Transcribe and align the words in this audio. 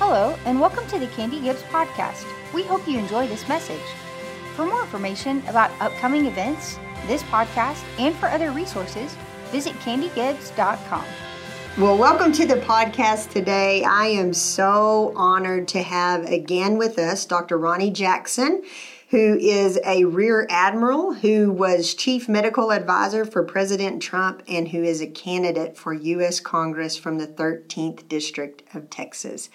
Hello, 0.00 0.36
and 0.44 0.60
welcome 0.60 0.86
to 0.86 0.98
the 1.00 1.08
Candy 1.08 1.40
Gibbs 1.40 1.64
podcast. 1.64 2.24
We 2.54 2.62
hope 2.62 2.86
you 2.86 3.00
enjoy 3.00 3.26
this 3.26 3.48
message. 3.48 3.82
For 4.54 4.64
more 4.64 4.82
information 4.82 5.42
about 5.48 5.72
upcoming 5.80 6.26
events, 6.26 6.78
this 7.08 7.24
podcast, 7.24 7.82
and 7.98 8.14
for 8.14 8.28
other 8.28 8.52
resources, 8.52 9.16
visit 9.46 9.72
candygibbs.com. 9.80 11.04
Well, 11.78 11.98
welcome 11.98 12.30
to 12.34 12.46
the 12.46 12.58
podcast 12.58 13.30
today. 13.30 13.82
I 13.82 14.06
am 14.06 14.32
so 14.32 15.12
honored 15.16 15.66
to 15.68 15.82
have 15.82 16.26
again 16.26 16.78
with 16.78 16.96
us 17.00 17.24
Dr. 17.24 17.58
Ronny 17.58 17.90
Jackson 17.90 18.62
who 19.10 19.38
is 19.38 19.80
a 19.86 20.04
rear 20.04 20.46
admiral 20.50 21.14
who 21.14 21.50
was 21.50 21.94
chief 21.94 22.28
medical 22.28 22.70
advisor 22.70 23.24
for 23.24 23.42
President 23.42 24.02
Trump 24.02 24.42
and 24.46 24.68
who 24.68 24.82
is 24.82 25.00
a 25.00 25.06
candidate 25.06 25.78
for 25.78 25.94
U.S. 25.94 26.40
Congress 26.40 26.96
from 26.98 27.16
the 27.16 27.26
13th 27.26 28.06
District 28.08 28.62
of 28.74 28.90
Texas. 28.90 29.48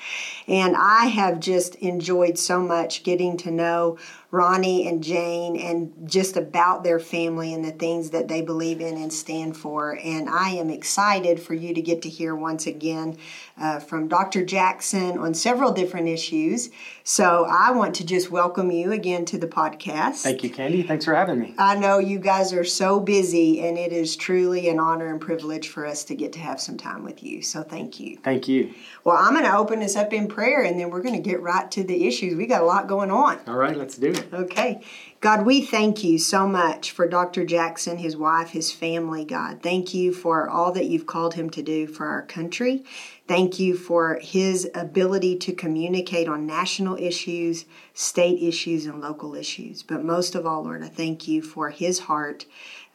And 0.47 0.75
I 0.75 1.05
have 1.05 1.39
just 1.39 1.75
enjoyed 1.75 2.39
so 2.39 2.61
much 2.61 3.03
getting 3.03 3.37
to 3.37 3.51
know 3.51 3.97
Ronny 4.33 4.87
and 4.87 5.03
Jane 5.03 5.55
and 5.55 5.93
just 6.09 6.37
about 6.37 6.83
their 6.83 6.99
family 6.99 7.53
and 7.53 7.63
the 7.63 7.71
things 7.71 8.09
that 8.09 8.27
they 8.27 8.41
believe 8.41 8.81
in 8.81 8.97
and 8.97 9.13
stand 9.13 9.55
for. 9.55 9.99
And 10.03 10.27
I 10.27 10.49
am 10.49 10.71
excited 10.71 11.39
for 11.39 11.53
you 11.53 11.71
to 11.75 11.81
get 11.83 12.01
to 12.01 12.09
hear 12.09 12.35
once 12.35 12.65
again 12.65 13.15
uh, 13.61 13.79
from 13.79 14.07
Dr. 14.07 14.43
Jackson 14.43 15.19
on 15.19 15.35
several 15.35 15.71
different 15.71 16.07
issues. 16.07 16.71
So 17.03 17.45
I 17.47 17.69
want 17.71 17.93
to 17.95 18.05
just 18.05 18.31
welcome 18.31 18.71
you 18.71 18.91
again 18.91 19.25
to 19.25 19.37
the 19.37 19.45
podcast. 19.45 20.23
Thank 20.23 20.43
you, 20.43 20.49
Candy. 20.49 20.81
Thanks 20.81 21.05
for 21.05 21.13
having 21.13 21.37
me. 21.37 21.53
I 21.59 21.75
know 21.75 21.99
you 21.99 22.17
guys 22.17 22.53
are 22.53 22.63
so 22.63 22.99
busy, 22.99 23.61
and 23.61 23.77
it 23.77 23.93
is 23.93 24.15
truly 24.15 24.67
an 24.69 24.79
honor 24.79 25.11
and 25.11 25.21
privilege 25.21 25.67
for 25.67 25.85
us 25.85 26.03
to 26.05 26.15
get 26.15 26.33
to 26.33 26.39
have 26.39 26.59
some 26.59 26.77
time 26.77 27.03
with 27.03 27.21
you. 27.21 27.43
So 27.43 27.61
thank 27.61 27.99
you. 27.99 28.17
Thank 28.23 28.47
you. 28.47 28.73
Well, 29.03 29.17
I'm 29.17 29.33
going 29.33 29.45
to 29.45 29.55
open 29.55 29.79
this 29.79 29.95
up 29.95 30.11
in 30.11 30.27
prayer, 30.27 30.63
and 30.63 30.79
then 30.79 30.89
we're 30.89 31.03
going 31.03 31.21
to 31.21 31.29
get 31.29 31.39
right 31.41 31.69
to 31.71 31.83
the 31.83 32.07
issues. 32.07 32.35
We 32.35 32.47
got 32.47 32.61
a 32.61 32.65
lot 32.65 32.87
going 32.87 33.11
on. 33.11 33.39
All 33.45 33.57
right, 33.57 33.77
let's 33.77 33.97
do 33.97 34.09
it. 34.09 34.22
Okay. 34.33 34.81
God, 35.21 35.45
we 35.45 35.61
thank 35.61 36.03
you 36.03 36.17
so 36.17 36.45
much 36.47 36.91
for 36.91 37.07
Dr. 37.07 37.45
Jackson, 37.45 37.97
his 37.97 38.17
wife, 38.17 38.49
his 38.49 38.71
family, 38.71 39.23
God. 39.23 39.61
Thank 39.63 39.93
you 39.93 40.11
for 40.13 40.49
all 40.49 40.73
that 40.73 40.87
you've 40.87 41.05
called 41.05 41.35
him 41.35 41.49
to 41.51 41.61
do 41.61 41.87
for 41.87 42.07
our 42.07 42.23
country. 42.23 42.83
Thank 43.25 43.57
you 43.57 43.77
for 43.77 44.19
his 44.21 44.69
ability 44.75 45.37
to 45.37 45.53
communicate 45.53 46.27
on 46.27 46.45
national 46.45 46.97
issues, 46.97 47.65
state 47.93 48.41
issues, 48.43 48.85
and 48.85 48.99
local 48.99 49.33
issues. 49.33 49.81
But 49.81 50.03
most 50.03 50.35
of 50.35 50.45
all, 50.45 50.63
Lord, 50.63 50.83
I 50.83 50.89
thank 50.89 51.25
you 51.27 51.41
for 51.41 51.69
his 51.69 51.99
heart 51.99 52.45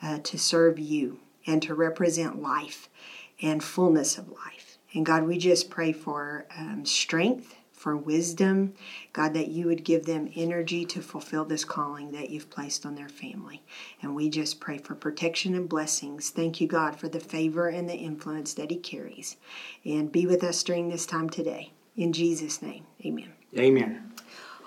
uh, 0.02 0.18
to 0.24 0.38
serve 0.38 0.78
you 0.78 1.20
and 1.46 1.62
to 1.62 1.74
represent 1.74 2.42
life 2.42 2.90
and 3.40 3.64
fullness 3.64 4.18
of 4.18 4.28
life. 4.28 4.76
And 4.92 5.06
God, 5.06 5.24
we 5.24 5.38
just 5.38 5.70
pray 5.70 5.92
for 5.92 6.46
um, 6.56 6.84
strength 6.84 7.54
for 7.78 7.96
wisdom. 7.96 8.74
God, 9.12 9.34
that 9.34 9.48
you 9.48 9.66
would 9.66 9.84
give 9.84 10.04
them 10.04 10.30
energy 10.34 10.84
to 10.86 11.00
fulfill 11.00 11.44
this 11.44 11.64
calling 11.64 12.12
that 12.12 12.30
you've 12.30 12.50
placed 12.50 12.84
on 12.84 12.94
their 12.94 13.08
family. 13.08 13.62
And 14.02 14.14
we 14.14 14.28
just 14.28 14.60
pray 14.60 14.78
for 14.78 14.94
protection 14.94 15.54
and 15.54 15.68
blessings. 15.68 16.30
Thank 16.30 16.60
you, 16.60 16.66
God, 16.66 16.96
for 16.96 17.08
the 17.08 17.20
favor 17.20 17.68
and 17.68 17.88
the 17.88 17.94
influence 17.94 18.54
that 18.54 18.70
He 18.70 18.76
carries. 18.76 19.36
And 19.84 20.12
be 20.12 20.26
with 20.26 20.42
us 20.44 20.62
during 20.62 20.88
this 20.88 21.06
time 21.06 21.30
today. 21.30 21.72
In 21.96 22.12
Jesus' 22.12 22.62
name, 22.62 22.84
amen. 23.04 23.32
Amen. 23.56 24.12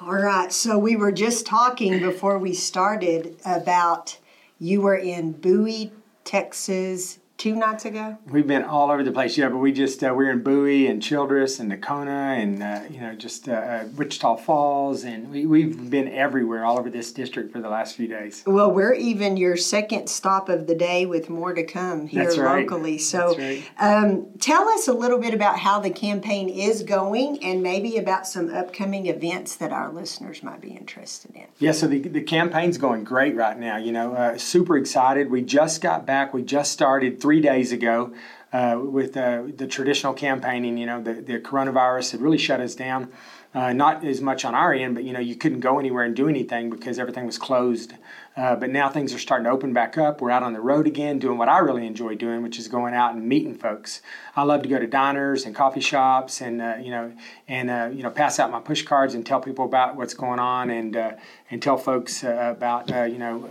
All 0.01 0.15
right, 0.15 0.51
so 0.51 0.79
we 0.79 0.95
were 0.95 1.11
just 1.11 1.45
talking 1.45 1.99
before 1.99 2.39
we 2.39 2.53
started 2.53 3.37
about 3.45 4.17
you 4.59 4.81
were 4.81 4.95
in 4.95 5.31
Bowie, 5.33 5.91
Texas 6.23 7.19
two 7.41 7.55
nights 7.55 7.85
ago? 7.85 8.19
We've 8.27 8.45
been 8.45 8.63
all 8.63 8.91
over 8.91 9.01
the 9.01 9.11
place, 9.11 9.35
yeah. 9.35 9.49
But 9.49 9.57
we 9.57 9.71
just 9.71 10.03
uh, 10.03 10.13
we're 10.15 10.29
in 10.29 10.43
Bowie 10.43 10.85
and 10.85 11.01
Childress 11.01 11.59
and 11.59 11.71
Nocona 11.71 12.37
and 12.37 12.61
uh, 12.61 12.81
you 12.87 13.01
know 13.01 13.15
just 13.15 13.49
uh, 13.49 13.53
uh, 13.53 13.87
Wichita 13.95 14.35
Falls 14.35 15.03
and 15.03 15.31
we, 15.31 15.47
we've 15.47 15.89
been 15.89 16.07
everywhere, 16.07 16.63
all 16.63 16.77
over 16.77 16.91
this 16.91 17.11
district 17.11 17.51
for 17.51 17.59
the 17.59 17.67
last 17.67 17.95
few 17.95 18.07
days. 18.07 18.43
Well, 18.45 18.71
we're 18.71 18.93
even 18.93 19.37
your 19.37 19.57
second 19.57 20.07
stop 20.07 20.49
of 20.49 20.67
the 20.67 20.75
day 20.75 21.07
with 21.07 21.31
more 21.31 21.55
to 21.55 21.63
come 21.63 22.05
here 22.05 22.25
That's 22.25 22.37
right. 22.37 22.61
locally. 22.61 22.99
So, 22.99 23.35
right. 23.35 23.63
um, 23.79 24.27
tell 24.39 24.69
us 24.69 24.87
a 24.87 24.93
little 24.93 25.17
bit 25.17 25.33
about 25.33 25.57
how 25.57 25.79
the 25.79 25.89
campaign 25.89 26.47
is 26.47 26.83
going 26.83 27.43
and 27.43 27.63
maybe 27.63 27.97
about 27.97 28.27
some 28.27 28.53
upcoming 28.53 29.07
events 29.07 29.55
that 29.55 29.71
our 29.71 29.91
listeners 29.91 30.43
might 30.43 30.61
be 30.61 30.73
interested 30.73 31.35
in. 31.35 31.47
Yeah, 31.57 31.71
so 31.71 31.87
the, 31.87 31.99
the 31.99 32.21
campaign's 32.21 32.77
going 32.77 33.03
great 33.03 33.35
right 33.35 33.57
now. 33.57 33.77
You 33.77 33.93
know, 33.93 34.13
uh, 34.13 34.37
super 34.37 34.77
excited. 34.77 35.31
We 35.31 35.41
just 35.41 35.81
got 35.81 36.05
back. 36.05 36.35
We 36.35 36.43
just 36.43 36.71
started 36.71 37.19
three 37.19 37.30
three 37.31 37.39
days 37.39 37.71
ago 37.71 38.13
uh, 38.51 38.77
with 38.77 39.15
uh, 39.15 39.43
the 39.55 39.65
traditional 39.65 40.13
campaigning. 40.13 40.77
You 40.77 40.85
know, 40.85 41.01
the, 41.01 41.13
the 41.13 41.39
coronavirus 41.39 42.11
had 42.11 42.19
really 42.19 42.37
shut 42.37 42.59
us 42.59 42.75
down. 42.75 43.09
Uh, 43.53 43.73
not 43.73 44.05
as 44.05 44.21
much 44.21 44.45
on 44.45 44.55
our 44.55 44.73
end, 44.73 44.95
but 44.95 45.03
you 45.03 45.11
know, 45.11 45.19
you 45.19 45.35
couldn't 45.35 45.59
go 45.59 45.77
anywhere 45.77 46.05
and 46.05 46.15
do 46.15 46.29
anything 46.29 46.69
because 46.69 46.97
everything 46.97 47.25
was 47.25 47.37
closed. 47.37 47.93
Uh, 48.37 48.55
but 48.55 48.69
now 48.69 48.87
things 48.87 49.13
are 49.13 49.19
starting 49.19 49.43
to 49.43 49.49
open 49.49 49.73
back 49.73 49.97
up. 49.97 50.21
We're 50.21 50.31
out 50.31 50.41
on 50.41 50.53
the 50.53 50.61
road 50.61 50.87
again, 50.87 51.19
doing 51.19 51.37
what 51.37 51.49
I 51.49 51.57
really 51.57 51.85
enjoy 51.85 52.15
doing, 52.15 52.41
which 52.41 52.57
is 52.57 52.69
going 52.69 52.93
out 52.93 53.13
and 53.13 53.27
meeting 53.27 53.55
folks. 53.55 54.01
I 54.37 54.43
love 54.43 54.63
to 54.63 54.69
go 54.69 54.79
to 54.79 54.87
diners 54.87 55.45
and 55.45 55.53
coffee 55.53 55.81
shops, 55.81 56.39
and 56.39 56.61
uh, 56.61 56.77
you 56.81 56.91
know, 56.91 57.11
and 57.49 57.69
uh, 57.69 57.89
you 57.91 58.03
know, 58.03 58.09
pass 58.09 58.39
out 58.39 58.49
my 58.49 58.61
push 58.61 58.83
cards 58.83 59.15
and 59.15 59.25
tell 59.25 59.41
people 59.41 59.65
about 59.65 59.97
what's 59.97 60.13
going 60.13 60.39
on, 60.39 60.69
and 60.69 60.95
uh, 60.95 61.11
and 61.49 61.61
tell 61.61 61.75
folks 61.75 62.23
uh, 62.23 62.53
about 62.55 62.87
you 63.11 63.17
know, 63.17 63.49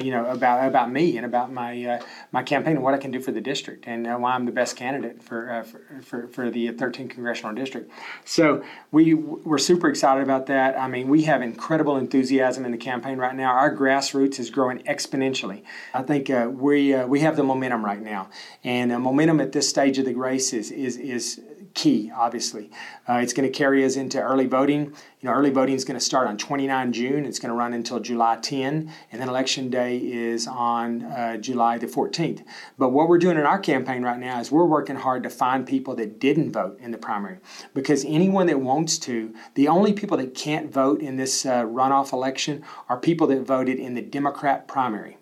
you 0.00 0.10
know, 0.10 0.24
about 0.30 0.66
about 0.66 0.90
me 0.90 1.18
and 1.18 1.26
about 1.26 1.52
my 1.52 2.00
my 2.32 2.42
campaign 2.42 2.76
and 2.76 2.82
what 2.82 2.94
I 2.94 2.98
can 2.98 3.10
do 3.10 3.20
for 3.20 3.30
the 3.30 3.42
district, 3.42 3.86
and 3.86 4.06
why 4.22 4.32
I'm 4.32 4.46
the 4.46 4.52
best 4.52 4.74
candidate 4.74 5.22
for 5.22 5.64
for, 5.64 6.00
for, 6.02 6.28
for 6.28 6.50
the 6.50 6.68
13th 6.72 7.10
congressional 7.10 7.54
district. 7.54 7.90
So 8.24 8.64
we 8.90 9.12
we're 9.44 9.58
super 9.58 9.88
excited 9.88 10.22
about 10.22 10.46
that. 10.46 10.78
I 10.78 10.88
mean, 10.88 11.08
we 11.08 11.22
have 11.24 11.42
incredible 11.42 11.96
enthusiasm 11.96 12.64
in 12.64 12.72
the 12.72 12.78
campaign 12.78 13.18
right 13.18 13.34
now. 13.34 13.52
Our 13.52 13.74
grassroots 13.74 14.38
is 14.38 14.50
growing 14.50 14.78
exponentially. 14.80 15.62
I 15.92 16.02
think 16.02 16.30
uh, 16.30 16.50
we 16.52 16.94
uh, 16.94 17.06
we 17.06 17.20
have 17.20 17.36
the 17.36 17.42
momentum 17.42 17.84
right 17.84 18.00
now, 18.00 18.28
and 18.62 18.92
uh, 18.92 18.98
momentum 18.98 19.40
at 19.40 19.52
this 19.52 19.68
stage 19.68 19.98
of 19.98 20.04
the 20.04 20.14
race 20.14 20.52
is 20.52 20.70
is 20.70 20.96
is 20.96 21.40
key. 21.74 22.10
Obviously, 22.14 22.70
uh, 23.08 23.14
it's 23.14 23.32
going 23.32 23.50
to 23.50 23.56
carry 23.56 23.84
us 23.84 23.96
into 23.96 24.20
early 24.20 24.46
voting. 24.46 24.86
You 25.20 25.28
know, 25.28 25.32
early 25.32 25.50
voting 25.50 25.74
is 25.74 25.84
going 25.84 25.98
to 25.98 26.04
start 26.04 26.28
on 26.28 26.38
29 26.38 26.92
June. 26.92 27.26
It's 27.26 27.38
going 27.38 27.50
to 27.50 27.56
run 27.56 27.72
until 27.72 28.00
July 28.00 28.36
10, 28.36 28.90
and 29.12 29.20
then 29.20 29.28
election 29.28 29.70
day 29.70 29.98
is 29.98 30.46
on 30.46 31.04
uh, 31.04 31.36
July 31.36 31.78
the 31.78 31.86
14th. 31.86 32.44
But 32.78 32.90
what 32.90 33.08
we're 33.08 33.18
doing 33.18 33.36
in 33.36 33.44
our 33.44 33.58
campaign 33.58 34.02
right 34.02 34.18
now 34.18 34.40
is 34.40 34.50
we're 34.50 34.64
working 34.64 34.96
hard 34.96 35.22
to 35.24 35.30
find 35.30 35.66
people 35.66 35.94
that 35.96 36.18
didn't 36.18 36.52
vote 36.52 36.78
in 36.80 36.90
the 36.90 36.98
primary, 36.98 37.38
because 37.74 38.04
anyone 38.04 38.46
that 38.46 38.60
wants 38.60 38.98
to, 39.00 39.34
the 39.54 39.68
only 39.68 39.92
people 39.92 40.16
that 40.18 40.34
can't 40.34 40.72
vote 40.72 41.00
in 41.00 41.16
this 41.16 41.44
uh, 41.44 41.64
runoff 41.64 42.12
election 42.12 42.62
are 42.88 42.98
people 42.98 43.26
that 43.26 43.40
voted 43.40 43.78
in 43.78 43.94
the 43.94 44.02
Democrat 44.02 44.68
primary. 44.68 45.18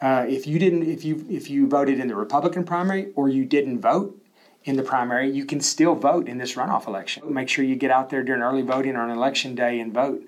Uh, 0.00 0.24
if 0.28 0.46
you 0.46 0.58
didn't, 0.58 0.84
if 0.84 1.04
you 1.04 1.26
if 1.28 1.50
you 1.50 1.66
voted 1.66 2.00
in 2.00 2.08
the 2.08 2.14
Republican 2.14 2.64
primary 2.64 3.12
or 3.16 3.28
you 3.28 3.44
didn't 3.44 3.80
vote, 3.80 4.19
in 4.64 4.76
the 4.76 4.82
primary, 4.82 5.30
you 5.30 5.44
can 5.44 5.60
still 5.60 5.94
vote 5.94 6.28
in 6.28 6.38
this 6.38 6.54
runoff 6.54 6.86
election. 6.86 7.32
Make 7.32 7.48
sure 7.48 7.64
you 7.64 7.76
get 7.76 7.90
out 7.90 8.10
there 8.10 8.22
during 8.22 8.42
early 8.42 8.62
voting 8.62 8.94
or 8.94 9.00
on 9.00 9.10
election 9.10 9.54
day 9.54 9.80
and 9.80 9.92
vote. 9.92 10.22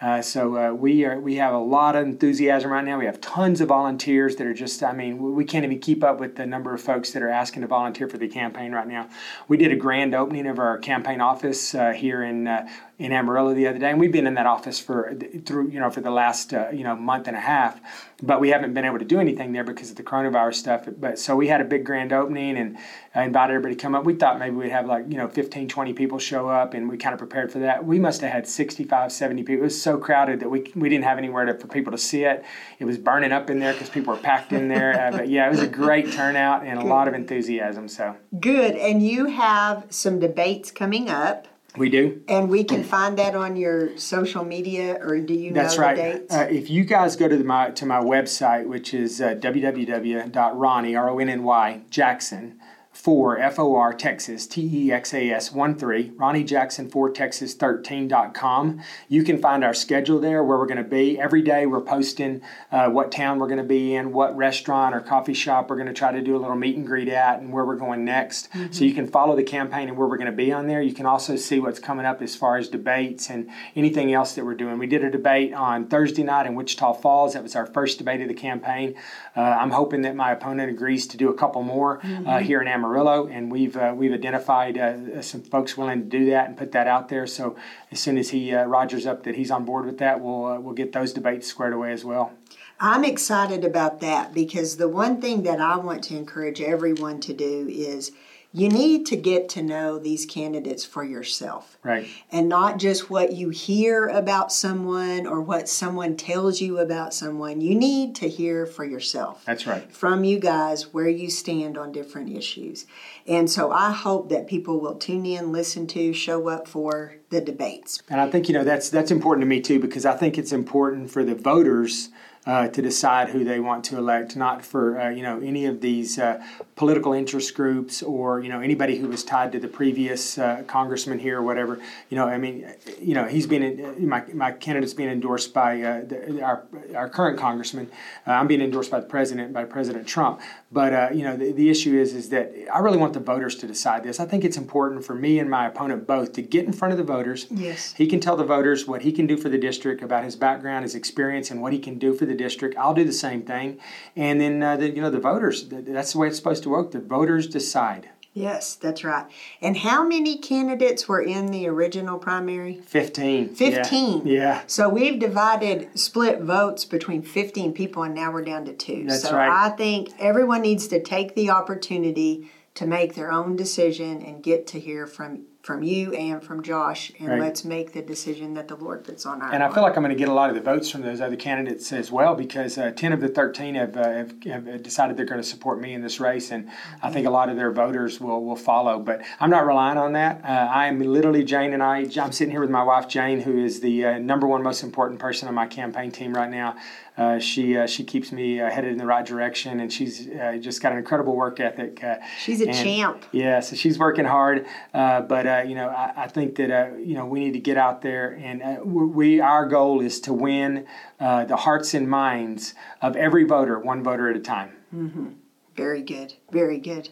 Uh, 0.00 0.22
so 0.22 0.56
uh, 0.56 0.72
we 0.72 1.04
are 1.04 1.18
we 1.18 1.34
have 1.36 1.52
a 1.52 1.58
lot 1.58 1.96
of 1.96 2.04
enthusiasm 2.04 2.70
right 2.70 2.84
now. 2.84 2.96
We 2.96 3.06
have 3.06 3.20
tons 3.20 3.60
of 3.60 3.68
volunteers 3.68 4.36
that 4.36 4.46
are 4.46 4.54
just 4.54 4.80
I 4.84 4.92
mean 4.92 5.34
we 5.34 5.44
can't 5.44 5.64
even 5.64 5.80
keep 5.80 6.04
up 6.04 6.20
with 6.20 6.36
the 6.36 6.46
number 6.46 6.72
of 6.72 6.80
folks 6.80 7.10
that 7.12 7.22
are 7.22 7.28
asking 7.28 7.62
to 7.62 7.68
volunteer 7.68 8.08
for 8.08 8.16
the 8.16 8.28
campaign 8.28 8.70
right 8.70 8.86
now. 8.86 9.08
We 9.48 9.56
did 9.56 9.72
a 9.72 9.76
grand 9.76 10.14
opening 10.14 10.46
of 10.46 10.60
our 10.60 10.78
campaign 10.78 11.20
office 11.20 11.74
uh, 11.74 11.90
here 11.90 12.22
in 12.22 12.46
uh, 12.46 12.68
in 13.00 13.12
Amarillo 13.12 13.54
the 13.54 13.66
other 13.66 13.80
day, 13.80 13.90
and 13.90 13.98
we've 13.98 14.12
been 14.12 14.28
in 14.28 14.34
that 14.34 14.46
office 14.46 14.78
for 14.78 15.16
through 15.44 15.70
you 15.70 15.80
know 15.80 15.90
for 15.90 16.00
the 16.00 16.12
last 16.12 16.54
uh, 16.54 16.68
you 16.70 16.84
know 16.84 16.94
month 16.94 17.26
and 17.26 17.36
a 17.36 17.40
half, 17.40 17.80
but 18.22 18.40
we 18.40 18.50
haven't 18.50 18.74
been 18.74 18.84
able 18.84 19.00
to 19.00 19.04
do 19.04 19.18
anything 19.18 19.52
there 19.52 19.64
because 19.64 19.90
of 19.90 19.96
the 19.96 20.04
coronavirus 20.04 20.54
stuff. 20.54 20.88
But 20.96 21.18
so 21.18 21.34
we 21.34 21.48
had 21.48 21.60
a 21.60 21.64
big 21.64 21.84
grand 21.84 22.12
opening 22.12 22.56
and 22.56 22.78
I 23.18 23.24
invited 23.24 23.52
everybody 23.52 23.74
to 23.74 23.82
come 23.82 23.96
up. 23.96 24.04
We 24.04 24.14
thought 24.14 24.38
maybe 24.38 24.54
we'd 24.54 24.70
have 24.70 24.86
like 24.86 25.06
you 25.08 25.16
know 25.16 25.26
15, 25.26 25.66
20 25.66 25.92
people 25.92 26.20
show 26.20 26.48
up, 26.48 26.72
and 26.72 26.88
we 26.88 26.96
kind 26.96 27.12
of 27.12 27.18
prepared 27.18 27.50
for 27.50 27.58
that. 27.58 27.84
We 27.84 27.98
must 27.98 28.20
have 28.20 28.30
had 28.30 28.46
65, 28.46 29.10
70 29.10 29.42
people. 29.42 29.60
It 29.60 29.64
was 29.64 29.82
so 29.82 29.98
crowded 29.98 30.38
that 30.38 30.48
we 30.48 30.70
we 30.76 30.88
didn't 30.88 31.02
have 31.02 31.18
anywhere 31.18 31.44
to, 31.44 31.54
for 31.54 31.66
people 31.66 31.90
to 31.90 31.98
sit. 31.98 32.22
It 32.22 32.44
It 32.78 32.84
was 32.84 32.96
burning 32.96 33.32
up 33.32 33.50
in 33.50 33.58
there 33.58 33.72
because 33.72 33.90
people 33.90 34.14
were 34.14 34.20
packed 34.20 34.52
in 34.52 34.68
there. 34.68 34.94
Uh, 35.00 35.10
but 35.10 35.28
yeah, 35.28 35.48
it 35.48 35.50
was 35.50 35.62
a 35.62 35.66
great 35.66 36.12
turnout 36.12 36.64
and 36.64 36.78
a 36.78 36.84
lot 36.84 37.08
of 37.08 37.14
enthusiasm. 37.14 37.88
So 37.88 38.14
good, 38.38 38.76
and 38.76 39.04
you 39.04 39.26
have 39.26 39.86
some 39.90 40.20
debates 40.20 40.70
coming 40.70 41.10
up. 41.10 41.48
We 41.76 41.90
do. 41.90 42.22
And 42.28 42.48
we 42.48 42.62
can 42.62 42.84
find 42.84 43.18
that 43.18 43.34
on 43.34 43.56
your 43.56 43.98
social 43.98 44.44
media, 44.44 44.96
or 45.00 45.20
do 45.20 45.34
you 45.34 45.52
That's 45.52 45.76
know 45.76 45.82
right. 45.82 45.96
the 45.96 46.02
dates? 46.02 46.34
Uh, 46.34 46.46
if 46.50 46.70
you 46.70 46.84
guys 46.84 47.16
go 47.16 47.26
to 47.26 47.36
the, 47.36 47.44
my 47.44 47.70
to 47.70 47.84
my 47.84 48.00
website, 48.00 48.68
which 48.68 48.94
is 48.94 49.20
uh, 49.20 49.34
www.ronny 49.34 50.94
r 50.94 51.10
o 51.10 51.18
n 51.18 51.28
n 51.28 51.42
y 51.42 51.82
Jackson 51.90 52.60
for 52.98 53.38
FOR 53.52 53.94
Texas, 53.94 54.44
T 54.44 54.68
E 54.72 54.92
X 54.92 55.14
A 55.14 55.30
S 55.30 55.52
1 55.52 55.76
3, 55.76 56.12
Ronny 56.16 56.42
Jackson 56.42 56.90
4 56.90 57.10
Texas 57.10 57.54
13.com. 57.54 58.80
You 59.08 59.22
can 59.22 59.40
find 59.40 59.62
our 59.62 59.72
schedule 59.72 60.18
there 60.18 60.42
where 60.42 60.58
we're 60.58 60.66
going 60.66 60.82
to 60.82 60.82
be. 60.82 61.18
Every 61.18 61.40
day 61.40 61.64
we're 61.64 61.80
posting 61.80 62.42
uh, 62.72 62.88
what 62.88 63.12
town 63.12 63.38
we're 63.38 63.46
going 63.46 63.58
to 63.58 63.64
be 63.64 63.94
in, 63.94 64.12
what 64.12 64.36
restaurant 64.36 64.96
or 64.96 65.00
coffee 65.00 65.32
shop 65.32 65.70
we're 65.70 65.76
going 65.76 65.86
to 65.86 65.94
try 65.94 66.10
to 66.10 66.20
do 66.20 66.36
a 66.36 66.38
little 66.38 66.56
meet 66.56 66.76
and 66.76 66.84
greet 66.84 67.06
at, 67.06 67.38
and 67.38 67.52
where 67.52 67.64
we're 67.64 67.76
going 67.76 68.04
next. 68.04 68.50
Mm-hmm. 68.50 68.72
So 68.72 68.84
you 68.84 68.92
can 68.92 69.06
follow 69.06 69.36
the 69.36 69.44
campaign 69.44 69.88
and 69.88 69.96
where 69.96 70.08
we're 70.08 70.18
going 70.18 70.30
to 70.30 70.36
be 70.36 70.50
on 70.50 70.66
there. 70.66 70.82
You 70.82 70.92
can 70.92 71.06
also 71.06 71.36
see 71.36 71.60
what's 71.60 71.78
coming 71.78 72.04
up 72.04 72.20
as 72.20 72.34
far 72.34 72.56
as 72.56 72.68
debates 72.68 73.30
and 73.30 73.48
anything 73.76 74.12
else 74.12 74.34
that 74.34 74.44
we're 74.44 74.56
doing. 74.56 74.76
We 74.76 74.88
did 74.88 75.04
a 75.04 75.10
debate 75.10 75.54
on 75.54 75.86
Thursday 75.86 76.24
night 76.24 76.46
in 76.46 76.56
Wichita 76.56 76.94
Falls. 76.94 77.34
That 77.34 77.44
was 77.44 77.54
our 77.54 77.66
first 77.66 77.98
debate 77.98 78.20
of 78.22 78.28
the 78.28 78.34
campaign. 78.34 78.96
Uh, 79.36 79.40
I'm 79.40 79.70
hoping 79.70 80.02
that 80.02 80.16
my 80.16 80.32
opponent 80.32 80.68
agrees 80.68 81.06
to 81.06 81.16
do 81.16 81.28
a 81.28 81.34
couple 81.34 81.62
more 81.62 81.98
uh, 81.98 82.02
mm-hmm. 82.02 82.44
here 82.44 82.60
in 82.60 82.66
Amarillo, 82.66 82.87
and 83.26 83.50
we've 83.50 83.76
uh, 83.76 83.92
we've 83.96 84.12
identified 84.12 84.78
uh, 84.78 85.22
some 85.22 85.42
folks 85.42 85.76
willing 85.76 86.02
to 86.02 86.06
do 86.06 86.30
that 86.30 86.48
and 86.48 86.56
put 86.56 86.72
that 86.72 86.86
out 86.86 87.08
there. 87.08 87.26
So 87.26 87.56
as 87.90 88.00
soon 88.00 88.18
as 88.18 88.30
he 88.30 88.54
Rogers 88.54 89.06
up 89.06 89.24
that 89.24 89.36
he's 89.36 89.50
on 89.50 89.64
board 89.64 89.86
with 89.86 89.98
that, 89.98 90.20
we'll 90.20 90.60
we'll 90.60 90.74
get 90.74 90.92
those 90.92 91.12
debates 91.12 91.46
squared 91.46 91.72
away 91.72 91.92
as 91.92 92.04
well. 92.04 92.32
I'm 92.80 93.04
excited 93.04 93.64
about 93.64 94.00
that 94.00 94.32
because 94.32 94.76
the 94.76 94.88
one 94.88 95.20
thing 95.20 95.42
that 95.42 95.60
I 95.60 95.76
want 95.76 96.04
to 96.04 96.16
encourage 96.16 96.60
everyone 96.60 97.18
to 97.20 97.32
do 97.32 97.66
is 97.68 98.12
you 98.52 98.68
need 98.70 99.04
to 99.06 99.16
get 99.16 99.48
to 99.50 99.62
know 99.62 99.98
these 99.98 100.24
candidates 100.24 100.84
for 100.84 101.04
yourself. 101.04 101.76
Right. 101.82 102.08
And 102.32 102.48
not 102.48 102.78
just 102.78 103.10
what 103.10 103.32
you 103.32 103.50
hear 103.50 104.08
about 104.08 104.50
someone 104.50 105.26
or 105.26 105.40
what 105.42 105.68
someone 105.68 106.16
tells 106.16 106.60
you 106.60 106.78
about 106.78 107.12
someone. 107.12 107.60
You 107.60 107.74
need 107.74 108.14
to 108.16 108.28
hear 108.28 108.64
for 108.64 108.84
yourself. 108.84 109.44
That's 109.44 109.66
right. 109.66 109.92
From 109.92 110.24
you 110.24 110.38
guys 110.38 110.94
where 110.94 111.08
you 111.08 111.28
stand 111.28 111.76
on 111.76 111.92
different 111.92 112.34
issues. 112.34 112.86
And 113.26 113.50
so 113.50 113.70
I 113.70 113.92
hope 113.92 114.30
that 114.30 114.46
people 114.46 114.80
will 114.80 114.94
tune 114.94 115.26
in, 115.26 115.52
listen 115.52 115.86
to, 115.88 116.14
show 116.14 116.48
up 116.48 116.66
for 116.66 117.16
the 117.28 117.42
debates. 117.42 118.02
And 118.08 118.20
I 118.20 118.30
think 118.30 118.48
you 118.48 118.54
know 118.54 118.64
that's 118.64 118.88
that's 118.88 119.10
important 119.10 119.42
to 119.42 119.46
me 119.46 119.60
too 119.60 119.78
because 119.78 120.06
I 120.06 120.16
think 120.16 120.38
it's 120.38 120.52
important 120.52 121.10
for 121.10 121.22
the 121.22 121.34
voters 121.34 122.08
uh, 122.46 122.68
to 122.68 122.80
decide 122.80 123.28
who 123.28 123.44
they 123.44 123.60
want 123.60 123.84
to 123.84 123.98
elect, 123.98 124.34
not 124.34 124.64
for 124.64 124.98
uh, 124.98 125.10
you 125.10 125.22
know 125.22 125.38
any 125.40 125.66
of 125.66 125.80
these 125.80 126.18
uh, 126.18 126.42
political 126.76 127.12
interest 127.12 127.54
groups 127.54 128.02
or 128.02 128.40
you 128.40 128.48
know 128.48 128.60
anybody 128.60 128.96
who 128.96 129.06
was 129.06 129.22
tied 129.22 129.52
to 129.52 129.58
the 129.58 129.68
previous 129.68 130.38
uh, 130.38 130.62
congressman 130.66 131.18
here 131.18 131.38
or 131.38 131.42
whatever. 131.42 131.78
You 132.08 132.16
know, 132.16 132.26
I 132.26 132.38
mean, 132.38 132.66
you 133.00 133.14
know, 133.14 133.24
he's 133.24 133.46
being 133.46 134.08
my 134.08 134.24
my 134.32 134.52
candidate's 134.52 134.94
being 134.94 135.10
endorsed 135.10 135.52
by 135.52 135.82
uh, 135.82 136.04
the, 136.06 136.42
our 136.42 136.64
our 136.96 137.08
current 137.10 137.38
congressman. 137.38 137.90
Uh, 138.26 138.32
I'm 138.32 138.46
being 138.46 138.62
endorsed 138.62 138.90
by 138.90 139.00
the 139.00 139.06
president 139.06 139.52
by 139.52 139.64
President 139.64 140.06
Trump. 140.06 140.40
But 140.72 141.14
you 141.14 141.24
know, 141.24 141.36
the, 141.36 141.52
the 141.52 141.68
issue 141.68 141.98
is 141.98 142.14
is 142.14 142.30
that 142.30 142.54
I 142.72 142.78
really 142.78 142.98
want 142.98 143.12
the 143.12 143.20
voters 143.20 143.56
to 143.56 143.66
decide 143.66 144.04
this. 144.04 144.20
I 144.20 144.24
think 144.24 144.44
it's 144.44 144.56
important 144.56 145.04
for 145.04 145.14
me 145.14 145.38
and 145.38 145.50
my 145.50 145.66
opponent 145.66 146.06
both 146.06 146.32
to 146.34 146.42
get 146.42 146.64
in 146.64 146.72
front 146.72 146.92
of 146.92 146.98
the 146.98 147.04
voters. 147.04 147.46
Yes, 147.50 147.92
he 147.92 148.06
can 148.06 148.20
tell 148.20 148.36
the 148.36 148.44
voters 148.44 148.86
what 148.86 149.02
he 149.02 149.12
can 149.12 149.26
do 149.26 149.36
for 149.36 149.50
the 149.50 149.58
district 149.58 150.02
about 150.02 150.24
his 150.24 150.34
background, 150.34 150.84
his 150.84 150.94
experience, 150.94 151.50
and 151.50 151.60
what 151.60 151.74
he 151.74 151.78
can 151.78 151.98
do 151.98 152.14
for 152.14 152.24
the 152.24 152.37
district. 152.38 152.76
I'll 152.78 152.94
do 152.94 153.04
the 153.04 153.12
same 153.12 153.42
thing, 153.42 153.78
and 154.16 154.40
then 154.40 154.62
uh, 154.62 154.76
the, 154.76 154.88
you 154.88 155.02
know 155.02 155.10
the 155.10 155.20
voters. 155.20 155.68
That's 155.68 156.12
the 156.12 156.18
way 156.18 156.28
it's 156.28 156.36
supposed 156.36 156.62
to 156.62 156.70
work. 156.70 156.92
The 156.92 157.00
voters 157.00 157.46
decide. 157.46 158.08
Yes, 158.38 158.76
that's 158.76 159.02
right. 159.02 159.26
And 159.60 159.76
how 159.76 160.06
many 160.06 160.38
candidates 160.38 161.08
were 161.08 161.20
in 161.20 161.46
the 161.46 161.66
original 161.66 162.18
primary? 162.18 162.74
15. 162.74 163.54
15. 163.54 164.26
Yeah. 164.26 164.32
yeah. 164.32 164.62
So 164.68 164.88
we've 164.88 165.18
divided, 165.18 165.98
split 165.98 166.40
votes 166.40 166.84
between 166.84 167.22
15 167.22 167.72
people, 167.72 168.04
and 168.04 168.14
now 168.14 168.30
we're 168.30 168.44
down 168.44 168.64
to 168.66 168.72
two. 168.72 169.06
That's 169.08 169.22
so 169.22 169.34
right. 169.34 169.50
I 169.50 169.70
think 169.70 170.10
everyone 170.20 170.62
needs 170.62 170.86
to 170.88 171.02
take 171.02 171.34
the 171.34 171.50
opportunity 171.50 172.48
to 172.74 172.86
make 172.86 173.16
their 173.16 173.32
own 173.32 173.56
decision 173.56 174.22
and 174.22 174.40
get 174.40 174.68
to 174.68 174.78
hear 174.78 175.08
from 175.08 175.42
from 175.68 175.82
you 175.82 176.14
and 176.14 176.42
from 176.42 176.62
Josh, 176.62 177.12
and 177.18 177.28
right. 177.28 177.40
let's 177.40 177.62
make 177.62 177.92
the 177.92 178.00
decision 178.00 178.54
that 178.54 178.68
the 178.68 178.74
Lord 178.74 179.04
puts 179.04 179.26
on 179.26 179.42
our. 179.42 179.52
And 179.52 179.62
I 179.62 179.70
feel 179.70 179.82
like 179.82 179.98
I'm 179.98 180.02
going 180.02 180.16
to 180.16 180.18
get 180.18 180.30
a 180.30 180.32
lot 180.32 180.48
of 180.48 180.54
the 180.54 180.62
votes 180.62 180.88
from 180.88 181.02
those 181.02 181.20
other 181.20 181.36
candidates 181.36 181.92
as 181.92 182.10
well, 182.10 182.34
because 182.34 182.78
uh, 182.78 182.90
ten 182.92 183.12
of 183.12 183.20
the 183.20 183.28
thirteen 183.28 183.74
have, 183.74 183.94
uh, 183.94 184.08
have, 184.08 184.42
have, 184.44 184.82
decided 184.82 185.18
they're 185.18 185.26
going 185.26 185.42
to 185.42 185.46
support 185.46 185.78
me 185.78 185.92
in 185.92 186.00
this 186.00 186.20
race, 186.20 186.52
and 186.52 186.68
mm-hmm. 186.68 187.06
I 187.06 187.10
think 187.10 187.26
a 187.26 187.30
lot 187.30 187.50
of 187.50 187.56
their 187.56 187.70
voters 187.70 188.18
will 188.18 188.42
will 188.46 188.56
follow. 188.56 188.98
But 188.98 189.20
I'm 189.40 189.50
not 189.50 189.66
relying 189.66 189.98
on 189.98 190.14
that. 190.14 190.42
Uh, 190.42 190.48
I 190.48 190.86
am 190.86 191.00
literally 191.00 191.44
Jane 191.44 191.74
and 191.74 191.82
I. 191.82 191.98
I'm 192.18 192.32
sitting 192.32 192.50
here 192.50 192.62
with 192.62 192.70
my 192.70 192.82
wife 192.82 193.06
Jane, 193.06 193.42
who 193.42 193.62
is 193.62 193.80
the 193.80 194.06
uh, 194.06 194.18
number 194.18 194.46
one 194.46 194.62
most 194.62 194.82
important 194.82 195.20
person 195.20 195.48
on 195.48 195.54
my 195.54 195.66
campaign 195.66 196.10
team 196.10 196.32
right 196.32 196.50
now. 196.50 196.76
Uh, 197.18 197.40
she 197.40 197.76
uh, 197.76 197.84
she 197.84 198.04
keeps 198.04 198.30
me 198.30 198.60
uh, 198.60 198.70
headed 198.70 198.92
in 198.92 198.98
the 198.98 199.04
right 199.04 199.26
direction, 199.26 199.80
and 199.80 199.92
she's 199.92 200.28
uh, 200.28 200.56
just 200.60 200.80
got 200.80 200.92
an 200.92 200.98
incredible 200.98 201.34
work 201.34 201.58
ethic. 201.58 202.02
Uh, 202.02 202.16
she's 202.40 202.60
a 202.60 202.68
and, 202.68 202.76
champ. 202.76 203.24
Yeah, 203.32 203.58
so 203.58 203.74
she's 203.74 203.98
working 203.98 204.24
hard. 204.24 204.66
but 204.92 205.68
you 205.68 205.74
know, 205.74 205.88
I, 205.88 206.12
I 206.16 206.28
think 206.28 206.54
that 206.56 207.00
you 207.04 207.14
know 207.14 207.26
we 207.26 207.40
need 207.40 207.54
to 207.54 207.60
get 207.60 207.76
out 207.76 208.02
there, 208.02 208.38
and 208.40 208.62
we 208.84 209.40
our 209.40 209.66
goal 209.66 210.00
is 210.00 210.20
to 210.20 210.32
win 210.32 210.86
the 211.18 211.56
hearts 211.56 211.92
and 211.92 212.08
minds 212.08 212.74
of 213.02 213.16
every 213.16 213.42
voter, 213.42 213.80
one 213.80 214.04
voter 214.04 214.30
at 214.30 214.36
a 214.36 214.40
time. 214.40 214.70
Mm-hmm. 214.94 215.28
Very 215.76 216.02
good, 216.02 216.34
very 216.52 216.78
good. 216.78 217.08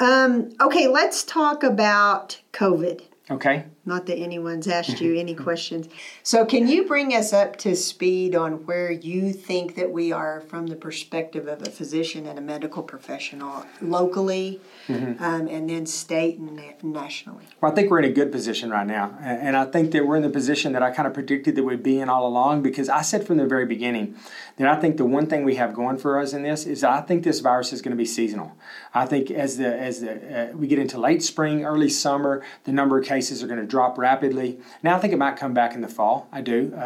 Um, 0.00 0.50
okay, 0.60 0.88
let's 0.88 1.24
talk 1.24 1.62
about 1.62 2.40
COVID. 2.52 3.02
Okay. 3.30 3.64
Not 3.84 4.06
that 4.06 4.16
anyone's 4.16 4.68
asked 4.68 5.00
you 5.00 5.18
any 5.18 5.34
questions. 5.34 5.88
So, 6.22 6.44
can 6.46 6.68
you 6.68 6.86
bring 6.86 7.14
us 7.14 7.32
up 7.32 7.56
to 7.58 7.74
speed 7.74 8.36
on 8.36 8.64
where 8.64 8.92
you 8.92 9.32
think 9.32 9.74
that 9.74 9.90
we 9.90 10.12
are 10.12 10.40
from 10.42 10.68
the 10.68 10.76
perspective 10.76 11.48
of 11.48 11.62
a 11.62 11.70
physician 11.70 12.26
and 12.26 12.38
a 12.38 12.42
medical 12.42 12.84
professional 12.84 13.66
locally, 13.80 14.60
mm-hmm. 14.86 15.22
um, 15.22 15.48
and 15.48 15.68
then 15.68 15.86
state 15.86 16.38
and 16.38 16.60
nationally? 16.84 17.44
Well, 17.60 17.72
I 17.72 17.74
think 17.74 17.90
we're 17.90 17.98
in 17.98 18.04
a 18.04 18.12
good 18.12 18.30
position 18.30 18.70
right 18.70 18.86
now. 18.86 19.18
And 19.20 19.56
I 19.56 19.64
think 19.64 19.90
that 19.92 20.06
we're 20.06 20.16
in 20.16 20.22
the 20.22 20.30
position 20.30 20.72
that 20.74 20.82
I 20.82 20.92
kind 20.92 21.08
of 21.08 21.14
predicted 21.14 21.56
that 21.56 21.64
we'd 21.64 21.82
be 21.82 21.98
in 21.98 22.08
all 22.08 22.26
along 22.26 22.62
because 22.62 22.88
I 22.88 23.02
said 23.02 23.26
from 23.26 23.38
the 23.38 23.46
very 23.46 23.66
beginning 23.66 24.14
that 24.58 24.68
I 24.68 24.80
think 24.80 24.96
the 24.96 25.04
one 25.04 25.26
thing 25.26 25.44
we 25.44 25.56
have 25.56 25.74
going 25.74 25.98
for 25.98 26.20
us 26.20 26.32
in 26.32 26.42
this 26.42 26.66
is 26.66 26.84
I 26.84 27.00
think 27.00 27.24
this 27.24 27.40
virus 27.40 27.72
is 27.72 27.82
going 27.82 27.90
to 27.90 27.96
be 27.96 28.04
seasonal. 28.04 28.56
I 28.94 29.06
think 29.06 29.30
as 29.30 29.56
the 29.56 29.76
as 29.76 30.02
the 30.02 30.50
uh, 30.52 30.56
we 30.56 30.68
get 30.68 30.78
into 30.78 31.00
late 31.00 31.22
spring, 31.22 31.64
early 31.64 31.88
summer, 31.88 32.44
the 32.64 32.72
number 32.72 32.98
of 32.98 33.04
cases 33.04 33.42
are 33.42 33.46
going 33.46 33.60
to 33.60 33.66
drop 33.72 33.96
rapidly. 33.96 34.58
Now 34.82 34.96
I 34.96 34.98
think 35.00 35.14
it 35.14 35.16
might 35.16 35.38
come 35.38 35.54
back 35.54 35.74
in 35.74 35.80
the 35.80 35.88
fall. 35.88 36.28
I 36.30 36.42
do, 36.42 36.72
uh, 36.74 36.78
uh 36.78 36.82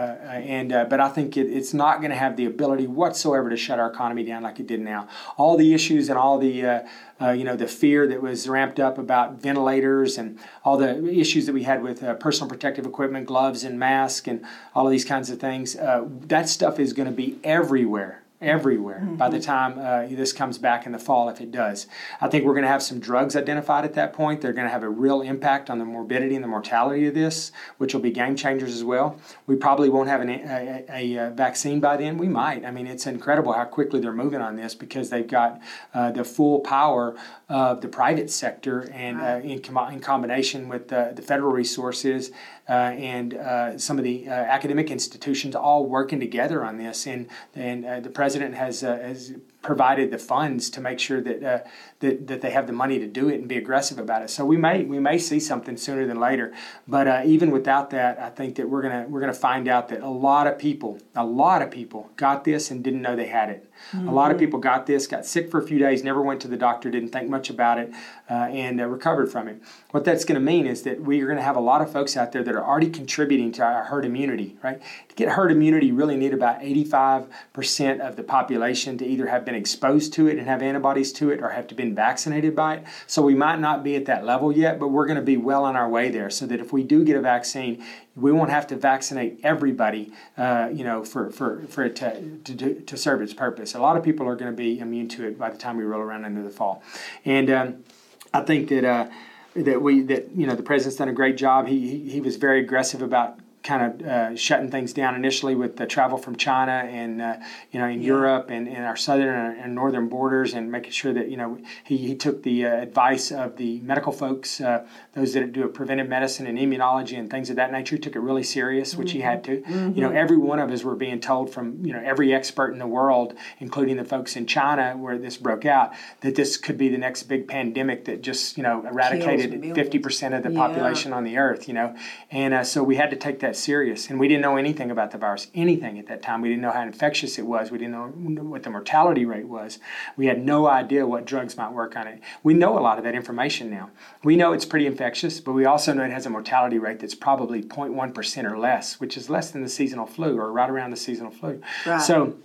and 0.57 0.73
uh, 0.73 0.85
but 0.85 1.01
I 1.01 1.09
think 1.09 1.37
it, 1.37 1.49
it's 1.51 1.75
not 1.75 1.99
going 1.99 2.13
to 2.13 2.17
have 2.17 2.37
the 2.37 2.47
ability 2.47 2.87
whatsoever 2.87 3.51
to 3.51 3.57
shut 3.57 3.81
our 3.81 3.91
economy 3.91 4.23
down 4.23 4.45
like 4.45 4.61
it 4.61 4.69
did 4.69 4.81
now. 4.81 5.09
All 5.37 5.57
the 5.57 5.75
issues 5.75 6.09
and 6.09 6.17
all 6.17 6.39
the 6.39 6.65
uh, 6.65 6.81
uh, 7.21 7.31
you 7.31 7.43
know, 7.43 7.57
the 7.57 7.67
fear 7.67 8.07
that 8.07 8.23
was 8.23 8.49
ramped 8.49 8.79
up 8.79 8.99
about 8.99 9.41
ventilators 9.41 10.17
and 10.17 10.39
all 10.65 10.77
the 10.77 11.05
issues 11.09 11.47
that 11.47 11.55
we 11.55 11.65
had 11.65 11.83
with 11.83 12.05
uh, 12.05 12.15
personal 12.15 12.49
protective 12.49 12.87
equipment, 12.87 13.27
gloves 13.27 13.65
and 13.65 13.79
masks, 13.81 14.29
and 14.29 14.45
all 14.75 14.87
of 14.87 14.93
these 14.93 15.05
kinds 15.05 15.29
of 15.29 15.41
things. 15.41 15.75
That 15.75 16.49
stuff 16.49 16.79
is 16.79 16.93
going 16.93 17.09
to 17.09 17.15
be 17.15 17.39
everywhere 17.43 18.23
everywhere 18.41 19.01
mm-hmm. 19.03 19.17
by 19.17 19.29
the 19.29 19.41
time 19.41 19.79
uh, 19.79 20.07
this 20.15 20.33
comes 20.33 20.59
back 20.59 20.87
in 20.87 20.93
the 20.93 20.99
fall 20.99 21.29
if 21.29 21.41
it 21.41 21.51
does. 21.51 21.87
I 22.21 22.29
think 22.29 22.45
we're 22.45 22.53
going 22.53 22.65
to 22.65 22.69
have 22.69 22.83
some 22.83 23.01
drugs 23.01 23.35
identified 23.35 23.85
at 23.85 23.95
that 23.95 24.13
point. 24.13 24.41
They're 24.41 24.53
going 24.53 24.67
to 24.67 24.73
have 24.73 24.83
a 24.83 24.89
real 24.89 25.23
impact 25.23 25.71
on 25.71 25.79
the 25.79 25.85
morbidity 25.85 26.35
and 26.35 26.45
the 26.45 26.49
mortality 26.49 27.07
of 27.07 27.15
this 27.15 27.53
which 27.79 27.95
will 27.95 28.01
be 28.01 28.11
game 28.11 28.37
changers 28.37 28.75
as 28.75 28.85
well. 28.85 29.19
We 29.47 29.57
probably 29.57 29.89
won't 29.89 30.09
have 30.09 30.21
an, 30.21 30.31
a, 30.31 30.85
a, 30.89 31.17
a, 31.17 31.31
vaccine 31.31 31.81
by 31.81 31.97
then. 31.97 32.19
We 32.19 32.29
might. 32.29 32.65
I 32.65 32.71
mean 32.71 32.87
it's 32.87 33.07
incredible 33.07 33.53
how 33.53 33.65
quickly 33.65 34.01
they're 34.01 34.13
moving 34.13 34.41
on 34.41 34.57
this 34.57 34.75
because 34.75 35.11
they've 35.11 35.27
got 35.27 35.61
uh, 35.95 36.11
the 36.13 36.25
full 36.25 36.61
power 36.61 37.17
of 37.49 37.81
the 37.81 37.89
private 37.89 38.31
sector 38.31 38.91
and 38.93 39.21
uh, 39.21 39.41
in, 39.47 39.61
com- 39.61 39.93
in 39.93 40.01
combination 40.01 40.69
with 40.69 40.89
the 40.89 41.23
federal 41.25 41.53
resources 41.53 42.31
uh, 42.31 42.33
and 42.73 43.35
uh, 43.35 43.79
some 43.79 43.99
of 43.99 44.05
the 44.05 44.29
uh, 44.29 44.33
academic 44.33 44.91
institutions 44.91 45.55
all 45.55 45.87
working 45.87 46.21
together 46.21 46.65
on 46.65 46.79
this. 46.79 47.07
And, 47.07 47.29
and 47.55 48.05
the 48.05 48.11
president 48.11 48.55
has, 48.55 48.81
has 48.81 49.35
provided 49.63 50.11
the 50.11 50.19
funds 50.19 50.71
to 50.71 50.81
make 50.81 50.99
sure 50.99 51.21
that, 51.21 51.43
uh, 51.43 51.59
that 52.01 52.27
that 52.27 52.41
they 52.43 52.51
have 52.51 52.67
the 52.67 52.73
money 52.73 52.99
to 52.99 53.07
do 53.07 53.29
it 53.29 53.37
and 53.37 53.49
be 53.49 53.57
aggressive 53.57 53.99
about 53.99 54.23
it. 54.23 54.31
So 54.31 54.45
we 54.45 54.57
may 54.57 54.85
we 54.85 54.99
may 54.99 55.19
see 55.19 55.41
something 55.41 55.77
sooner 55.77 56.07
than 56.07 56.21
later. 56.21 56.53
But 56.87 57.09
uh, 57.09 57.23
even 57.25 57.51
without 57.51 57.91
that, 57.91 58.19
I 58.19 58.31
think 58.31 58.57
that 58.57 58.69
we're 58.69 58.83
gonna 58.83 59.07
we're 59.09 59.21
gonna 59.21 59.33
find 59.33 59.69
out 59.69 59.89
that 59.89 60.03
a 60.03 60.09
lot 60.09 60.47
of 60.47 60.59
people, 60.59 60.99
a 61.15 61.25
lot 61.25 61.63
of 61.63 61.71
people 61.71 62.11
got 62.17 62.45
this 62.45 62.71
and 62.71 62.85
didn't 62.85 63.03
know 63.03 63.17
they 63.17 63.27
had 63.27 63.51
it. 63.51 63.71
Mm-hmm. 63.93 64.09
A 64.09 64.13
lot 64.13 64.31
of 64.31 64.37
mm-hmm. 64.37 64.47
people 64.47 64.61
got 64.61 64.87
this, 64.87 65.07
got 65.07 65.27
sick 65.27 65.51
for 65.51 65.61
a 65.61 65.67
few 65.67 65.79
days, 65.79 66.03
never 66.03 66.23
went 66.23 66.41
to 66.43 66.49
the 66.49 66.57
doctor, 66.57 66.91
didn't 66.91 67.11
think 67.11 67.29
much 67.29 67.51
about 67.51 67.79
it, 67.79 67.93
uh, 68.29 68.35
and 68.35 68.81
uh, 68.81 68.87
recovered 68.87 69.31
from 69.31 69.49
it. 69.49 69.63
What 69.91 70.05
that's 70.05 70.25
going 70.25 70.35
to 70.37 70.45
mean 70.45 70.67
is 70.67 70.83
that 70.83 71.01
we 71.01 71.21
are 71.23 71.27
going 71.27 71.39
to 71.39 71.45
have 71.45 71.57
a 71.57 71.61
lot 71.61 71.81
of 71.81 71.93
folks 71.93 72.17
out 72.17 72.33
there 72.33 72.43
that 72.43 72.55
are 72.55 72.65
already 72.65 72.91
contributing 72.91 73.53
to 73.53 73.63
our 73.63 73.85
herd 73.85 74.05
immunity. 74.05 74.57
Right? 74.63 74.81
To 75.09 75.15
get 75.15 75.31
herd 75.31 75.53
immunity, 75.53 75.87
you 75.87 75.95
really 75.95 76.17
need 76.17 76.35
about 76.35 76.61
85% 76.61 78.01
of 78.01 78.17
the 78.17 78.23
population 78.23 78.99
to 78.99 79.07
either 79.07 79.27
have 79.27 79.45
been 79.45 79.55
exposed 79.55 80.13
to 80.15 80.27
it 80.29 80.39
and 80.39 80.47
have 80.47 80.63
antibodies 80.63 81.13
to 81.15 81.31
it 81.31 81.41
or 81.41 81.51
have 81.51 81.67
to 81.69 81.75
been 81.87 81.95
vaccinated 81.95 82.55
by 82.55 82.77
it. 82.77 82.85
So 83.07 83.23
we 83.23 83.35
might 83.35 83.61
not 83.61 83.85
be 83.85 83.97
at 83.97 84.07
that 84.07 84.25
level 84.25 84.53
yet, 84.53 84.79
but 84.79 84.89
we're 84.89 85.07
going 85.07 85.17
to 85.17 85.23
be 85.23 85.37
well 85.37 85.65
on 85.65 85.77
our 85.77 85.89
way 85.89 86.11
there 86.11 86.31
so 86.31 86.47
that 86.47 86.61
if 86.61 86.73
we 86.73 86.83
do 86.83 87.05
get 87.05 87.17
a 87.17 87.21
vaccine, 87.21 87.85
we 88.15 88.33
won't 88.33 88.51
have 88.51 88.67
to 88.69 88.77
vaccinate 88.77 89.41
everybody, 89.43 90.13
uh, 90.37 90.69
you 90.73 90.85
know, 90.85 91.05
for, 91.05 91.31
for, 91.31 91.63
for 91.69 91.85
it 91.85 91.97
to, 91.97 92.39
to, 92.45 92.81
to 92.81 92.97
serve 92.97 93.23
its 93.23 93.35
purpose. 93.35 93.75
A 93.75 93.81
lot 93.81 93.97
of 93.97 94.03
people 94.03 94.27
are 94.27 94.37
going 94.37 94.51
to 94.51 94.57
be 94.57 94.79
immune 94.79 95.09
to 95.09 95.27
it 95.27 95.39
by 95.39 95.51
the 95.51 95.59
time 95.59 95.77
we 95.77 95.85
roll 95.85 96.01
around 96.01 96.25
into 96.25 96.43
the 96.43 96.51
fall. 96.51 96.83
And 97.25 97.51
um, 97.51 97.85
I 98.33 98.41
think 98.43 98.69
that 98.69 98.85
uh, 98.85 99.09
that 99.55 99.81
we 99.81 100.03
that 100.03 100.31
you 100.33 100.47
know 100.47 100.55
the 100.55 100.63
president's 100.63 100.99
done 100.99 101.09
a 101.09 101.15
great 101.15 101.39
job. 101.39 101.67
He 101.67 101.81
he, 101.81 102.11
he 102.11 102.21
was 102.21 102.37
very 102.37 102.61
aggressive 102.61 103.01
about 103.01 103.39
kind 103.67 104.01
of 104.01 104.07
uh, 104.07 104.37
shutting 104.37 104.71
things 104.71 104.93
down 104.93 105.17
initially 105.17 105.57
with 105.57 105.77
the 105.77 105.87
travel 105.87 106.17
from 106.17 106.37
China 106.37 106.89
and 106.89 107.21
uh, 107.21 107.37
you 107.73 107.81
know 107.81 107.87
in 107.87 108.01
yeah. 108.01 108.07
Europe 108.07 108.49
and, 108.51 108.69
in 108.69 108.83
our 108.83 108.97
southern 108.97 109.57
and 109.59 109.75
northern 109.75 110.09
borders 110.09 110.55
and 110.55 110.71
making 110.71 110.93
sure 110.93 111.13
that 111.13 111.29
you 111.29 111.37
know 111.37 111.59
he, 111.85 111.97
he 111.97 112.15
took 112.15 112.45
the 112.45 112.65
uh, 112.65 112.77
advice 112.77 113.33
of 113.33 113.57
the 113.57 113.81
medical 113.81 114.13
folks, 114.13 114.61
uh, 114.61 114.87
those 115.15 115.35
that 115.35 115.53
do 115.53 115.67
preventive 115.69 116.09
medicine 116.09 116.47
and 116.47 116.59
immunology 116.59 117.19
and 117.19 117.29
things 117.29 117.51
of 117.51 117.57
that 117.57 117.73
nature. 117.73 117.99
Took 117.99 118.15
it 118.15 118.21
really 118.21 118.45
serious, 118.45 118.95
which 118.95 119.09
mm-hmm. 119.09 119.17
he 119.17 119.23
had 119.23 119.45
to. 119.45 119.61
Mm-hmm. 119.63 119.97
You 119.97 120.03
know, 120.03 120.11
every 120.11 120.37
one 120.37 120.61
of 120.61 120.71
us 120.71 120.85
were 120.85 120.95
being 120.95 121.21
told 121.21 121.53
from 121.53 121.85
you 121.85 121.93
know 121.93 122.03
every 122.05 122.33
expert 122.33 122.73
in 122.73 122.79
the 122.79 122.87
world, 122.87 123.35
including 123.59 123.97
the 123.97 124.05
folks 124.05 124.37
in 124.37 124.47
China 124.47 124.97
where 124.97 125.19
this 125.19 125.37
broke 125.37 125.67
out, 125.67 125.93
that 126.21 126.37
this 126.37 126.57
could 126.57 126.79
be 126.79 126.89
the 126.89 126.99
next 126.99 127.25
big 127.25 127.49
pandemic 127.49 128.05
that 128.05 128.23
just 128.23 128.57
you 128.57 128.63
know 128.63 128.87
eradicated 128.87 129.75
fifty 129.75 129.99
percent 129.99 130.35
of 130.35 130.45
the 130.45 130.53
yeah. 130.53 130.59
population 130.59 131.13
on 131.13 131.25
the 131.25 131.37
earth. 131.37 131.67
You 131.67 131.75
know, 131.75 131.97
and 132.31 132.55
uh, 132.55 132.63
so 132.63 132.85
we 132.85 132.95
had 132.95 133.11
to 133.11 133.17
take 133.17 133.41
that 133.41 133.56
serious. 133.57 134.09
And 134.09 134.21
we 134.21 134.29
didn't 134.29 134.43
know 134.43 134.57
anything 134.57 134.91
about 134.91 135.11
the 135.11 135.19
virus, 135.19 135.49
anything 135.55 135.99
at 135.99 136.07
that 136.07 136.23
time. 136.23 136.41
We 136.43 136.49
didn't 136.49 136.63
know 136.63 136.73
how 136.73 136.83
infectious 136.83 137.39
it 137.39 137.47
was. 137.47 137.71
We 137.71 137.79
didn't 137.79 137.93
know 137.93 138.09
what 138.45 138.63
the 138.63 138.71
mortality 138.71 139.25
rate 139.25 139.49
was. 139.49 139.79
We 140.17 140.27
had 140.27 140.45
no 140.45 140.67
idea 140.67 141.07
what 141.07 141.25
drugs 141.25 141.57
might 141.57 141.73
work 141.73 141.97
on 141.97 142.07
it. 142.07 142.21
We 142.43 142.55
know 142.55 142.79
a 142.79 142.81
lot 142.81 142.99
of 142.99 143.05
that 143.05 143.15
information 143.15 143.71
now. 143.71 143.91
We 144.23 144.37
know 144.37 144.53
it's 144.53 144.65
pretty 144.65 144.87
infectious, 144.87 145.41
but 145.41 145.53
we 145.53 145.65
also 145.65 145.93
know 145.93 146.05
it 146.05 146.11
has 146.11 146.27
a 146.27 146.31
mortality 146.31 146.79
rate 146.79 147.01
that's 147.01 147.15
probably 147.15 147.63
0.1% 147.63 148.45
or 148.45 148.59
less, 148.59 149.01
which 149.01 149.17
is 149.17 149.31
less 149.31 149.51
than 149.51 149.63
the 149.63 149.69
seasonal 149.69 150.07
flu 150.07 150.39
or 150.39 150.53
right 150.53 150.71
around 150.71 150.91
the 150.91 150.97
seasonal 150.97 151.33
flu. 151.33 151.63
Right. 151.85 152.01
So 152.01 152.37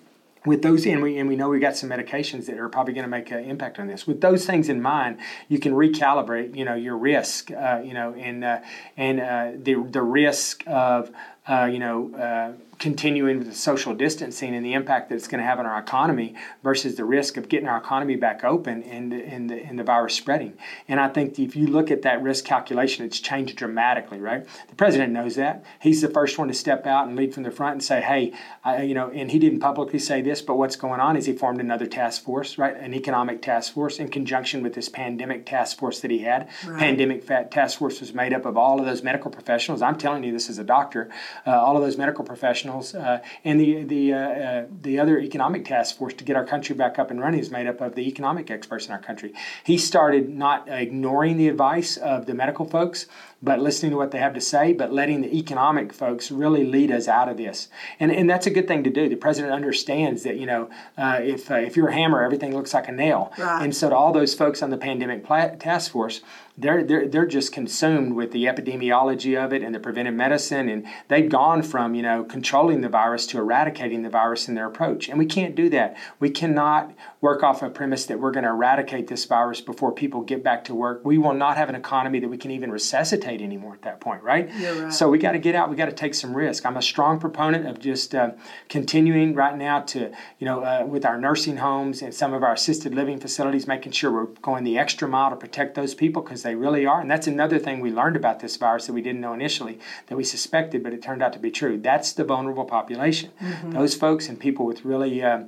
with 0.45 0.61
those 0.61 0.85
and 0.85 1.01
we 1.01 1.17
and 1.17 1.29
we 1.29 1.35
know 1.35 1.49
we 1.49 1.59
got 1.59 1.75
some 1.75 1.89
medications 1.89 2.45
that 2.47 2.57
are 2.57 2.69
probably 2.69 2.93
going 2.93 3.03
to 3.03 3.09
make 3.09 3.31
an 3.31 3.43
impact 3.43 3.79
on 3.79 3.87
this. 3.87 4.07
With 4.07 4.21
those 4.21 4.45
things 4.45 4.69
in 4.69 4.81
mind 4.81 5.17
you 5.47 5.59
can 5.59 5.73
recalibrate 5.73 6.55
you 6.55 6.65
know 6.65 6.75
your 6.75 6.97
risk 6.97 7.51
uh, 7.51 7.81
you 7.83 7.93
know 7.93 8.13
and 8.13 8.43
uh, 8.43 8.59
and 8.97 9.19
uh, 9.19 9.51
the 9.55 9.75
the 9.89 10.01
risk 10.01 10.63
of 10.67 11.11
uh, 11.47 11.65
you 11.71 11.79
know 11.79 12.13
uh, 12.15 12.70
continuing 12.81 13.37
with 13.37 13.47
the 13.47 13.53
social 13.53 13.93
distancing 13.93 14.55
and 14.55 14.65
the 14.65 14.73
impact 14.73 15.07
that 15.07 15.15
it's 15.15 15.27
going 15.27 15.39
to 15.39 15.45
have 15.45 15.59
on 15.59 15.67
our 15.67 15.79
economy 15.79 16.33
versus 16.63 16.95
the 16.95 17.05
risk 17.05 17.37
of 17.37 17.47
getting 17.47 17.67
our 17.67 17.77
economy 17.77 18.15
back 18.15 18.43
open 18.43 18.81
and, 18.83 19.13
and, 19.13 19.51
the, 19.51 19.55
and 19.63 19.77
the 19.77 19.83
virus 19.83 20.15
spreading. 20.15 20.57
And 20.87 20.99
I 20.99 21.07
think 21.07 21.37
if 21.37 21.55
you 21.55 21.67
look 21.67 21.91
at 21.91 22.01
that 22.01 22.23
risk 22.23 22.43
calculation, 22.43 23.05
it's 23.05 23.19
changed 23.19 23.55
dramatically, 23.55 24.19
right? 24.19 24.47
The 24.67 24.75
president 24.75 25.13
knows 25.13 25.35
that. 25.35 25.63
He's 25.79 26.01
the 26.01 26.09
first 26.09 26.39
one 26.39 26.47
to 26.47 26.55
step 26.55 26.87
out 26.87 27.07
and 27.07 27.15
lead 27.15 27.35
from 27.35 27.43
the 27.43 27.51
front 27.51 27.73
and 27.73 27.83
say, 27.83 28.01
hey, 28.01 28.33
I, 28.63 28.81
you 28.81 28.95
know, 28.95 29.11
and 29.11 29.29
he 29.29 29.37
didn't 29.37 29.59
publicly 29.59 29.99
say 29.99 30.23
this, 30.23 30.41
but 30.41 30.55
what's 30.55 30.75
going 30.75 30.99
on 30.99 31.15
is 31.15 31.27
he 31.27 31.33
formed 31.33 31.61
another 31.61 31.85
task 31.85 32.23
force, 32.23 32.57
right? 32.57 32.75
An 32.75 32.95
economic 32.95 33.43
task 33.43 33.73
force 33.73 33.99
in 33.99 34.07
conjunction 34.07 34.63
with 34.63 34.73
this 34.73 34.89
pandemic 34.89 35.45
task 35.45 35.77
force 35.77 35.99
that 35.99 36.09
he 36.09 36.19
had. 36.19 36.49
Right. 36.65 36.79
Pandemic 36.79 37.27
task 37.51 37.77
force 37.77 37.99
was 37.99 38.15
made 38.15 38.33
up 38.33 38.45
of 38.45 38.57
all 38.57 38.79
of 38.79 38.87
those 38.87 39.03
medical 39.03 39.29
professionals. 39.29 39.83
I'm 39.83 39.99
telling 39.99 40.23
you 40.23 40.31
this 40.31 40.49
as 40.49 40.57
a 40.57 40.63
doctor, 40.63 41.11
uh, 41.45 41.51
all 41.51 41.77
of 41.77 41.83
those 41.83 41.95
medical 41.95 42.25
professionals 42.25 42.70
professionals, 42.71 42.95
uh, 42.95 43.19
and 43.43 43.59
the 43.59 43.83
the 43.83 44.13
uh, 44.13 44.17
uh, 44.17 44.65
the 44.81 44.99
other 44.99 45.19
economic 45.19 45.65
task 45.65 45.97
force 45.97 46.13
to 46.15 46.23
get 46.23 46.35
our 46.35 46.45
country 46.45 46.75
back 46.75 46.99
up 46.99 47.11
and 47.11 47.19
running 47.19 47.39
is 47.39 47.51
made 47.51 47.67
up 47.67 47.81
of 47.81 47.95
the 47.95 48.07
economic 48.07 48.49
experts 48.49 48.87
in 48.87 48.93
our 48.93 49.01
country. 49.01 49.33
He 49.63 49.77
started 49.77 50.29
not 50.29 50.67
ignoring 50.67 51.37
the 51.37 51.47
advice 51.47 51.97
of 51.97 52.25
the 52.25 52.33
medical 52.33 52.65
folks, 52.65 53.07
but 53.41 53.59
listening 53.59 53.91
to 53.91 53.97
what 53.97 54.11
they 54.11 54.19
have 54.19 54.33
to 54.33 54.41
say, 54.41 54.73
but 54.73 54.93
letting 54.93 55.21
the 55.21 55.35
economic 55.35 55.93
folks 55.93 56.31
really 56.31 56.65
lead 56.65 56.91
us 56.91 57.07
out 57.07 57.27
of 57.27 57.37
this. 57.37 57.69
And, 57.99 58.11
and 58.11 58.29
that's 58.29 58.45
a 58.45 58.51
good 58.51 58.67
thing 58.67 58.83
to 58.83 58.89
do. 58.89 59.09
The 59.09 59.15
president 59.15 59.53
understands 59.53 60.23
that, 60.23 60.37
you 60.37 60.45
know, 60.45 60.69
uh, 60.97 61.19
if, 61.21 61.49
uh, 61.49 61.55
if 61.55 61.75
you're 61.75 61.89
a 61.89 61.93
hammer, 61.93 62.21
everything 62.21 62.53
looks 62.53 62.73
like 62.73 62.87
a 62.87 62.91
nail. 62.91 63.33
Right. 63.37 63.63
And 63.63 63.75
so 63.75 63.89
to 63.89 63.95
all 63.95 64.13
those 64.13 64.33
folks 64.35 64.61
on 64.61 64.69
the 64.69 64.77
pandemic 64.77 65.27
task 65.27 65.91
force, 65.91 66.21
they're, 66.61 66.83
they're, 66.83 67.07
they're 67.07 67.25
just 67.25 67.51
consumed 67.51 68.13
with 68.13 68.31
the 68.31 68.45
epidemiology 68.45 69.43
of 69.43 69.51
it 69.51 69.63
and 69.63 69.73
the 69.73 69.79
preventive 69.79 70.13
medicine. 70.13 70.69
And 70.69 70.85
they've 71.07 71.29
gone 71.29 71.63
from, 71.63 71.95
you 71.95 72.01
know, 72.01 72.23
controlling 72.23 72.81
the 72.81 72.89
virus 72.89 73.25
to 73.27 73.39
eradicating 73.39 74.03
the 74.03 74.09
virus 74.09 74.47
in 74.47 74.55
their 74.55 74.67
approach. 74.67 75.09
And 75.09 75.17
we 75.17 75.25
can't 75.25 75.55
do 75.55 75.69
that. 75.69 75.97
We 76.19 76.29
cannot 76.29 76.93
work 77.21 77.43
off 77.43 77.61
a 77.61 77.69
premise 77.69 78.07
that 78.07 78.19
we're 78.19 78.31
going 78.31 78.43
to 78.43 78.49
eradicate 78.49 79.07
this 79.07 79.25
virus 79.25 79.61
before 79.61 79.91
people 79.91 80.21
get 80.21 80.43
back 80.43 80.63
to 80.63 80.73
work. 80.73 81.05
We 81.05 81.19
will 81.19 81.35
not 81.35 81.55
have 81.55 81.69
an 81.69 81.75
economy 81.75 82.19
that 82.19 82.27
we 82.27 82.37
can 82.37 82.49
even 82.49 82.71
resuscitate 82.71 83.41
anymore 83.41 83.75
at 83.75 83.83
that 83.83 84.01
point, 84.01 84.23
right? 84.23 84.49
right. 84.81 84.91
So 84.91 85.07
we 85.07 85.19
got 85.19 85.33
to 85.33 85.39
get 85.39 85.53
out. 85.53 85.69
We 85.69 85.75
got 85.75 85.85
to 85.85 85.91
take 85.91 86.15
some 86.15 86.35
risk. 86.35 86.65
I'm 86.65 86.77
a 86.77 86.81
strong 86.81 87.19
proponent 87.19 87.67
of 87.67 87.79
just 87.79 88.15
uh, 88.15 88.31
continuing 88.69 89.35
right 89.35 89.55
now 89.55 89.81
to, 89.81 90.11
you 90.39 90.45
know, 90.45 90.63
uh, 90.63 90.83
with 90.83 91.05
our 91.05 91.19
nursing 91.19 91.57
homes 91.57 92.01
and 92.01 92.11
some 92.11 92.33
of 92.33 92.41
our 92.41 92.53
assisted 92.53 92.95
living 92.95 93.19
facilities, 93.19 93.67
making 93.67 93.91
sure 93.91 94.11
we're 94.11 94.25
going 94.41 94.63
the 94.63 94.79
extra 94.79 95.07
mile 95.07 95.29
to 95.29 95.35
protect 95.35 95.75
those 95.75 95.93
people 95.93 96.23
because 96.23 96.41
they 96.41 96.55
really 96.55 96.87
are. 96.87 97.01
And 97.01 97.11
that's 97.11 97.27
another 97.27 97.59
thing 97.59 97.81
we 97.81 97.91
learned 97.91 98.15
about 98.15 98.39
this 98.39 98.57
virus 98.57 98.87
that 98.87 98.93
we 98.93 99.01
didn't 99.03 99.21
know 99.21 99.33
initially 99.33 99.77
that 100.07 100.15
we 100.15 100.23
suspected, 100.23 100.81
but 100.81 100.91
it 100.91 101.03
turned 101.03 101.21
out 101.21 101.33
to 101.33 101.39
be 101.39 101.51
true. 101.51 101.77
That's 101.77 102.13
the 102.13 102.23
vulnerable 102.23 102.65
population. 102.65 103.29
Mm-hmm. 103.39 103.71
Those 103.73 103.93
folks 103.93 104.27
and 104.27 104.39
people 104.39 104.65
with 104.65 104.83
really 104.83 105.21
uh, 105.21 105.43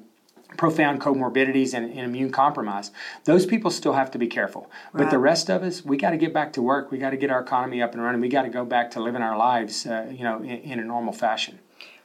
profound 0.57 1.01
comorbidities 1.01 1.73
and, 1.73 1.85
and, 1.85 1.99
immune 1.99 2.31
compromise. 2.31 2.91
Those 3.25 3.45
people 3.45 3.71
still 3.71 3.93
have 3.93 4.11
to 4.11 4.17
be 4.17 4.27
careful. 4.27 4.69
But 4.93 5.09
the 5.09 5.19
rest 5.19 5.49
of 5.49 5.63
us, 5.63 5.83
we 5.83 5.97
got 5.97 6.11
to 6.11 6.17
get 6.17 6.33
back 6.33 6.53
to 6.53 6.61
work. 6.61 6.91
We 6.91 6.97
got 6.97 7.11
to 7.11 7.17
get 7.17 7.31
our 7.31 7.41
economy 7.41 7.81
up 7.81 7.93
and 7.93 8.03
running. 8.03 8.21
We 8.21 8.29
got 8.29 8.43
to 8.43 8.49
go 8.49 8.65
back 8.65 8.91
to 8.91 9.01
living 9.01 9.21
our 9.21 9.37
lives, 9.37 9.85
uh, 9.85 10.07
you 10.11 10.23
know, 10.23 10.37
in, 10.39 10.49
in 10.49 10.79
a 10.79 10.83
normal 10.83 11.13
fashion. 11.13 11.59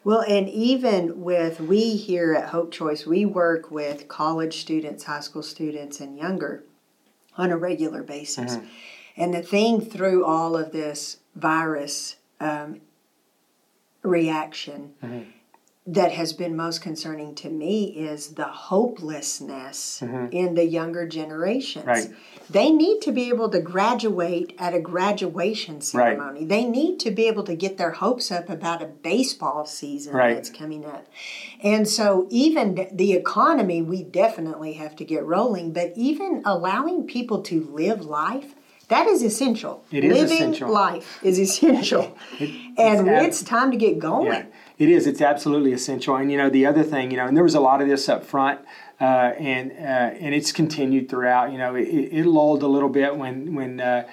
Well, 0.04 0.20
and 0.20 0.48
even 0.48 1.20
with 1.22 1.60
we 1.60 1.96
here 1.96 2.34
at 2.34 2.50
Hope 2.50 2.72
Choice, 2.72 3.04
we 3.04 3.26
work 3.26 3.70
with 3.70 4.08
college 4.08 4.58
students, 4.58 5.04
high 5.04 5.20
school 5.20 5.42
students, 5.42 6.00
and 6.00 6.16
younger 6.16 6.64
on 7.36 7.50
a 7.50 7.56
regular 7.56 8.02
basis. 8.02 8.56
Mm-hmm. 8.56 8.66
And 9.16 9.34
the 9.34 9.42
thing 9.42 9.80
through 9.80 10.24
all 10.24 10.56
of 10.56 10.72
this 10.72 11.18
virus 11.34 12.16
um, 12.40 12.80
reaction. 14.02 14.94
Mm-hmm 15.02 15.30
that 15.88 16.12
has 16.12 16.34
been 16.34 16.54
most 16.54 16.82
concerning 16.82 17.34
to 17.34 17.48
me 17.48 17.86
is 17.86 18.34
the 18.34 18.44
hopelessness 18.44 20.00
mm-hmm. 20.02 20.26
in 20.32 20.54
the 20.54 20.66
younger 20.66 21.08
generations. 21.08 21.86
Right. 21.86 22.10
They 22.50 22.70
need 22.70 23.00
to 23.02 23.12
be 23.12 23.30
able 23.30 23.48
to 23.48 23.60
graduate 23.60 24.54
at 24.58 24.74
a 24.74 24.80
graduation 24.80 25.80
ceremony. 25.80 26.40
Right. 26.40 26.48
They 26.48 26.64
need 26.64 27.00
to 27.00 27.10
be 27.10 27.26
able 27.26 27.44
to 27.44 27.56
get 27.56 27.78
their 27.78 27.92
hopes 27.92 28.30
up 28.30 28.50
about 28.50 28.82
a 28.82 28.86
baseball 28.86 29.64
season 29.64 30.12
right. 30.12 30.34
that's 30.34 30.50
coming 30.50 30.84
up. 30.84 31.06
And 31.62 31.88
so, 31.88 32.26
even 32.28 32.86
the 32.92 33.14
economy, 33.14 33.80
we 33.80 34.02
definitely 34.02 34.74
have 34.74 34.94
to 34.96 35.06
get 35.06 35.24
rolling, 35.24 35.72
but 35.72 35.94
even 35.96 36.42
allowing 36.44 37.06
people 37.06 37.40
to 37.44 37.64
live 37.72 38.04
life 38.04 38.54
that 38.88 39.06
is 39.06 39.22
essential. 39.22 39.84
It 39.90 40.02
is 40.02 40.12
Living 40.14 40.36
essential. 40.36 40.72
life 40.72 41.18
is 41.22 41.38
essential. 41.38 42.16
it, 42.40 42.48
and 42.78 43.06
it's, 43.06 43.42
it's, 43.42 43.48
time 43.48 43.70
to 43.70 43.76
get 43.76 43.98
going. 43.98 44.32
Yeah. 44.32 44.46
It 44.78 44.88
is. 44.88 45.06
It's 45.06 45.20
absolutely 45.20 45.72
essential. 45.72 46.14
And 46.16 46.30
you 46.30 46.38
know, 46.38 46.48
the 46.48 46.64
other 46.64 46.84
thing, 46.84 47.10
you 47.10 47.16
know, 47.16 47.26
and 47.26 47.36
there 47.36 47.44
was 47.44 47.56
a 47.56 47.60
lot 47.60 47.82
of 47.82 47.88
this 47.88 48.08
up 48.08 48.24
front, 48.24 48.60
uh, 49.00 49.32
and 49.38 49.72
uh, 49.72 50.16
and 50.24 50.34
it's 50.34 50.52
continued 50.52 51.08
throughout. 51.08 51.50
You 51.50 51.58
know, 51.58 51.74
it, 51.74 51.88
it 51.88 52.26
lulled 52.26 52.62
a 52.62 52.68
little 52.68 52.88
bit 52.88 53.16
when 53.16 53.54
when 53.54 53.80
uh, 53.80 54.08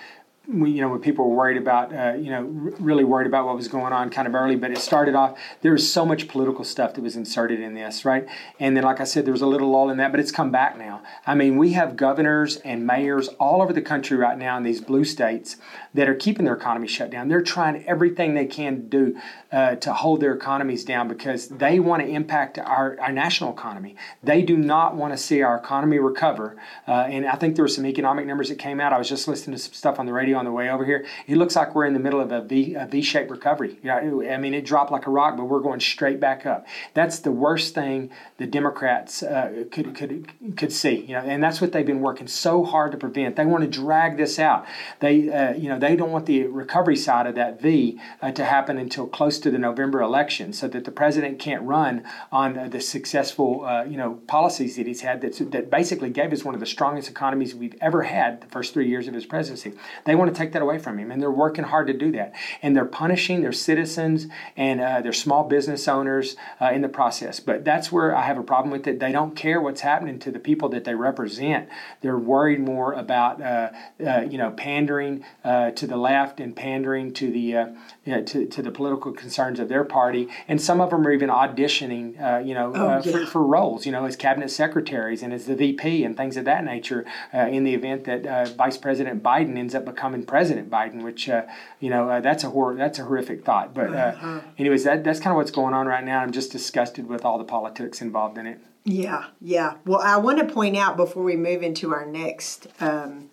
we, 0.48 0.72
you 0.72 0.82
know, 0.82 0.90
when 0.90 1.00
people 1.00 1.30
were 1.30 1.36
worried 1.36 1.58
about, 1.58 1.94
uh, 1.94 2.14
you 2.18 2.30
know, 2.30 2.42
really 2.80 3.04
worried 3.04 3.28
about 3.28 3.46
what 3.46 3.56
was 3.56 3.68
going 3.68 3.94
on 3.94 4.10
kind 4.10 4.28
of 4.28 4.36
early, 4.36 4.56
but 4.56 4.72
it 4.72 4.78
started 4.78 5.16
off, 5.16 5.38
there 5.62 5.72
was 5.72 5.92
so 5.92 6.06
much 6.06 6.28
political 6.28 6.64
stuff 6.64 6.94
that 6.94 7.02
was 7.02 7.16
inserted 7.16 7.60
in 7.60 7.74
this, 7.74 8.06
right? 8.06 8.28
And 8.60 8.76
then, 8.76 8.84
like 8.84 9.00
I 9.00 9.06
said, 9.06 9.26
there 9.26 9.32
was 9.32 9.42
a 9.42 9.48
little 9.48 9.72
lull 9.72 9.90
in 9.90 9.98
that, 9.98 10.12
but 10.12 10.20
it's 10.20 10.32
come 10.32 10.52
back 10.52 10.78
now. 10.78 11.02
I 11.26 11.36
mean, 11.36 11.58
we 11.58 11.74
have 11.74 11.96
governors 11.96 12.58
and 12.58 12.86
mayors 12.86 13.28
all 13.40 13.62
over 13.62 13.74
the 13.74 13.82
country 13.82 14.18
right 14.18 14.38
now 14.38 14.58
in 14.58 14.64
these 14.64 14.82
blue 14.82 15.06
states 15.06 15.58
that 15.94 16.10
are 16.10 16.16
keeping 16.16 16.46
their 16.46 16.56
economy 16.56 16.88
shut 16.88 17.10
down. 17.10 17.28
They're 17.28 17.42
trying 17.42 17.86
everything 17.86 18.34
they 18.34 18.46
can 18.46 18.88
do 18.90 19.18
uh, 19.52 19.76
to 19.76 19.94
hold 19.94 20.20
their 20.20 20.34
economies 20.34 20.84
down 20.84 21.08
because 21.08 21.48
they 21.48 21.80
want 21.80 22.04
to 22.04 22.08
impact 22.08 22.60
our, 22.60 23.00
our 23.00 23.12
national 23.12 23.54
economy. 23.54 23.96
They 24.22 24.42
do 24.42 24.58
not 24.58 24.96
want 24.96 25.14
to 25.14 25.18
see 25.18 25.42
our 25.42 25.58
economy 25.58 25.98
recover. 25.98 26.58
Uh, 26.88 26.92
and 27.10 27.26
I 27.26 27.36
think 27.36 27.56
there 27.56 27.64
were 27.64 27.70
some 27.70 27.86
economic 27.86 28.26
numbers 28.26 28.50
that 28.50 28.60
came 28.60 28.80
out. 28.80 28.94
I 28.94 28.98
was 28.98 29.10
just 29.10 29.28
listening 29.28 29.56
to 29.56 29.64
some 29.64 29.74
stuff 29.74 30.00
on 30.00 30.06
the 30.06 30.14
radio 30.14 30.35
on 30.36 30.46
the 30.46 30.52
way 30.52 30.70
over 30.70 30.86
here. 30.86 31.06
It 31.28 31.38
looks 31.38 31.56
like 31.56 31.76
we're 31.76 31.86
in 31.86 31.94
the 31.94 32.00
middle 32.00 32.20
of 32.20 32.32
a 32.32 32.42
V 32.42 32.76
a 32.76 32.86
V-shaped 32.86 33.30
recovery. 33.30 33.78
I 33.90 34.38
mean, 34.38 34.54
it 34.54 34.66
dropped 34.66 34.92
like 34.92 35.08
a 35.08 35.12
rock, 35.12 35.38
but 35.38 35.46
we're 35.46 35.60
going 35.60 35.80
straight 35.80 36.20
back 36.20 36.46
up. 36.46 36.66
That's 36.94 37.20
the 37.20 37.32
worst 37.32 37.74
thing 37.74 38.10
the 38.38 38.48
Democrats 38.48 39.24
uh, 39.24 39.66
could 39.72 39.96
could 39.96 40.28
could 40.58 40.72
see. 40.72 40.96
You 40.96 41.14
know, 41.16 41.22
and 41.22 41.44
that's 41.44 41.62
what 41.62 41.72
they've 41.72 41.86
been 41.86 42.02
working 42.02 42.28
so 42.28 42.64
hard 42.64 42.92
to 42.92 42.98
prevent. 42.98 43.36
They 43.36 43.46
want 43.46 43.64
to 43.64 43.70
drag 43.70 44.18
this 44.18 44.40
out. 44.40 44.66
They 45.00 45.32
uh, 45.32 45.54
you 45.54 45.70
know 45.70 45.80
they 45.80 45.96
don't 45.96 46.12
want 46.12 46.26
the 46.26 46.44
recovery 46.48 46.96
side 46.96 47.28
of 47.28 47.36
that 47.36 47.62
V 47.62 48.00
uh, 48.22 48.32
to 48.32 48.46
happen 48.46 48.78
until 48.78 49.08
close 49.08 49.40
to 49.40 49.52
the 49.52 49.58
November 49.58 50.02
election, 50.02 50.54
so 50.54 50.68
that 50.68 50.86
the 50.86 50.92
president 50.92 51.40
can't 51.40 51.64
run 51.64 52.04
on 52.32 52.70
the 52.70 52.82
successful 52.82 53.66
uh, 53.66 53.84
you 53.84 53.98
know 53.98 54.20
policies 54.28 54.76
that 54.76 54.88
he's 54.88 55.02
had 55.02 55.22
that 55.22 55.52
that 55.52 55.70
basically 55.70 56.10
gave 56.10 56.34
us 56.34 56.44
one 56.44 56.54
of 56.54 56.60
the 56.60 56.66
strongest 56.66 57.10
economies 57.10 57.56
we've 57.56 57.76
ever 57.82 58.04
had 58.04 58.42
the 58.42 58.48
first 58.48 58.74
three 58.74 58.88
years 58.88 59.08
of 59.08 59.14
his 59.14 59.26
presidency. 59.26 59.74
They 60.06 60.16
want 60.16 60.25
want 60.26 60.36
to 60.36 60.42
take 60.42 60.54
that 60.54 60.62
away 60.62 60.80
from 60.80 60.98
him, 60.98 61.12
and 61.12 61.22
they're 61.22 61.32
working 61.32 61.66
hard 61.66 61.88
to 61.88 61.94
do 61.94 62.12
that. 62.14 62.34
And 62.62 62.76
they're 62.76 62.86
punishing 62.86 63.42
their 63.42 63.52
citizens 63.52 64.28
and 64.58 64.82
uh, 64.82 65.02
their 65.02 65.14
small 65.14 65.44
business 65.44 65.88
owners 65.88 66.36
uh, 66.60 66.72
in 66.74 66.82
the 66.82 66.90
process. 66.90 67.40
But 67.40 67.64
that's 67.64 67.92
where 67.92 68.16
I 68.16 68.24
have 68.24 68.38
a 68.38 68.44
problem 68.44 68.72
with 68.72 68.88
it. 68.88 69.00
They 69.00 69.12
don't 69.12 69.36
care 69.36 69.62
what's 69.62 69.82
happening 69.82 70.20
to 70.20 70.32
the 70.32 70.40
people 70.40 70.70
that 70.70 70.84
they 70.84 70.96
represent. 70.96 71.70
They're 72.02 72.18
worried 72.18 72.60
more 72.60 72.94
about 72.94 73.42
uh, 73.42 73.72
uh 74.06 74.22
you 74.30 74.38
know 74.38 74.52
pandering 74.52 75.24
uh, 75.44 75.72
to 75.72 75.88
the 75.88 75.98
left 75.98 76.40
and 76.40 76.56
pandering 76.56 77.14
to 77.14 77.32
the 77.32 77.56
uh, 77.56 77.68
you 78.06 78.14
know, 78.14 78.24
to, 78.24 78.46
to 78.48 78.62
the 78.62 78.72
political 78.72 79.12
concerns 79.12 79.60
of 79.60 79.70
their 79.70 79.84
party. 79.84 80.28
And 80.48 80.62
some 80.62 80.82
of 80.82 80.90
them 80.90 81.06
are 81.06 81.12
even 81.12 81.30
auditioning, 81.30 82.14
you 82.46 82.54
know, 82.54 82.72
oh, 82.76 82.88
yeah. 82.88 83.02
for, 83.02 83.26
for, 83.26 83.44
roles, 83.46 83.86
you 83.86 83.92
know, 83.92 84.06
as 84.06 84.16
cabinet 84.16 84.50
secretaries 84.50 85.22
and 85.22 85.34
as 85.34 85.46
the 85.46 85.56
VP 85.56 86.04
and 86.04 86.16
things 86.16 86.38
of 86.38 86.46
that 86.46 86.64
nature. 86.64 87.06
in 87.34 87.64
the 87.64 87.74
event 87.74 88.06
that 88.06 88.56
Vice 88.56 88.78
President 88.78 89.24
Biden 89.24 89.58
ends 89.58 89.76
up 89.76 89.86
becoming 89.86 90.15
President 90.24 90.70
Biden, 90.70 91.04
which 91.04 91.28
you 91.28 91.90
know 91.90 92.22
that's 92.22 92.44
a 92.44 92.50
hor- 92.50 92.76
that's 92.76 93.00
a 93.00 93.04
horrific 93.04 93.44
thought. 93.44 93.74
But 93.74 93.94
uh, 93.94 94.42
anyways, 94.58 94.84
that 94.84 95.04
that's 95.04 95.20
kind 95.20 95.32
of 95.32 95.38
what's 95.38 95.52
going 95.52 95.74
on 95.74 95.88
right 95.88 96.04
now. 96.04 96.20
I'm 96.20 96.32
just 96.32 96.52
disgusted 96.52 97.08
with 97.08 97.26
all 97.26 97.38
the 97.38 97.44
politics 97.44 98.02
involved 98.02 98.38
in 98.38 98.48
it. 98.48 98.60
Yeah, 98.86 99.26
yeah. 99.42 99.78
Well, 99.86 100.00
I 100.00 100.18
want 100.18 100.38
to 100.40 100.54
point 100.54 100.78
out 100.78 100.96
before 100.96 101.24
we 101.24 101.36
move 101.36 101.64
into 101.64 101.92
our 101.92 102.06
next 102.06 102.68
um, 102.80 103.30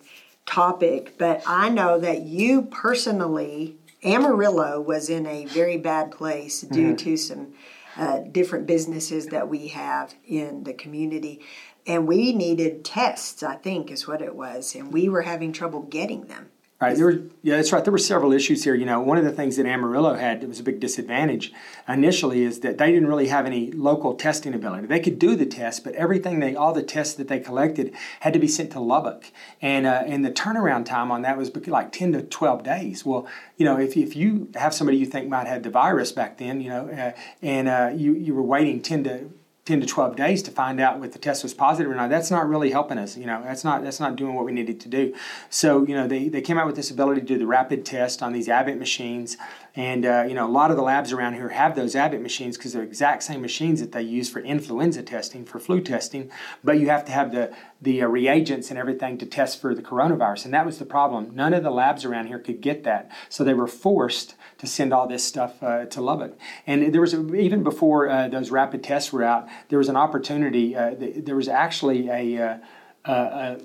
topic, 0.47 1.15
but 1.19 1.43
I 1.45 1.69
know 1.69 1.99
that 1.99 2.23
you 2.23 2.63
personally, 2.63 3.77
Amarillo 4.03 4.81
was 4.81 5.09
in 5.09 5.27
a 5.27 5.45
very 5.45 5.77
bad 5.77 6.11
place 6.11 6.61
due 6.61 6.87
mm-hmm. 6.87 6.95
to 6.95 7.17
some 7.17 7.53
uh, 7.95 8.19
different 8.31 8.65
businesses 8.65 9.27
that 9.27 9.47
we 9.47 9.67
have 9.67 10.15
in 10.25 10.63
the 10.63 10.73
community. 10.73 11.41
And 11.85 12.07
we 12.07 12.33
needed 12.33 12.83
tests, 12.83 13.43
I 13.43 13.55
think, 13.55 13.91
is 13.91 14.07
what 14.07 14.21
it 14.21 14.35
was. 14.35 14.73
And 14.73 14.91
we 14.91 15.09
were 15.09 15.21
having 15.21 15.53
trouble 15.53 15.81
getting 15.81 16.25
them. 16.25 16.49
Right. 16.83 16.97
There 16.97 17.05
were, 17.05 17.21
yeah, 17.43 17.55
that's 17.55 17.71
right. 17.71 17.81
There 17.81 17.93
were 17.93 17.97
several 17.97 18.33
issues 18.33 18.65
here. 18.65 18.75
You 18.75 18.85
know, 18.85 18.99
one 18.99 19.17
of 19.17 19.23
the 19.23 19.31
things 19.31 19.55
that 19.55 19.65
Amarillo 19.65 20.15
had 20.15 20.41
that 20.41 20.49
was 20.49 20.59
a 20.59 20.63
big 20.63 20.81
disadvantage 20.81 21.53
initially 21.87 22.43
is 22.43 22.59
that 22.59 22.77
they 22.77 22.91
didn't 22.91 23.07
really 23.07 23.29
have 23.29 23.45
any 23.45 23.71
local 23.71 24.15
testing 24.15 24.53
ability. 24.53 24.87
They 24.87 24.99
could 24.99 25.17
do 25.17 25.37
the 25.37 25.45
test, 25.45 25.85
but 25.85 25.93
everything 25.95 26.41
they, 26.41 26.57
all 26.57 26.73
the 26.73 26.83
tests 26.83 27.13
that 27.13 27.29
they 27.29 27.39
collected 27.39 27.93
had 28.19 28.33
to 28.33 28.39
be 28.39 28.49
sent 28.49 28.71
to 28.71 28.81
Lubbock, 28.81 29.31
and 29.61 29.85
uh, 29.85 30.03
and 30.05 30.25
the 30.25 30.31
turnaround 30.31 30.85
time 30.85 31.09
on 31.09 31.21
that 31.21 31.37
was 31.37 31.55
like 31.67 31.93
ten 31.93 32.11
to 32.11 32.21
twelve 32.21 32.63
days. 32.63 33.05
Well, 33.05 33.27
you 33.55 33.63
know, 33.63 33.79
if 33.79 33.95
if 33.95 34.13
you 34.17 34.49
have 34.55 34.73
somebody 34.73 34.97
you 34.97 35.05
think 35.05 35.29
might 35.29 35.47
have 35.47 35.63
the 35.63 35.69
virus 35.69 36.11
back 36.11 36.37
then, 36.37 36.59
you 36.59 36.67
know, 36.67 36.89
uh, 36.89 37.11
and 37.41 37.69
uh, 37.69 37.91
you 37.95 38.13
you 38.13 38.35
were 38.35 38.43
waiting 38.43 38.81
ten 38.81 39.05
to 39.05 39.29
10 39.65 39.79
to 39.79 39.87
12 39.87 40.17
days 40.17 40.43
to 40.43 40.51
find 40.51 40.81
out 40.81 41.01
if 41.05 41.13
the 41.13 41.19
test 41.19 41.41
was 41.41 41.53
positive 41.53 41.89
or 41.89 41.95
not. 41.95 42.09
That's 42.09 42.29
not 42.29 42.49
really 42.49 42.71
helping 42.71 42.97
us 42.97 43.15
you 43.15 43.25
know. 43.25 43.41
That's 43.43 43.63
not 43.63 43.83
that's 43.83 43.99
not 43.99 44.17
doing 44.17 44.35
what 44.35 44.45
we 44.45 44.51
needed 44.51 44.79
to 44.81 44.89
do. 44.89 45.13
So 45.49 45.85
you 45.87 45.95
know 45.95 46.05
they, 46.07 46.27
they 46.27 46.41
came 46.41 46.57
out 46.57 46.67
with 46.67 46.75
this 46.75 46.91
ability 46.91 47.21
to 47.21 47.27
do 47.27 47.37
the 47.37 47.47
rapid 47.47 47.85
test 47.85 48.21
on 48.21 48.33
these 48.33 48.49
Abbott 48.49 48.77
machines. 48.77 49.37
And 49.75 50.05
uh, 50.05 50.25
you 50.27 50.33
know 50.33 50.45
a 50.45 50.51
lot 50.51 50.69
of 50.69 50.77
the 50.77 50.83
labs 50.83 51.13
around 51.13 51.35
here 51.35 51.49
have 51.49 51.75
those 51.75 51.95
Abbott 51.95 52.21
machines 52.21 52.57
because 52.57 52.73
they're 52.73 52.83
exact 52.83 53.23
same 53.23 53.41
machines 53.41 53.79
that 53.79 53.93
they 53.93 54.01
use 54.01 54.29
for 54.29 54.41
influenza 54.41 55.01
testing 55.01 55.45
for 55.45 55.59
flu 55.59 55.79
testing. 55.79 56.29
But 56.63 56.79
you 56.79 56.89
have 56.89 57.05
to 57.05 57.11
have 57.13 57.31
the 57.31 57.55
the 57.83 58.01
uh, 58.01 58.07
reagents 58.07 58.69
and 58.69 58.79
everything 58.79 59.17
to 59.17 59.25
test 59.25 59.61
for 59.61 59.75
the 59.75 59.81
coronavirus 59.81 60.45
and 60.45 60.53
that 60.53 60.65
was 60.65 60.79
the 60.79 60.85
problem 60.85 61.31
none 61.33 61.53
of 61.53 61.63
the 61.63 61.71
labs 61.71 62.05
around 62.05 62.27
here 62.27 62.39
could 62.39 62.61
get 62.61 62.83
that 62.83 63.11
so 63.29 63.43
they 63.43 63.53
were 63.53 63.67
forced 63.67 64.35
to 64.63 64.67
send 64.67 64.93
all 64.93 65.07
this 65.07 65.23
stuff 65.25 65.61
uh, 65.61 65.85
to 65.85 65.99
Lubbock. 65.99 66.37
And 66.65 66.93
there 66.93 67.01
was 67.01 67.13
a, 67.13 67.35
even 67.35 67.63
before 67.63 68.09
uh, 68.09 68.29
those 68.29 68.49
rapid 68.49 68.81
tests 68.81 69.11
were 69.11 69.23
out, 69.23 69.47
there 69.67 69.77
was 69.77 69.89
an 69.89 69.97
opportunity. 69.97 70.73
Uh, 70.73 70.95
there 70.97 71.35
was 71.35 71.49
actually 71.49 72.07
a, 72.07 72.41
uh, 72.41 72.57
a 73.03 73.59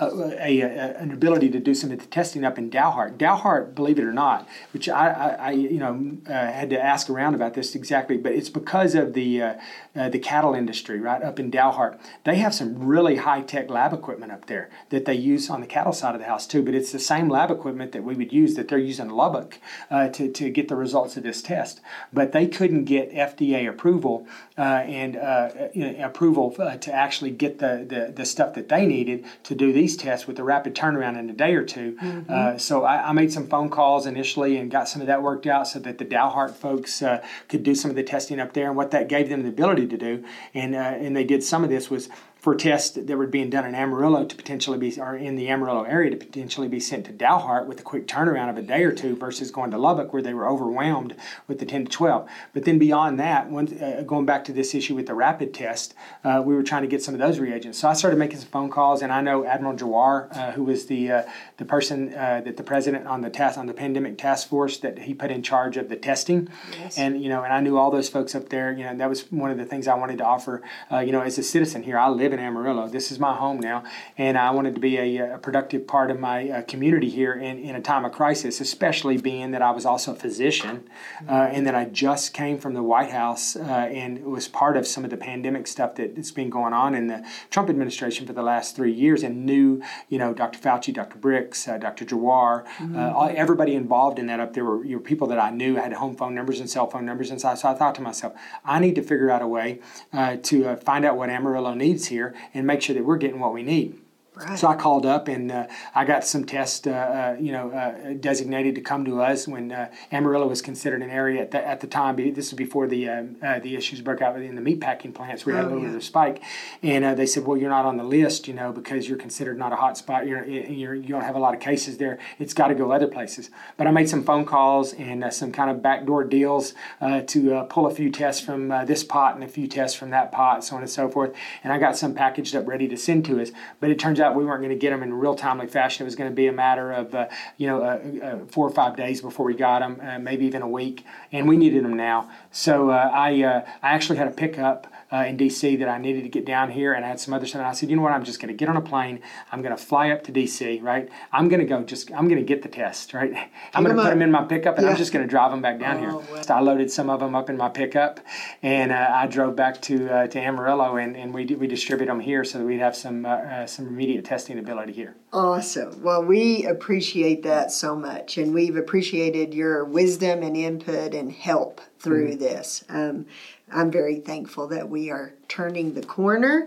a, 0.00 0.60
a, 0.60 0.96
an 0.96 1.10
ability 1.10 1.50
to 1.50 1.60
do 1.60 1.74
some 1.74 1.90
of 1.90 1.98
the 1.98 2.06
testing 2.06 2.44
up 2.44 2.58
in 2.58 2.70
Dalhart. 2.70 3.18
Dalhart, 3.18 3.74
believe 3.74 3.98
it 3.98 4.04
or 4.04 4.12
not, 4.12 4.48
which 4.72 4.88
I, 4.88 5.08
I, 5.08 5.28
I 5.28 5.50
you 5.50 5.78
know 5.78 6.16
uh, 6.26 6.32
had 6.32 6.70
to 6.70 6.80
ask 6.80 7.10
around 7.10 7.34
about 7.34 7.54
this 7.54 7.74
exactly, 7.74 8.16
but 8.16 8.32
it's 8.32 8.48
because 8.48 8.94
of 8.94 9.14
the 9.14 9.42
uh, 9.42 9.54
uh, 9.96 10.08
the 10.08 10.18
cattle 10.18 10.54
industry 10.54 11.00
right 11.00 11.22
up 11.22 11.40
in 11.40 11.50
Dalhart. 11.50 11.98
They 12.24 12.36
have 12.36 12.54
some 12.54 12.86
really 12.86 13.16
high 13.16 13.42
tech 13.42 13.70
lab 13.70 13.92
equipment 13.92 14.32
up 14.32 14.46
there 14.46 14.70
that 14.90 15.04
they 15.04 15.14
use 15.14 15.50
on 15.50 15.60
the 15.60 15.66
cattle 15.66 15.92
side 15.92 16.14
of 16.14 16.20
the 16.20 16.26
house 16.26 16.46
too. 16.46 16.62
But 16.62 16.74
it's 16.74 16.92
the 16.92 16.98
same 16.98 17.28
lab 17.28 17.50
equipment 17.50 17.92
that 17.92 18.04
we 18.04 18.14
would 18.14 18.32
use 18.32 18.54
that 18.54 18.68
they're 18.68 18.78
using 18.78 18.98
in 19.06 19.10
Lubbock 19.10 19.58
uh, 19.90 20.08
to 20.08 20.30
to 20.30 20.50
get 20.50 20.68
the 20.68 20.76
results 20.76 21.16
of 21.16 21.22
this 21.22 21.42
test. 21.42 21.80
But 22.12 22.32
they 22.32 22.46
couldn't 22.46 22.84
get 22.84 23.12
FDA 23.12 23.68
approval 23.68 24.26
uh, 24.56 24.62
and 24.62 25.16
uh, 25.16 25.50
approval 25.98 26.50
to 26.52 26.92
actually 26.92 27.30
get 27.30 27.58
the, 27.58 27.84
the 27.88 28.12
the 28.14 28.24
stuff 28.24 28.54
that 28.54 28.68
they 28.68 28.86
needed 28.86 29.24
to 29.44 29.54
do 29.54 29.72
these 29.72 29.87
tests 29.96 30.26
with 30.26 30.38
a 30.38 30.44
rapid 30.44 30.74
turnaround 30.74 31.18
in 31.18 31.28
a 31.30 31.32
day 31.32 31.54
or 31.54 31.64
2 31.64 31.92
mm-hmm. 31.92 32.32
uh, 32.32 32.58
so 32.58 32.84
I, 32.84 33.08
I, 33.08 33.12
made 33.12 33.32
some 33.32 33.46
phone 33.46 33.68
calls 33.68 34.06
initially 34.06 34.56
and 34.56 34.70
got 34.70 34.88
some 34.88 35.00
of 35.00 35.06
that 35.08 35.22
worked 35.22 35.46
out 35.46 35.66
so 35.66 35.78
that 35.80 35.98
the 35.98 36.04
Dalhart 36.04 36.54
folks 36.54 37.02
uh, 37.02 37.24
could 37.48 37.62
do 37.62 37.74
some 37.74 37.90
of 37.90 37.96
the 37.96 38.02
testing 38.02 38.40
up 38.40 38.52
there. 38.52 38.68
And 38.68 38.76
what 38.76 38.90
that 38.92 39.08
gave 39.08 39.28
them 39.28 39.42
the 39.42 39.48
ability 39.48 39.86
to 39.88 39.96
do, 39.96 40.24
and 40.54 40.74
uh, 40.74 40.78
and 40.78 41.16
they 41.16 41.24
did 41.24 41.42
some 41.42 41.64
of 41.64 41.70
this 41.70 41.90
was 41.90 42.08
for 42.38 42.54
tests 42.54 42.96
that 42.96 43.16
were 43.16 43.26
being 43.26 43.50
done 43.50 43.66
in 43.66 43.74
Amarillo 43.74 44.24
to 44.24 44.36
potentially 44.36 44.78
be, 44.78 44.98
or 45.00 45.16
in 45.16 45.34
the 45.34 45.48
Amarillo 45.48 45.82
area 45.82 46.10
to 46.10 46.16
potentially 46.16 46.68
be 46.68 46.78
sent 46.78 47.06
to 47.06 47.12
Dalhart 47.12 47.66
with 47.66 47.80
a 47.80 47.82
quick 47.82 48.06
turnaround 48.06 48.48
of 48.48 48.56
a 48.56 48.62
day 48.62 48.84
or 48.84 48.92
two 48.92 49.16
versus 49.16 49.50
going 49.50 49.72
to 49.72 49.78
Lubbock 49.78 50.12
where 50.12 50.22
they 50.22 50.32
were 50.32 50.48
overwhelmed 50.48 51.16
with 51.48 51.58
the 51.58 51.66
10 51.66 51.86
to 51.86 51.90
12. 51.90 52.28
But 52.54 52.64
then 52.64 52.78
beyond 52.78 53.18
that, 53.18 53.50
when, 53.50 53.82
uh, 53.82 54.02
going 54.06 54.24
back 54.24 54.44
to 54.44 54.52
this 54.52 54.72
issue 54.74 54.94
with 54.94 55.06
the 55.06 55.14
rapid 55.14 55.52
test, 55.52 55.94
uh, 56.22 56.40
we 56.44 56.54
were 56.54 56.62
trying 56.62 56.82
to 56.82 56.88
get 56.88 57.02
some 57.02 57.12
of 57.12 57.20
those 57.20 57.40
reagents. 57.40 57.78
So 57.78 57.88
I 57.88 57.94
started 57.94 58.18
making 58.18 58.38
some 58.38 58.48
phone 58.48 58.70
calls, 58.70 59.02
and 59.02 59.12
I 59.12 59.20
know 59.20 59.44
Admiral 59.44 59.76
Giroir, 59.76 60.36
uh, 60.36 60.52
who 60.52 60.64
was 60.64 60.86
the 60.86 61.10
uh, 61.10 61.22
the 61.56 61.64
person 61.64 62.14
uh, 62.14 62.40
that 62.44 62.56
the 62.56 62.62
president 62.62 63.06
on 63.06 63.20
the 63.20 63.30
task 63.30 63.58
on 63.58 63.66
the 63.66 63.74
pandemic 63.74 64.16
task 64.16 64.48
force 64.48 64.78
that 64.78 65.00
he 65.00 65.14
put 65.14 65.30
in 65.30 65.42
charge 65.42 65.76
of 65.76 65.88
the 65.88 65.96
testing, 65.96 66.48
yes. 66.78 66.96
and 66.96 67.20
you 67.22 67.28
know, 67.28 67.42
and 67.42 67.52
I 67.52 67.60
knew 67.60 67.76
all 67.76 67.90
those 67.90 68.08
folks 68.08 68.34
up 68.34 68.48
there. 68.48 68.72
You 68.72 68.84
know, 68.84 68.96
that 68.96 69.08
was 69.08 69.30
one 69.32 69.50
of 69.50 69.58
the 69.58 69.64
things 69.64 69.88
I 69.88 69.94
wanted 69.94 70.18
to 70.18 70.24
offer. 70.24 70.62
Uh, 70.90 70.98
you 70.98 71.10
know, 71.10 71.20
as 71.20 71.36
a 71.38 71.42
citizen 71.42 71.82
here, 71.82 71.98
I 71.98 72.08
live 72.08 72.27
live 72.28 72.38
in 72.38 72.44
Amarillo. 72.44 72.86
This 72.88 73.10
is 73.10 73.18
my 73.18 73.34
home 73.34 73.58
now, 73.58 73.84
and 74.18 74.36
I 74.36 74.50
wanted 74.50 74.74
to 74.74 74.80
be 74.80 74.98
a, 74.98 75.36
a 75.36 75.38
productive 75.38 75.86
part 75.86 76.10
of 76.10 76.20
my 76.20 76.50
uh, 76.50 76.62
community 76.62 77.08
here 77.08 77.32
in, 77.32 77.58
in 77.58 77.74
a 77.74 77.80
time 77.80 78.04
of 78.04 78.12
crisis, 78.12 78.60
especially 78.60 79.16
being 79.16 79.52
that 79.52 79.62
I 79.62 79.70
was 79.70 79.86
also 79.86 80.12
a 80.12 80.14
physician 80.14 80.86
uh, 81.26 81.48
and 81.50 81.66
that 81.66 81.74
I 81.74 81.86
just 81.86 82.34
came 82.34 82.58
from 82.58 82.74
the 82.74 82.82
White 82.82 83.10
House 83.10 83.56
uh, 83.56 83.62
and 83.62 84.22
was 84.24 84.46
part 84.46 84.76
of 84.76 84.86
some 84.86 85.04
of 85.04 85.10
the 85.10 85.16
pandemic 85.16 85.66
stuff 85.66 85.94
that's 85.94 86.30
been 86.30 86.50
going 86.50 86.74
on 86.74 86.94
in 86.94 87.06
the 87.06 87.26
Trump 87.48 87.70
administration 87.70 88.26
for 88.26 88.34
the 88.34 88.42
last 88.42 88.76
three 88.76 88.92
years 88.92 89.22
and 89.22 89.46
knew, 89.46 89.82
you 90.10 90.18
know, 90.18 90.34
Dr. 90.34 90.58
Fauci, 90.58 90.92
Dr. 90.92 91.18
Birx, 91.18 91.66
uh, 91.66 91.78
Dr. 91.78 92.04
Giroir, 92.04 92.64
uh, 92.64 92.68
mm-hmm. 92.78 92.98
all, 92.98 93.32
everybody 93.34 93.74
involved 93.74 94.18
in 94.18 94.26
that 94.26 94.38
up 94.38 94.52
there 94.52 94.66
were, 94.66 94.78
were 94.78 95.00
people 95.00 95.28
that 95.28 95.38
I 95.38 95.48
knew 95.48 95.76
had 95.76 95.94
home 95.94 96.14
phone 96.14 96.34
numbers 96.34 96.60
and 96.60 96.68
cell 96.68 96.90
phone 96.90 97.06
numbers. 97.06 97.30
And 97.30 97.40
so, 97.40 97.54
so 97.54 97.70
I 97.70 97.74
thought 97.74 97.94
to 97.94 98.02
myself, 98.02 98.34
I 98.66 98.78
need 98.80 98.96
to 98.96 99.02
figure 99.02 99.30
out 99.30 99.40
a 99.40 99.48
way 99.48 99.80
uh, 100.12 100.36
to 100.42 100.76
find 100.76 101.06
out 101.06 101.16
what 101.16 101.30
Amarillo 101.30 101.72
needs 101.72 102.06
here 102.08 102.17
here 102.18 102.34
and 102.52 102.66
make 102.66 102.82
sure 102.82 102.94
that 102.94 103.04
we're 103.04 103.16
getting 103.16 103.40
what 103.40 103.54
we 103.54 103.62
need. 103.62 104.00
Right. 104.38 104.58
So 104.58 104.68
I 104.68 104.76
called 104.76 105.04
up 105.04 105.26
and 105.26 105.50
uh, 105.50 105.66
I 105.94 106.04
got 106.04 106.24
some 106.24 106.44
tests, 106.44 106.86
uh, 106.86 106.90
uh, 106.90 107.36
you 107.40 107.50
know, 107.50 107.70
uh, 107.70 108.14
designated 108.14 108.76
to 108.76 108.80
come 108.80 109.04
to 109.04 109.20
us 109.20 109.48
when 109.48 109.72
uh, 109.72 109.90
Amarillo 110.12 110.46
was 110.46 110.62
considered 110.62 111.02
an 111.02 111.10
area 111.10 111.42
at 111.42 111.50
the, 111.50 111.66
at 111.66 111.80
the 111.80 111.86
time. 111.86 112.16
This 112.16 112.50
was 112.50 112.52
before 112.52 112.86
the 112.86 113.08
um, 113.08 113.36
uh, 113.42 113.58
the 113.58 113.74
issues 113.74 114.00
broke 114.00 114.22
out 114.22 114.40
in 114.40 114.54
the 114.54 114.60
meat 114.60 114.80
packing 114.80 115.12
plants. 115.12 115.44
We 115.44 115.54
had 115.54 115.64
oh, 115.64 115.68
a 115.68 115.68
little 115.68 115.82
yeah. 115.82 115.88
bit 115.88 115.96
of 115.96 116.02
a 116.02 116.04
spike, 116.04 116.42
and 116.82 117.18
they 117.18 117.26
said, 117.26 117.46
"Well, 117.46 117.56
you're 117.56 117.70
not 117.70 117.84
on 117.84 117.96
the 117.96 118.04
list, 118.04 118.46
you 118.46 118.54
know, 118.54 118.72
because 118.72 119.08
you're 119.08 119.18
considered 119.18 119.58
not 119.58 119.72
a 119.72 119.76
hot 119.76 119.98
spot. 119.98 120.26
You're, 120.26 120.44
you're 120.44 120.94
you 120.94 121.08
don't 121.08 121.24
have 121.24 121.36
a 121.36 121.40
lot 121.40 121.54
of 121.54 121.60
cases 121.60 121.98
there. 121.98 122.18
It's 122.38 122.54
got 122.54 122.68
to 122.68 122.74
go 122.74 122.92
other 122.92 123.08
places." 123.08 123.50
But 123.76 123.86
I 123.86 123.90
made 123.90 124.08
some 124.08 124.22
phone 124.22 124.44
calls 124.44 124.92
and 124.92 125.32
some 125.32 125.52
kind 125.52 125.70
of 125.70 125.82
backdoor 125.82 126.24
deals 126.24 126.74
to 127.00 127.66
pull 127.68 127.86
a 127.86 127.94
few 127.94 128.10
tests 128.10 128.44
from 128.44 128.68
this 128.86 129.02
pot 129.02 129.34
and 129.34 129.42
a 129.42 129.48
few 129.48 129.66
tests 129.66 129.96
from 129.96 130.10
that 130.10 130.30
pot, 130.30 130.64
so 130.64 130.76
on 130.76 130.82
and 130.82 130.90
so 130.90 131.08
forth. 131.08 131.34
And 131.64 131.72
I 131.72 131.78
got 131.78 131.96
some 131.96 132.14
packaged 132.14 132.54
up 132.54 132.66
ready 132.68 132.86
to 132.88 132.96
send 132.96 133.24
to 133.26 133.40
us. 133.40 133.50
But 133.80 133.90
it 133.90 133.98
turns 133.98 134.20
out 134.20 134.27
we 134.34 134.44
weren't 134.44 134.60
going 134.60 134.70
to 134.70 134.78
get 134.78 134.90
them 134.90 135.02
in 135.02 135.14
real 135.14 135.34
timely 135.34 135.66
fashion. 135.66 136.04
It 136.04 136.06
was 136.06 136.16
going 136.16 136.30
to 136.30 136.34
be 136.34 136.46
a 136.46 136.52
matter 136.52 136.92
of 136.92 137.14
uh, 137.14 137.28
you 137.56 137.66
know 137.66 137.82
uh, 137.82 138.24
uh, 138.24 138.38
four 138.46 138.66
or 138.66 138.70
five 138.70 138.96
days 138.96 139.20
before 139.20 139.46
we 139.46 139.54
got 139.54 139.80
them, 139.80 140.00
uh, 140.02 140.18
maybe 140.18 140.46
even 140.46 140.62
a 140.62 140.68
week, 140.68 141.04
and 141.32 141.48
we 141.48 141.56
needed 141.56 141.84
them 141.84 141.96
now. 141.96 142.30
So 142.50 142.90
uh, 142.90 143.10
I 143.12 143.42
I 143.42 143.64
actually 143.82 144.18
had 144.18 144.28
a 144.28 144.32
pickup 144.32 144.86
uh, 145.12 145.24
in 145.26 145.36
DC 145.36 145.78
that 145.78 145.88
I 145.88 145.98
needed 145.98 146.22
to 146.24 146.28
get 146.28 146.44
down 146.44 146.70
here, 146.70 146.92
and 146.92 147.04
I 147.04 147.08
had 147.08 147.20
some 147.20 147.32
other 147.32 147.46
stuff. 147.46 147.60
And 147.60 147.68
I 147.68 147.72
said, 147.72 147.90
you 147.90 147.96
know 147.96 148.02
what? 148.02 148.12
I'm 148.12 148.24
just 148.24 148.40
going 148.40 148.48
to 148.48 148.54
get 148.54 148.68
on 148.68 148.76
a 148.76 148.80
plane. 148.80 149.20
I'm 149.50 149.62
going 149.62 149.76
to 149.76 149.82
fly 149.82 150.10
up 150.10 150.22
to 150.24 150.32
DC, 150.32 150.82
right? 150.82 151.08
I'm 151.32 151.48
going 151.48 151.60
to 151.60 151.66
go. 151.66 151.82
Just 151.82 152.10
I'm 152.12 152.28
going 152.28 152.40
to 152.40 152.44
get 152.44 152.62
the 152.62 152.68
test, 152.68 153.14
right? 153.14 153.32
I'm 153.74 153.84
going 153.84 153.96
to 153.96 154.02
put 154.02 154.10
them 154.10 154.22
in 154.22 154.30
my 154.30 154.44
pickup, 154.44 154.76
and 154.76 154.84
yeah. 154.84 154.92
I'm 154.92 154.96
just 154.96 155.12
going 155.12 155.24
to 155.24 155.28
drive 155.28 155.50
them 155.50 155.62
back 155.62 155.78
down 155.78 156.04
oh, 156.04 156.20
here. 156.20 156.42
So 156.42 156.54
I 156.54 156.60
loaded 156.60 156.90
some 156.90 157.08
of 157.10 157.20
them 157.20 157.34
up 157.34 157.48
in 157.48 157.56
my 157.56 157.68
pickup, 157.68 158.20
and 158.62 158.92
uh, 158.92 159.10
I 159.12 159.26
drove 159.26 159.56
back 159.56 159.80
to 159.82 160.12
uh, 160.12 160.26
to 160.28 160.38
Amarillo, 160.38 160.96
and, 160.96 161.16
and 161.16 161.32
we 161.32 161.46
we 161.46 161.66
distribute 161.66 162.06
them 162.06 162.20
here 162.20 162.44
so 162.44 162.58
that 162.58 162.64
we'd 162.64 162.80
have 162.80 162.96
some 162.96 163.24
uh, 163.24 163.30
uh, 163.30 163.66
some 163.66 163.86
immediate 163.86 164.24
testing 164.24 164.58
ability 164.58 164.92
here. 164.92 165.16
Awesome. 165.32 166.02
Well, 166.02 166.24
we 166.24 166.64
appreciate 166.64 167.42
that 167.42 167.70
so 167.70 167.96
much, 167.96 168.38
and 168.38 168.54
we've 168.54 168.76
appreciated 168.76 169.54
your 169.54 169.84
wisdom 169.84 170.42
and 170.42 170.56
input 170.56 171.14
and 171.14 171.32
help 171.32 171.80
through 171.98 172.30
mm-hmm. 172.30 172.40
this. 172.40 172.84
Um, 172.88 173.26
I'm 173.72 173.90
very 173.90 174.20
thankful 174.20 174.68
that 174.68 174.88
we 174.88 175.10
are 175.10 175.32
turning 175.48 175.94
the 175.94 176.02
corner, 176.02 176.66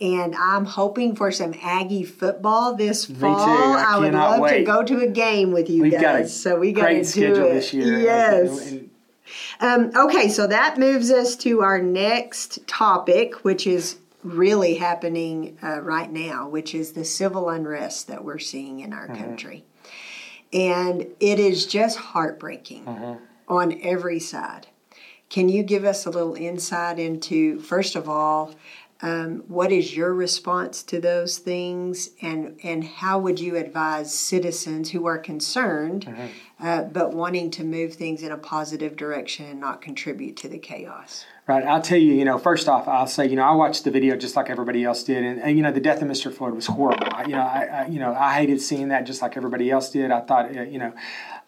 and 0.00 0.34
I'm 0.34 0.64
hoping 0.64 1.14
for 1.16 1.30
some 1.30 1.54
Aggie 1.62 2.04
football 2.04 2.74
this 2.74 3.08
Me 3.08 3.16
fall. 3.16 3.46
too. 3.46 3.52
I 3.78 3.98
would 3.98 4.12
cannot 4.12 4.40
love 4.40 4.50
to 4.50 4.62
go 4.64 4.82
to 4.84 5.00
a 5.00 5.06
game 5.08 5.52
with 5.52 5.68
you 5.70 5.82
We've 5.82 5.92
guys. 5.92 6.02
got 6.02 6.20
a 6.20 6.28
so 6.28 6.58
we 6.58 6.72
got 6.72 6.82
great 6.82 6.94
to 6.94 6.98
do 7.02 7.04
schedule 7.04 7.46
it. 7.46 7.54
this 7.54 7.72
year. 7.74 7.98
Yes. 8.00 8.74
Um, 9.60 9.90
okay, 9.96 10.28
so 10.28 10.46
that 10.46 10.78
moves 10.78 11.10
us 11.10 11.36
to 11.36 11.62
our 11.62 11.80
next 11.80 12.66
topic, 12.66 13.44
which 13.44 13.66
is 13.66 13.96
really 14.22 14.74
happening 14.74 15.56
uh, 15.62 15.80
right 15.80 16.10
now, 16.10 16.48
which 16.48 16.74
is 16.74 16.92
the 16.92 17.04
civil 17.04 17.48
unrest 17.48 18.08
that 18.08 18.24
we're 18.24 18.38
seeing 18.38 18.80
in 18.80 18.92
our 18.92 19.06
country. 19.08 19.64
And 20.52 21.06
it 21.18 21.38
is 21.40 21.66
just 21.66 21.96
heartbreaking 21.96 23.18
on 23.48 23.78
every 23.82 24.20
side. 24.20 24.66
Can 25.32 25.48
you 25.48 25.62
give 25.62 25.86
us 25.86 26.04
a 26.04 26.10
little 26.10 26.34
insight 26.34 26.98
into, 26.98 27.58
first 27.60 27.96
of 27.96 28.06
all, 28.06 28.54
um, 29.00 29.42
what 29.48 29.72
is 29.72 29.96
your 29.96 30.12
response 30.12 30.82
to 30.84 31.00
those 31.00 31.38
things, 31.38 32.10
and 32.20 32.60
and 32.62 32.84
how 32.84 33.18
would 33.18 33.40
you 33.40 33.56
advise 33.56 34.12
citizens 34.14 34.90
who 34.90 35.06
are 35.06 35.18
concerned, 35.18 36.06
uh, 36.60 36.82
but 36.82 37.14
wanting 37.14 37.50
to 37.52 37.64
move 37.64 37.94
things 37.94 38.22
in 38.22 38.30
a 38.30 38.36
positive 38.36 38.94
direction 38.94 39.46
and 39.46 39.58
not 39.58 39.80
contribute 39.80 40.36
to 40.36 40.48
the 40.48 40.58
chaos? 40.58 41.24
Right. 41.48 41.64
I'll 41.64 41.82
tell 41.82 41.98
you, 41.98 42.12
you 42.12 42.24
know, 42.24 42.38
first 42.38 42.68
off, 42.68 42.86
I'll 42.86 43.08
say, 43.08 43.26
you 43.26 43.34
know, 43.34 43.42
I 43.42 43.52
watched 43.52 43.82
the 43.82 43.90
video 43.90 44.16
just 44.16 44.36
like 44.36 44.48
everybody 44.48 44.84
else 44.84 45.02
did. 45.02 45.24
And, 45.24 45.40
and 45.40 45.56
you 45.56 45.62
know, 45.64 45.72
the 45.72 45.80
death 45.80 46.00
of 46.00 46.06
Mr. 46.06 46.32
Floyd 46.32 46.54
was 46.54 46.66
horrible. 46.66 47.08
I, 47.10 47.24
you 47.24 47.32
know, 47.32 47.40
I, 47.40 47.64
I, 47.64 47.86
you 47.88 47.98
know, 47.98 48.14
I 48.14 48.34
hated 48.34 48.60
seeing 48.60 48.88
that 48.88 49.06
just 49.06 49.22
like 49.22 49.36
everybody 49.36 49.68
else 49.68 49.90
did. 49.90 50.12
I 50.12 50.20
thought, 50.20 50.56
uh, 50.56 50.62
you 50.62 50.78
know, 50.78 50.92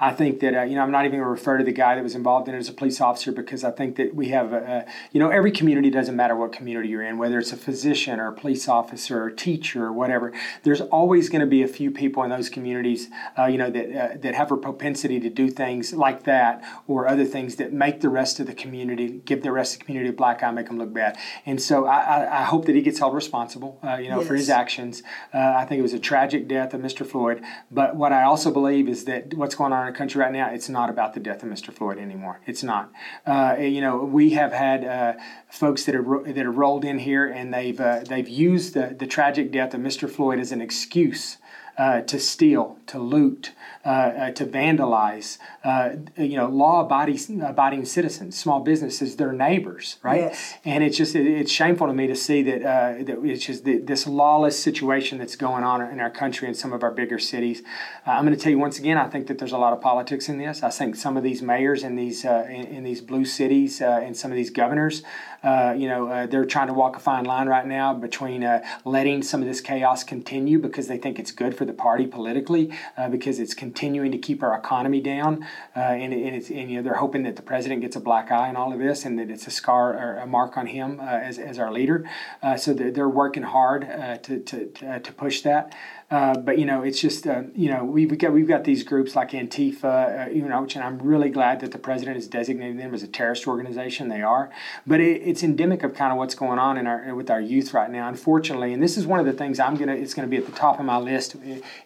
I 0.04 0.12
think 0.12 0.40
that, 0.40 0.54
uh, 0.54 0.62
you 0.64 0.74
know, 0.74 0.82
I'm 0.82 0.90
not 0.90 1.06
even 1.06 1.18
going 1.18 1.24
to 1.24 1.30
refer 1.30 1.56
to 1.56 1.64
the 1.64 1.72
guy 1.72 1.94
that 1.94 2.02
was 2.02 2.14
involved 2.14 2.46
in 2.46 2.54
it 2.54 2.58
as 2.58 2.68
a 2.68 2.74
police 2.74 3.00
officer 3.00 3.32
because 3.32 3.64
I 3.64 3.70
think 3.70 3.96
that 3.96 4.14
we 4.14 4.28
have, 4.28 4.52
uh, 4.52 4.82
you 5.12 5.18
know, 5.18 5.30
every 5.30 5.50
community 5.50 5.88
doesn't 5.88 6.14
matter 6.14 6.36
what 6.36 6.52
community 6.52 6.90
you're 6.90 7.02
in, 7.02 7.16
whether 7.16 7.38
it's 7.38 7.52
a 7.52 7.56
physician 7.56 8.20
or 8.20 8.28
a 8.28 8.32
police 8.34 8.68
officer 8.68 9.22
or 9.22 9.28
a 9.28 9.34
teacher 9.34 9.82
or 9.82 9.94
whatever. 9.94 10.30
There's 10.62 10.82
always 10.82 11.30
going 11.30 11.40
to 11.40 11.46
be 11.46 11.62
a 11.62 11.66
few 11.66 11.90
people 11.90 12.22
in 12.22 12.28
those 12.28 12.50
communities, 12.50 13.08
uh, 13.38 13.46
you 13.46 13.56
know, 13.56 13.70
that, 13.70 13.86
uh, 13.96 14.16
that 14.20 14.34
have 14.34 14.52
a 14.52 14.58
propensity 14.58 15.20
to 15.20 15.30
do 15.30 15.48
things 15.48 15.94
like 15.94 16.24
that 16.24 16.62
or 16.86 17.08
other 17.08 17.24
things 17.24 17.56
that 17.56 17.72
make 17.72 18.02
the 18.02 18.10
rest 18.10 18.38
of 18.40 18.46
the 18.46 18.54
community, 18.54 19.22
give 19.24 19.42
the 19.42 19.52
rest 19.52 19.72
of 19.72 19.78
the 19.78 19.86
community 19.86 20.10
a 20.10 20.12
black 20.12 20.42
eye, 20.42 20.50
make 20.50 20.66
them 20.66 20.76
look 20.76 20.92
bad. 20.92 21.16
And 21.46 21.62
so 21.62 21.86
I, 21.86 22.00
I, 22.00 22.40
I 22.40 22.42
hope 22.42 22.66
that 22.66 22.74
he 22.74 22.82
gets 22.82 22.98
held 22.98 23.14
responsible, 23.14 23.78
uh, 23.82 23.96
you 23.96 24.10
know, 24.10 24.20
for 24.20 24.34
his 24.34 24.50
actions. 24.50 25.02
Uh, 25.32 25.54
I 25.56 25.64
think 25.64 25.78
it 25.78 25.82
was 25.82 25.94
a 25.94 25.98
tragic 25.98 26.46
death 26.46 26.74
of 26.74 26.82
Mr. 26.82 27.06
Floyd. 27.06 27.42
But 27.70 27.96
what 27.96 28.12
I 28.12 28.24
also 28.24 28.50
believe 28.50 28.86
is 28.86 29.06
that 29.06 29.32
what's 29.32 29.54
going 29.54 29.72
on 29.72 29.93
country 29.94 30.20
right 30.20 30.33
now, 30.33 30.50
it's 30.50 30.68
not 30.68 30.90
about 30.90 31.14
the 31.14 31.20
death 31.20 31.42
of 31.42 31.48
Mr. 31.48 31.72
Floyd 31.72 31.98
anymore. 31.98 32.40
It's 32.46 32.62
not. 32.62 32.92
Uh, 33.26 33.57
you 33.59 33.80
know, 33.80 33.98
we 33.98 34.30
have 34.30 34.52
had 34.52 34.85
uh, 34.85 35.14
folks 35.48 35.85
that 35.85 35.94
are 35.94 36.22
that 36.24 36.37
have 36.37 36.57
rolled 36.57 36.85
in 36.85 36.98
here 36.98 37.26
and 37.26 37.52
they've 37.52 37.80
uh, 37.80 38.00
they've 38.00 38.28
used 38.28 38.74
the 38.74 38.94
the 38.98 39.07
tragic 39.07 39.50
death 39.52 39.74
of 39.74 39.80
Mr. 39.80 40.11
Floyd 40.11 40.38
as 40.38 40.52
an 40.52 40.61
excuse. 40.61 41.38
Uh, 41.76 42.02
to 42.02 42.20
steal, 42.20 42.78
to 42.87 42.99
loot, 42.99 43.53
uh, 43.85 43.88
uh, 43.88 44.31
to 44.33 44.47
vandalize, 44.47 45.38
uh, 45.64 45.90
you 46.16 46.37
know, 46.37 46.49
law-abiding 46.49 47.42
abiding 47.42 47.85
citizens, 47.85 48.38
small 48.38 48.61
businesses, 48.61 49.16
their 49.16 49.33
neighbors, 49.33 49.97
right? 50.03 50.23
Yes. 50.23 50.55
And 50.64 50.83
it's 50.85 50.97
just 50.97 51.14
it, 51.14 51.27
it's 51.27 51.53
shameful 51.53 51.87
to 51.87 51.92
me 51.92 52.07
to 52.07 52.16
see 52.16 52.42
that 52.42 52.62
uh, 52.62 53.05
that 53.05 53.25
it's 53.25 53.44
just 53.47 53.64
the, 53.64 53.79
this 53.79 54.07
lawless 54.07 54.59
situation 54.59 55.18
that's 55.18 55.37
going 55.37 55.64
on 55.64 55.81
in 55.83 56.01
our 56.01 56.11
country 56.11 56.49
and 56.49 56.57
some 56.57 56.73
of 56.73 56.83
our 56.83 56.90
bigger 56.90 57.18
cities. 57.18 57.62
Uh, 58.07 58.12
I'm 58.12 58.25
going 58.25 58.37
to 58.37 58.42
tell 58.42 58.53
you 58.53 58.59
once 58.59 58.79
again, 58.79 58.99
I 58.99 59.09
think 59.09 59.27
that 59.29 59.38
there's 59.38 59.53
a 59.53 59.59
lot 59.59 59.73
of 59.73 59.81
politics 59.81 60.29
in 60.29 60.38
this. 60.38 60.62
I 60.62 60.70
think 60.70 60.97
some 60.97 61.16
of 61.16 61.23
these 61.23 61.42
mayors 61.42 61.83
in 61.83 61.97
these 61.97 62.25
uh, 62.25 62.47
in, 62.49 62.66
in 62.66 62.85
these 62.85 63.01
blue 63.01 63.25
cities 63.25 63.81
uh, 63.81 64.01
and 64.03 64.16
some 64.16 64.31
of 64.31 64.37
these 64.37 64.51
governors, 64.51 65.03
uh, 65.44 65.75
you 65.77 65.87
know, 65.88 66.09
uh, 66.09 66.27
they're 66.27 66.44
trying 66.44 66.68
to 66.68 66.73
walk 66.75 66.97
a 66.97 67.01
fine 67.01 67.25
line 67.25 67.47
right 67.47 67.66
now 67.66 67.92
between 67.92 68.42
uh, 68.42 68.64
letting 68.85 69.23
some 69.23 69.42
of 69.42 69.47
this 69.47 69.61
chaos 69.61 70.03
continue 70.03 70.59
because 70.59 70.88
they 70.88 70.97
think 70.97 71.18
it's 71.18 71.33
good 71.33 71.55
for 71.57 71.64
the 71.64 71.73
party 71.73 72.07
politically, 72.07 72.73
uh, 72.96 73.08
because 73.08 73.38
it's 73.38 73.54
continuing 73.54 74.12
to 74.12 74.18
keep 74.18 74.42
our 74.42 74.56
economy 74.56 75.00
down, 75.00 75.46
uh, 75.76 75.80
and, 75.80 76.12
and, 76.12 76.50
and 76.50 76.70
you 76.70 76.76
know 76.76 76.82
they're 76.82 76.94
hoping 76.94 77.22
that 77.24 77.37
the 77.37 77.42
president 77.42 77.80
gets 77.80 77.96
a 77.96 78.00
black 78.00 78.30
eye 78.30 78.48
in 78.48 78.56
all 78.56 78.72
of 78.72 78.78
this, 78.78 79.04
and 79.04 79.18
that 79.18 79.30
it's 79.30 79.46
a 79.46 79.50
scar 79.50 79.94
or 79.94 80.18
a 80.18 80.26
mark 80.26 80.56
on 80.56 80.66
him 80.66 81.00
uh, 81.00 81.04
as, 81.04 81.38
as 81.38 81.58
our 81.58 81.72
leader. 81.72 82.08
Uh, 82.42 82.56
so 82.56 82.72
they're, 82.74 82.90
they're 82.90 83.08
working 83.08 83.42
hard 83.42 83.84
uh, 83.84 84.16
to 84.18 84.40
to, 84.40 85.00
to 85.00 85.12
push 85.12 85.42
that. 85.42 85.74
Uh, 86.10 86.36
but 86.38 86.58
you 86.58 86.66
know, 86.66 86.82
it's 86.82 87.00
just 87.00 87.26
uh, 87.26 87.42
you 87.54 87.70
know 87.70 87.84
we've 87.84 88.16
got 88.18 88.32
we've 88.32 88.46
got 88.46 88.64
these 88.64 88.82
groups 88.82 89.16
like 89.16 89.30
Antifa, 89.30 90.26
uh, 90.26 90.30
you 90.30 90.42
know, 90.42 90.62
which 90.62 90.76
and 90.76 90.84
I'm 90.84 90.98
really 90.98 91.30
glad 91.30 91.60
that 91.60 91.72
the 91.72 91.78
president 91.78 92.16
has 92.16 92.28
designated 92.28 92.78
them 92.78 92.92
as 92.92 93.02
a 93.02 93.08
terrorist 93.08 93.46
organization. 93.46 94.08
They 94.08 94.22
are, 94.22 94.50
but 94.86 95.00
it, 95.00 95.22
it's 95.22 95.42
endemic 95.42 95.82
of 95.82 95.94
kind 95.94 96.12
of 96.12 96.18
what's 96.18 96.34
going 96.34 96.58
on 96.58 96.76
in 96.76 96.86
our 96.86 97.14
with 97.14 97.30
our 97.30 97.40
youth 97.40 97.72
right 97.72 97.90
now, 97.90 98.06
unfortunately. 98.08 98.72
And 98.72 98.82
this 98.82 98.96
is 98.98 99.06
one 99.06 99.18
of 99.18 99.26
the 99.26 99.32
things 99.32 99.58
I'm 99.58 99.76
gonna 99.76 99.94
it's 99.94 100.12
gonna 100.12 100.28
be 100.28 100.36
at 100.36 100.46
the 100.46 100.52
top 100.52 100.78
of 100.78 100.84
my 100.84 100.98
list 100.98 101.36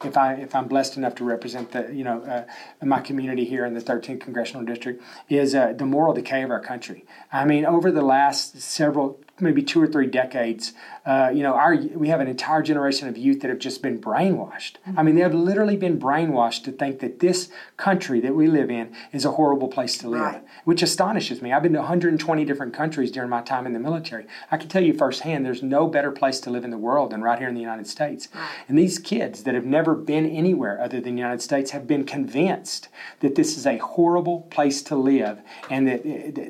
if 0.05 0.17
I 0.17 0.35
if 0.35 0.55
I'm 0.55 0.67
blessed 0.67 0.97
enough 0.97 1.15
to 1.17 1.25
represent 1.25 1.71
the 1.71 1.89
you 1.93 2.03
know 2.03 2.23
uh, 2.23 2.85
my 2.85 3.01
community 3.01 3.45
here 3.45 3.65
in 3.65 3.75
the 3.75 3.81
13th 3.81 4.21
congressional 4.21 4.65
district 4.65 5.03
is 5.29 5.55
uh, 5.55 5.73
the 5.73 5.87
moral 5.87 6.13
decay 6.13 6.43
of 6.43 6.51
our 6.51 6.61
country. 6.61 7.05
I 7.33 7.45
mean, 7.45 7.65
over 7.65 7.93
the 7.93 8.03
last 8.03 8.61
several 8.61 9.21
maybe 9.41 9.63
two 9.63 9.81
or 9.81 9.87
three 9.87 10.07
decades, 10.07 10.73
uh, 11.07 11.31
you 11.33 11.43
know, 11.43 11.55
our 11.55 11.77
we 11.77 12.09
have 12.09 12.21
an 12.21 12.29
entire 12.29 12.63
generation 12.63 13.09
of 13.09 13.17
youth 13.17 13.41
that 13.41 13.49
have 13.49 13.59
just 13.59 13.83
been 13.83 14.01
brainwashed. 14.01 14.75
I 14.97 15.03
mean, 15.03 15.15
they 15.15 15.23
have 15.23 15.35
literally 15.35 15.77
been 15.77 15.99
brainwashed 15.99 16.65
to 16.65 16.73
think 16.73 17.01
that 17.01 17.21
this 17.21 17.49
country 17.77 18.21
that 18.21 18.35
we 18.35 18.47
live 18.47 18.71
in 18.71 18.93
is 19.13 19.25
a 19.25 19.33
horrible 19.33 19.69
place 19.69 19.97
to 19.99 20.09
live, 20.09 20.21
Right. 20.21 20.43
which 20.65 20.83
astonishes 20.83 21.41
me. 21.41 21.53
I've 21.53 21.63
been 21.63 21.73
to 21.73 21.79
120 21.79 22.45
different 22.45 22.75
countries 22.75 23.11
during 23.11 23.31
my 23.31 23.41
time 23.43 23.67
in 23.67 23.73
the 23.73 23.79
military. 23.79 24.27
I 24.51 24.57
can 24.57 24.69
tell 24.69 24.83
you 24.83 24.93
firsthand, 24.93 25.47
there's 25.47 25.63
no 25.63 25.87
better 25.87 26.11
place 26.11 26.41
to 26.41 26.51
live 26.51 26.65
in 26.65 26.71
the 26.71 26.79
world 26.79 27.11
than 27.13 27.23
right 27.23 27.39
here 27.39 27.49
in 27.49 27.55
the 27.55 27.61
United 27.61 27.87
States. 27.87 28.29
And 28.69 28.79
these 28.79 28.99
kids 28.99 29.45
that 29.45 29.55
have 29.55 29.65
never 29.65 29.95
been 29.95 30.27
anywhere 30.27 30.81
other 30.81 31.01
than 31.01 31.15
the 31.15 31.21
United 31.21 31.43
States 31.43 31.71
have 31.71 31.87
been 31.87 32.05
convinced 32.05 32.89
that 33.21 33.35
this 33.35 33.57
is 33.57 33.67
a 33.67 33.79
horrible 33.79 34.43
place 34.51 34.83
to 34.83 34.97
live 34.97 35.41
and 35.71 35.87
that, 35.89 36.03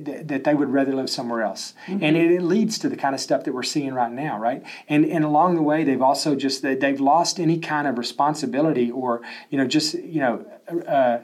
that, 0.04 0.28
that 0.28 0.44
they 0.44 0.54
would 0.54 0.70
rather 0.72 0.94
live 0.94 1.10
somewhere 1.10 1.42
else. 1.42 1.74
And 1.86 2.16
it, 2.16 2.30
it 2.32 2.42
leads 2.42 2.77
to 2.80 2.88
the 2.88 2.96
kind 2.96 3.14
of 3.14 3.20
stuff 3.20 3.44
that 3.44 3.52
we're 3.54 3.62
seeing 3.62 3.92
right 3.94 4.12
now, 4.12 4.38
right? 4.38 4.62
And, 4.88 5.04
and 5.04 5.24
along 5.24 5.54
the 5.56 5.62
way, 5.62 5.84
they've 5.84 6.02
also 6.02 6.34
just, 6.34 6.62
they- 6.62 6.74
they've 6.74 7.00
lost 7.00 7.38
any 7.40 7.58
kind 7.58 7.86
of 7.86 7.98
responsibility 7.98 8.90
or, 8.90 9.22
you 9.50 9.58
know, 9.58 9.66
just, 9.66 9.94
you 9.94 10.20
know, 10.20 10.44
uh, 10.86 11.18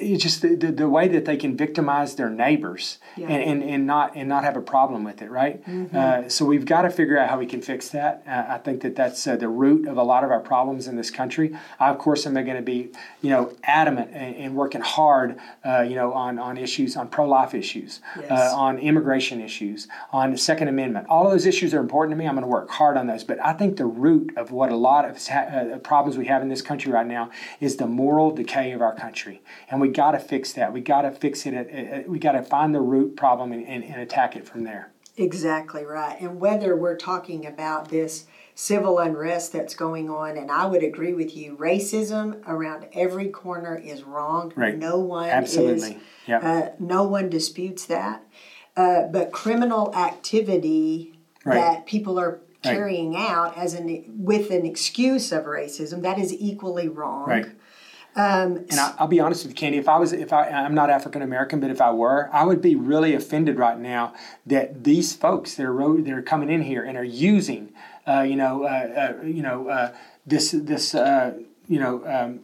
it's 0.00 0.22
just 0.22 0.42
the, 0.42 0.54
the, 0.54 0.72
the 0.72 0.88
way 0.88 1.08
that 1.08 1.24
they 1.24 1.36
can 1.36 1.56
victimize 1.56 2.14
their 2.16 2.30
neighbors 2.30 2.98
Yeah. 3.16 3.28
and, 3.28 3.62
and, 3.62 3.70
and 3.70 3.86
not 3.86 4.16
and 4.16 4.28
not 4.28 4.44
have 4.44 4.56
a 4.56 4.60
problem 4.60 5.04
with 5.04 5.22
it, 5.22 5.30
right? 5.30 5.64
Mm-hmm. 5.66 5.96
Uh, 5.96 6.28
so 6.28 6.44
we've 6.44 6.64
got 6.64 6.82
to 6.82 6.90
figure 6.90 7.18
out 7.18 7.28
how 7.28 7.38
we 7.38 7.46
can 7.46 7.60
fix 7.62 7.88
that. 7.90 8.22
Uh, 8.26 8.54
I 8.54 8.58
think 8.58 8.80
that 8.82 8.96
that's 8.96 9.26
uh, 9.26 9.36
the 9.36 9.48
root 9.48 9.86
of 9.86 9.96
a 9.96 10.02
lot 10.02 10.24
of 10.24 10.30
our 10.30 10.40
problems 10.40 10.86
in 10.88 10.96
this 10.96 11.10
country. 11.10 11.56
I, 11.78 11.90
of 11.90 11.98
course, 11.98 12.26
am 12.26 12.34
going 12.34 12.46
to 12.56 12.62
be 12.62 12.90
you 13.22 13.30
know 13.30 13.52
adamant 13.64 14.10
and, 14.12 14.34
and 14.36 14.54
working 14.54 14.80
hard, 14.80 15.38
uh, 15.64 15.82
you 15.82 15.94
know, 15.94 16.12
on 16.12 16.38
on 16.38 16.56
issues 16.56 16.96
on 16.96 17.08
pro 17.08 17.26
life 17.28 17.54
issues, 17.54 18.00
Yes. 18.18 18.30
uh, 18.30 18.56
on 18.56 18.78
immigration 18.78 19.40
issues, 19.40 19.88
on 20.12 20.30
the 20.32 20.38
Second 20.38 20.68
Amendment. 20.68 21.06
All 21.08 21.26
of 21.26 21.32
those 21.32 21.46
issues 21.46 21.74
are 21.74 21.80
important 21.80 22.12
to 22.12 22.16
me. 22.16 22.26
I'm 22.26 22.34
going 22.34 22.42
to 22.42 22.48
work 22.48 22.70
hard 22.70 22.96
on 22.96 23.06
those. 23.06 23.24
But 23.24 23.38
I 23.44 23.52
think 23.52 23.76
the 23.76 23.86
root 23.86 24.32
of 24.36 24.50
what 24.50 24.70
a 24.72 24.76
lot 24.76 25.04
of 25.04 25.18
uh, 25.30 25.78
problems 25.78 26.16
we 26.16 26.26
have 26.26 26.42
in 26.42 26.48
this 26.48 26.62
country 26.62 26.90
right 26.92 27.06
now 27.06 27.30
is 27.60 27.76
the 27.76 27.86
moral 27.86 28.30
decay 28.30 28.72
of 28.72 28.80
our 28.80 28.94
country, 28.94 29.42
and 29.68 29.80
we 29.80 29.88
got 29.90 30.12
to 30.12 30.18
fix 30.18 30.52
that. 30.54 30.72
We 30.72 30.80
got 30.80 31.02
to 31.02 31.10
fix 31.10 31.46
it. 31.46 31.54
At, 31.54 31.68
at, 31.70 32.08
we 32.08 32.18
got 32.18 32.32
to 32.32 32.42
find 32.42 32.74
the 32.74 32.80
root 32.80 33.16
problem 33.16 33.52
and, 33.52 33.66
and, 33.66 33.84
and 33.84 34.00
attack 34.00 34.36
it 34.36 34.46
from 34.46 34.64
there. 34.64 34.92
Exactly 35.16 35.84
right. 35.84 36.18
And 36.20 36.40
whether 36.40 36.74
we're 36.76 36.96
talking 36.96 37.44
about 37.46 37.88
this 37.90 38.26
civil 38.54 38.98
unrest 38.98 39.52
that's 39.52 39.74
going 39.74 40.08
on, 40.10 40.36
and 40.36 40.50
I 40.50 40.66
would 40.66 40.82
agree 40.82 41.12
with 41.12 41.36
you, 41.36 41.56
racism 41.56 42.40
around 42.46 42.86
every 42.92 43.28
corner 43.28 43.76
is 43.76 44.02
wrong. 44.02 44.52
Right. 44.56 44.76
No 44.78 44.98
one 44.98 45.28
Absolutely. 45.28 45.92
is, 45.92 46.00
Yep. 46.26 46.44
uh, 46.44 46.68
no 46.78 47.04
one 47.04 47.28
disputes 47.28 47.86
that. 47.86 48.22
Uh, 48.76 49.02
but 49.08 49.32
criminal 49.32 49.94
activity 49.94 51.14
Right. 51.44 51.54
that 51.54 51.86
people 51.86 52.18
are 52.18 52.40
Right. 52.62 52.74
carrying 52.74 53.16
out 53.16 53.56
as 53.56 53.72
an 53.72 54.04
with 54.18 54.50
an 54.50 54.66
excuse 54.66 55.32
of 55.32 55.44
racism 55.44 56.02
that 56.02 56.18
is 56.18 56.30
equally 56.34 56.88
wrong. 56.88 57.26
Right. 57.26 57.46
Um, 58.16 58.64
And 58.70 58.74
I, 58.80 58.94
I'll 58.98 59.06
be 59.06 59.20
honest 59.20 59.44
with 59.44 59.52
you, 59.52 59.56
Candy. 59.56 59.78
If 59.78 59.88
I 59.88 59.98
was, 59.98 60.12
if 60.12 60.32
I, 60.32 60.48
I'm 60.48 60.74
not 60.74 60.90
African 60.90 61.22
American, 61.22 61.60
but 61.60 61.70
if 61.70 61.80
I 61.80 61.90
were, 61.92 62.28
I 62.32 62.44
would 62.44 62.60
be 62.60 62.74
really 62.74 63.14
offended 63.14 63.58
right 63.58 63.78
now 63.78 64.14
that 64.46 64.84
these 64.84 65.14
folks 65.14 65.54
that 65.54 65.66
are 65.66 66.02
that 66.02 66.12
are 66.12 66.22
coming 66.22 66.50
in 66.50 66.62
here 66.62 66.82
and 66.82 66.98
are 66.98 67.04
using, 67.04 67.72
uh, 68.08 68.22
you 68.22 68.36
know, 68.36 68.64
uh, 68.64 69.14
uh, 69.20 69.22
you 69.24 69.42
know, 69.42 69.68
uh, 69.68 69.92
this 70.26 70.50
this 70.52 70.94
uh, 70.94 71.34
you 71.68 71.78
know. 71.78 72.02
Um, 72.06 72.40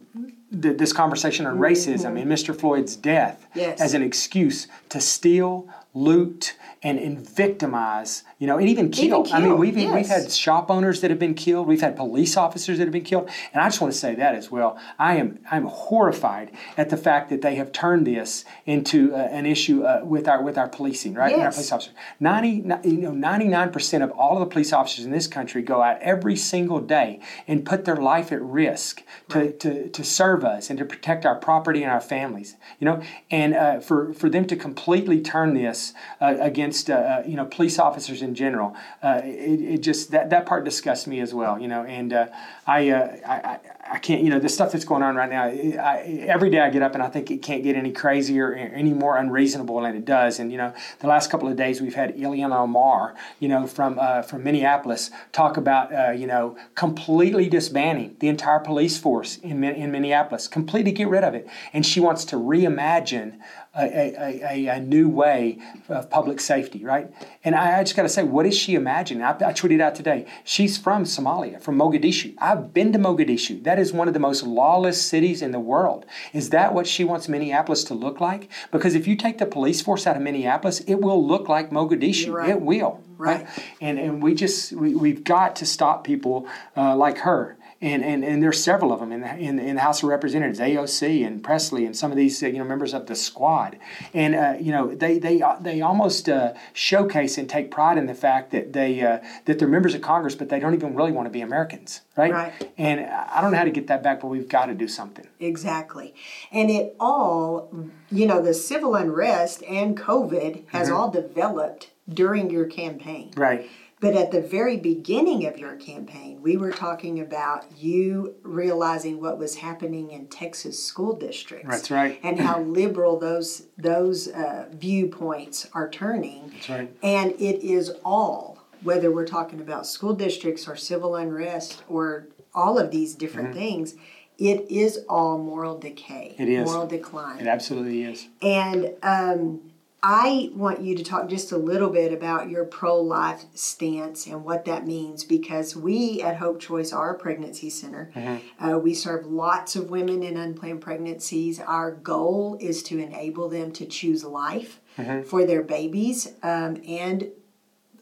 th- 0.61 0.77
this 0.77 0.93
conversation 0.93 1.45
on 1.45 1.57
racism 1.59 2.17
and 2.19 2.31
Mr. 2.31 2.57
Floyd's 2.57 2.95
death 2.95 3.45
Yes. 3.53 3.81
as 3.81 3.93
an 3.93 4.01
excuse 4.01 4.67
to 4.87 5.01
steal, 5.01 5.67
loot 5.93 6.55
and, 6.83 6.99
and 6.99 7.27
victimize, 7.27 8.23
you 8.39 8.47
know, 8.47 8.57
and 8.57 8.69
even 8.69 8.89
kill. 8.91 9.25
Even 9.25 9.33
I 9.33 9.39
mean, 9.39 9.57
we've, 9.57 9.77
yes. 9.77 9.93
we've 9.93 10.07
had 10.07 10.31
shop 10.31 10.69
owners 10.69 11.01
that 11.01 11.09
have 11.09 11.19
been 11.19 11.33
killed. 11.33 11.67
We've 11.67 11.81
had 11.81 11.95
police 11.95 12.37
officers 12.37 12.77
that 12.77 12.85
have 12.85 12.93
been 12.93 13.03
killed. 13.03 13.29
And 13.53 13.61
I 13.61 13.67
just 13.67 13.81
want 13.81 13.93
to 13.93 13.99
say 13.99 14.15
that 14.15 14.35
as 14.35 14.51
well. 14.51 14.79
I 14.99 15.15
am 15.15 15.39
I'm 15.49 15.65
horrified 15.65 16.51
at 16.77 16.89
the 16.89 16.97
fact 16.97 17.29
that 17.29 17.41
they 17.41 17.55
have 17.55 17.71
turned 17.71 18.07
this 18.07 18.45
into 18.65 19.13
uh, 19.13 19.17
an 19.17 19.45
issue 19.45 19.83
uh, 19.83 20.01
with 20.03 20.27
our 20.27 20.41
with 20.41 20.57
our 20.57 20.67
policing, 20.67 21.13
right? 21.13 21.33
And 21.33 21.41
our 21.41 21.51
police 21.51 21.71
officers. 21.71 21.93
90, 22.19 22.49
you 22.83 22.97
know, 22.97 23.11
99% 23.11 24.03
of 24.03 24.11
all 24.11 24.33
of 24.33 24.39
the 24.39 24.53
police 24.53 24.73
officers 24.73 25.05
in 25.05 25.11
this 25.11 25.27
country 25.27 25.61
go 25.61 25.81
out 25.81 26.01
every 26.01 26.35
single 26.35 26.79
day 26.79 27.19
and 27.47 27.65
put 27.65 27.85
their 27.85 27.95
life 27.95 28.31
at 28.31 28.41
risk 28.41 29.03
to, 29.29 29.51
to, 29.53 29.89
to 29.89 30.03
serve 30.03 30.43
us 30.43 30.69
and 30.69 30.79
to 30.79 30.85
protect 30.85 31.25
our 31.25 31.35
property 31.35 31.83
and 31.83 31.91
our 31.91 32.01
families, 32.01 32.55
you 32.79 32.85
know? 32.85 33.01
And 33.29 33.53
uh, 33.55 33.79
for, 33.79 34.13
for 34.13 34.29
them 34.29 34.45
to 34.47 34.55
completely 34.55 35.21
turn 35.21 35.53
this 35.53 35.93
uh, 36.21 36.35
against, 36.67 36.89
uh, 36.89 37.21
you 37.25 37.35
know, 37.35 37.45
police 37.45 37.79
officers 37.79 38.21
in 38.21 38.35
general, 38.35 38.75
uh, 39.01 39.21
it, 39.23 39.61
it 39.61 39.77
just, 39.77 40.11
that, 40.11 40.29
that 40.29 40.45
part 40.45 40.65
disgusts 40.65 41.07
me 41.07 41.21
as 41.21 41.33
well, 41.33 41.57
you 41.57 41.67
know? 41.67 41.83
And 41.83 42.11
uh, 42.11 42.27
I, 42.65 42.89
uh, 42.89 43.15
I, 43.25 43.35
I, 43.35 43.59
I 43.89 43.99
can't, 43.99 44.21
you 44.21 44.29
know, 44.29 44.39
the 44.39 44.49
stuff 44.49 44.71
that's 44.71 44.85
going 44.85 45.03
on 45.03 45.15
right 45.15 45.29
now, 45.29 45.45
I, 45.45 46.25
every 46.27 46.49
day 46.49 46.59
I 46.59 46.69
get 46.69 46.81
up 46.81 46.93
and 46.93 47.03
I 47.03 47.09
think 47.09 47.31
it 47.31 47.41
can't 47.41 47.63
get 47.63 47.75
any 47.75 47.91
crazier 47.91 48.53
any 48.53 48.93
more 48.93 49.17
unreasonable 49.17 49.81
than 49.81 49.95
it 49.95 50.05
does. 50.05 50.39
And, 50.39 50.51
you 50.51 50.57
know, 50.57 50.73
the 50.99 51.07
last 51.07 51.29
couple 51.29 51.47
of 51.47 51.55
days 51.55 51.81
we've 51.81 51.95
had 51.95 52.15
Ilhan 52.15 52.55
Omar, 52.55 53.15
you 53.39 53.47
know, 53.47 53.67
from, 53.67 53.97
uh, 53.99 54.21
from 54.21 54.43
Minneapolis 54.43 55.11
talk 55.31 55.57
about, 55.57 55.93
uh, 55.93 56.11
you 56.11 56.27
know, 56.27 56.57
completely 56.75 57.49
disbanding 57.49 58.15
the 58.19 58.27
entire 58.27 58.59
police 58.59 58.97
force 58.97 59.37
in, 59.37 59.63
in 59.63 59.91
Minneapolis, 59.91 60.47
completely 60.47 60.91
get 60.91 61.07
rid 61.07 61.23
of 61.23 61.33
it. 61.33 61.47
And 61.73 61.85
she 61.85 61.99
wants 61.99 62.25
to 62.25 62.35
reimagine 62.35 63.39
a, 63.77 64.43
a, 64.43 64.67
a, 64.67 64.79
new 64.79 65.07
way 65.07 65.59
of 65.87 66.09
public 66.09 66.39
safety, 66.39 66.83
right? 66.83 67.11
And 67.43 67.53
I, 67.55 67.79
I 67.79 67.83
just 67.83 67.95
got 67.95 68.03
to 68.03 68.09
say, 68.09 68.23
what 68.23 68.45
is 68.45 68.57
she 68.57 68.75
imagining? 68.75 69.23
I, 69.23 69.31
I 69.31 69.53
tweeted 69.53 69.81
out 69.81 69.95
today. 69.95 70.25
She's 70.43 70.77
from 70.77 71.03
Somalia, 71.03 71.61
from 71.61 71.77
Mogadishu. 71.77 72.35
I've 72.39 72.73
been 72.73 72.91
to 72.93 72.99
Mogadishu. 72.99 73.63
That 73.63 73.76
is 73.79 73.93
one 73.93 74.07
of 74.07 74.13
the 74.13 74.19
most 74.19 74.43
lawless 74.43 75.01
cities 75.01 75.41
in 75.41 75.51
the 75.51 75.59
world. 75.59 76.05
Is 76.33 76.49
that 76.51 76.73
what 76.73 76.87
she 76.87 77.03
wants 77.03 77.27
Minneapolis 77.27 77.83
to 77.85 77.93
look 77.93 78.19
like? 78.19 78.49
Because 78.71 78.95
if 78.95 79.07
you 79.07 79.15
take 79.15 79.37
the 79.37 79.45
police 79.45 79.81
force 79.81 80.07
out 80.07 80.15
of 80.15 80.21
Minneapolis, 80.21 80.79
it 80.81 80.95
will 80.95 81.25
look 81.25 81.49
like 81.49 81.69
Mogadishu. 81.69 82.33
Right. 82.33 82.49
It 82.49 82.61
will, 82.61 83.03
right? 83.17 83.41
Right. 83.41 83.65
And 83.81 83.99
and 83.99 84.21
we 84.21 84.33
just 84.33 84.73
we, 84.73 84.95
we've 84.95 85.23
got 85.23 85.55
to 85.57 85.65
stop 85.65 86.03
people 86.03 86.47
uh, 86.75 86.95
like 86.95 87.19
her. 87.19 87.56
And, 87.79 88.03
and, 88.03 88.25
and 88.25 88.41
there's 88.41 88.63
several 88.63 88.91
of 88.91 88.99
them 88.99 89.11
in 89.11 89.21
the, 89.21 89.37
in, 89.37 89.59
in 89.59 89.75
the 89.75 89.81
House 89.81 90.01
of 90.01 90.09
Representatives, 90.09 90.59
AOC 90.59 91.25
and 91.25 91.43
Pressley, 91.43 91.85
and 91.85 91.95
some 91.95 92.11
of 92.11 92.17
these 92.17 92.41
uh, 92.41 92.47
you 92.47 92.57
know 92.57 92.63
members 92.63 92.93
of 92.93 93.05
the 93.05 93.15
squad, 93.15 93.77
and 94.13 94.33
uh, 94.35 94.55
you 94.59 94.71
know 94.71 94.93
they 94.95 95.19
they 95.19 95.41
uh, 95.41 95.57
they 95.59 95.81
almost 95.81 96.27
uh, 96.27 96.53
showcase 96.73 97.37
and 97.37 97.49
take 97.49 97.69
pride 97.69 97.97
in 97.97 98.07
the 98.07 98.15
fact 98.15 98.51
that 98.51 98.73
they 98.73 99.01
uh, 99.01 99.19
that 99.45 99.59
they're 99.59 99.67
members 99.67 99.93
of 99.93 100.01
Congress, 100.01 100.33
but 100.33 100.49
they 100.49 100.59
don't 100.59 100.73
even 100.73 100.95
really 100.95 101.11
want 101.11 101.27
to 101.27 101.29
be 101.29 101.41
Americans, 101.41 102.01
right? 102.15 102.31
Right. 102.31 102.71
And 102.77 103.01
I 103.01 103.41
don't 103.41 103.51
know 103.51 103.57
how 103.57 103.63
to 103.63 103.71
get 103.71 103.87
that 103.87 104.01
back, 104.01 104.21
but 104.21 104.27
we've 104.27 104.49
got 104.49 104.67
to 104.67 104.73
do 104.73 104.87
something. 104.87 105.27
Exactly. 105.39 106.15
And 106.51 106.69
it 106.69 106.95
all, 106.99 107.69
you 108.09 108.25
know, 108.25 108.41
the 108.41 108.53
civil 108.53 108.95
unrest 108.95 109.63
and 109.63 109.97
COVID 109.97 110.63
has 110.69 110.89
all 110.89 111.11
developed 111.11 111.91
during 112.09 112.49
your 112.49 112.65
campaign. 112.65 113.31
Right. 113.35 113.69
But 113.99 114.15
at 114.15 114.31
the 114.31 114.41
very 114.41 114.77
beginning 114.77 115.47
of 115.47 115.57
your 115.57 115.75
campaign, 115.75 116.39
we 116.43 116.55
were 116.55 116.71
talking 116.71 117.19
about 117.19 117.65
you 117.77 118.35
realizing 118.43 119.19
what 119.19 119.39
was 119.39 119.55
happening 119.55 120.11
in 120.11 120.27
Texas 120.27 120.83
school 120.83 121.15
districts. 121.15 121.67
That's 121.67 121.89
right. 121.89 122.19
And 122.21 122.39
how 122.39 122.61
liberal 122.81 123.17
those 123.17 123.63
those 123.77 124.27
uh, 124.27 124.67
viewpoints 124.71 125.67
are 125.73 125.89
turning. 125.89 126.51
That's 126.51 126.69
right. 126.69 126.95
And 127.01 127.31
it 127.33 127.65
is 127.65 127.91
all, 128.05 128.63
whether 128.83 129.11
we're 129.11 129.25
talking 129.25 129.59
about 129.61 129.87
school 129.87 130.13
districts 130.13 130.67
or 130.67 130.75
civil 130.75 131.15
unrest 131.15 131.83
or 131.89 132.27
all 132.53 132.77
of 132.77 132.91
these 132.91 133.15
different 133.15 133.55
things, 133.55 133.95
it 134.37 134.69
is 134.69 134.99
all 135.09 135.39
moral 135.39 135.79
decay. 135.79 136.33
Mm-hmm. 136.33 136.43
It 136.43 136.49
is. 136.49 136.65
Moral 136.69 136.87
decline. 136.87 137.39
It 137.39 137.47
absolutely 137.47 138.03
is. 138.03 138.27
And 138.43 138.93
um, 139.01 139.61
I 140.03 140.51
want 140.53 140.81
you 140.81 140.95
to 140.95 141.03
talk 141.03 141.27
just 141.27 141.51
a 141.51 141.57
little 141.57 141.89
bit 141.89 142.13
about 142.13 142.49
your 142.49 142.65
pro 142.65 143.01
life 143.01 143.45
stance 143.55 144.27
and 144.27 144.45
what 144.45 144.65
that 144.65 144.85
means 144.85 145.23
because 145.23 145.75
we 145.75 146.21
at 146.21 146.37
Hope 146.37 146.59
Choice 146.59 146.93
are 146.93 147.15
a 147.15 147.19
pregnancy 147.19 147.69
center. 147.69 148.11
Uh, 148.59 148.77
we 148.77 148.93
serve 148.93 149.25
lots 149.25 149.75
of 149.75 149.89
women 149.89 150.21
in 150.21 150.37
unplanned 150.37 150.81
pregnancies. 150.81 151.59
Our 151.59 151.91
goal 151.91 152.57
is 152.59 152.83
to 152.83 152.99
enable 152.99 153.49
them 153.49 153.71
to 153.73 153.85
choose 153.85 154.23
life 154.23 154.79
for 155.25 155.45
their 155.45 155.63
babies 155.63 156.33
um, 156.43 156.81
and 156.87 157.31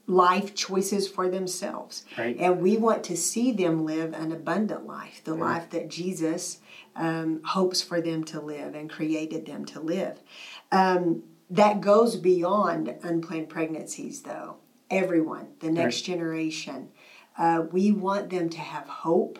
life 0.08 0.54
choices 0.54 1.08
for 1.08 1.30
themselves. 1.30 2.06
Right. 2.18 2.38
And 2.38 2.62
we 2.62 2.78
want 2.78 3.04
to 3.06 3.18
see 3.18 3.52
them 3.52 3.86
live 3.86 4.14
an 4.14 4.32
abundant 4.32 4.86
life, 4.86 5.22
the 5.24 5.34
life 5.34 5.70
that 5.72 5.90
Jesus 5.90 6.60
um, 6.96 7.42
hopes 7.44 7.82
for 7.82 8.02
them 8.02 8.24
to 8.26 8.40
live 8.40 8.76
and 8.76 8.90
created 8.90 9.46
them 9.46 9.66
to 9.66 9.80
live. 9.80 10.20
Um, 10.72 11.24
that 11.50 11.82
goes 11.82 12.16
beyond 12.16 12.94
unplanned 13.04 13.50
pregnancies, 13.50 14.22
though. 14.22 14.58
Everyone, 14.90 15.48
the 15.60 15.72
next 15.72 16.02
generation, 16.02 16.90
uh, 17.38 17.64
we 17.72 17.92
want 17.92 18.30
them 18.30 18.50
to 18.50 18.60
have 18.60 18.88
hope. 18.88 19.40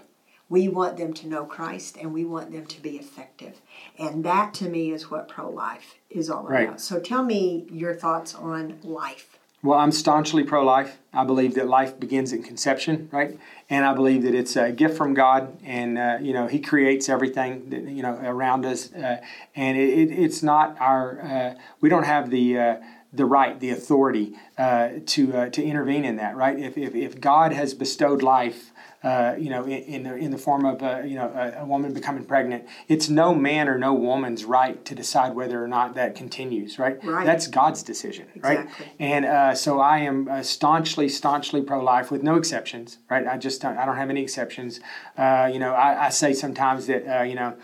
We 0.50 0.68
want 0.68 0.98
them 0.98 1.14
to 1.14 1.28
know 1.28 1.46
Christ 1.46 1.98
and 1.98 2.14
we 2.14 2.26
want 2.26 2.52
them 2.52 2.66
to 2.68 2.82
be 2.82 2.98
effective. 2.98 3.62
And 3.98 4.24
that 4.26 4.54
to 4.56 4.70
me 4.70 4.92
is 4.92 5.10
what 5.10 5.28
pro 5.28 5.50
life 5.50 5.96
is 6.10 6.30
all 6.30 6.44
Right. 6.44 6.68
about. 6.68 6.82
So 6.82 7.00
tell 7.00 7.24
me 7.24 7.68
your 7.72 7.96
thoughts 7.96 8.36
on 8.36 8.80
life. 8.84 9.35
Well, 9.66 9.80
I'm 9.80 9.92
staunchly 9.92 10.44
pro 10.44 10.64
life. 10.64 11.00
I 11.12 11.24
believe 11.24 11.56
that 11.56 11.68
life 11.68 12.00
begins 12.00 12.32
in 12.32 12.44
conception, 12.44 13.10
right? 13.12 13.40
And 13.68 13.84
I 13.84 13.96
believe 13.96 14.22
that 14.22 14.36
it's 14.36 14.56
a 14.56 14.72
gift 14.72 14.96
from 14.96 15.16
God, 15.16 15.58
and 15.64 15.98
uh, 15.98 16.20
you 16.22 16.34
know 16.34 16.46
He 16.46 16.60
creates 16.60 17.10
everything 17.10 17.72
that, 17.72 17.82
you 17.82 18.04
know 18.04 18.14
around 18.14 18.64
us, 18.64 18.94
uh, 18.94 19.22
and 19.56 19.76
it, 19.76 20.12
it's 20.12 20.44
not 20.44 20.80
our. 20.80 21.20
Uh, 21.20 21.60
we 21.82 21.90
don't 21.90 22.06
have 22.06 22.30
the. 22.30 22.60
Uh, 22.60 22.76
the 23.14 23.26
right, 23.26 23.62
the 23.62 23.70
authority 23.70 24.34
uh, 24.58 24.90
to 25.06 25.34
uh, 25.34 25.50
to 25.50 25.64
intervene 25.64 26.04
in 26.04 26.18
that, 26.18 26.36
right? 26.36 26.60
If, 26.60 26.78
if, 26.78 26.94
if 26.94 27.22
God 27.22 27.54
has 27.54 27.74
bestowed 27.74 28.22
life, 28.22 28.74
uh, 29.06 29.36
you 29.38 29.52
know, 29.52 29.64
in, 29.66 29.84
in 29.84 30.04
the 30.04 30.16
in 30.16 30.32
the 30.32 30.38
form 30.38 30.66
of 30.66 30.82
uh, 30.82 31.02
you 31.06 31.14
know 31.14 31.32
a, 31.36 31.62
a 31.62 31.66
woman 31.66 31.94
becoming 31.94 32.26
pregnant, 32.26 32.66
it's 32.88 33.08
no 33.08 33.36
man 33.36 33.70
or 33.70 33.78
no 33.78 33.94
woman's 33.94 34.44
right 34.44 34.84
to 34.84 34.96
decide 34.96 35.36
whether 35.36 35.64
or 35.64 35.68
not 35.68 35.94
that 35.94 36.16
continues, 36.16 36.80
right? 36.80 36.98
Right. 37.04 37.24
That's 37.24 37.46
God's 37.46 37.84
decision, 37.84 38.28
right? 38.38 38.62
Exactly. 38.62 38.88
And 39.00 39.26
uh, 39.26 39.54
so 39.54 39.80
I 39.80 40.00
am 40.00 40.28
uh, 40.28 40.42
staunchly, 40.42 41.08
staunchly 41.08 41.62
pro-life 41.62 42.10
with 42.10 42.24
no 42.24 42.36
exceptions, 42.36 42.98
right? 43.08 43.28
I 43.28 43.38
just 43.38 43.62
don't, 43.62 43.78
I 43.78 43.86
don't 43.86 43.96
have 43.96 44.10
any 44.10 44.24
exceptions. 44.24 44.80
Uh, 45.16 45.52
you 45.54 45.60
know, 45.60 45.74
I, 45.74 46.08
I 46.08 46.10
say 46.10 46.34
sometimes 46.34 46.88
that 46.88 47.20
uh, 47.20 47.22
you 47.22 47.36
know 47.36 47.56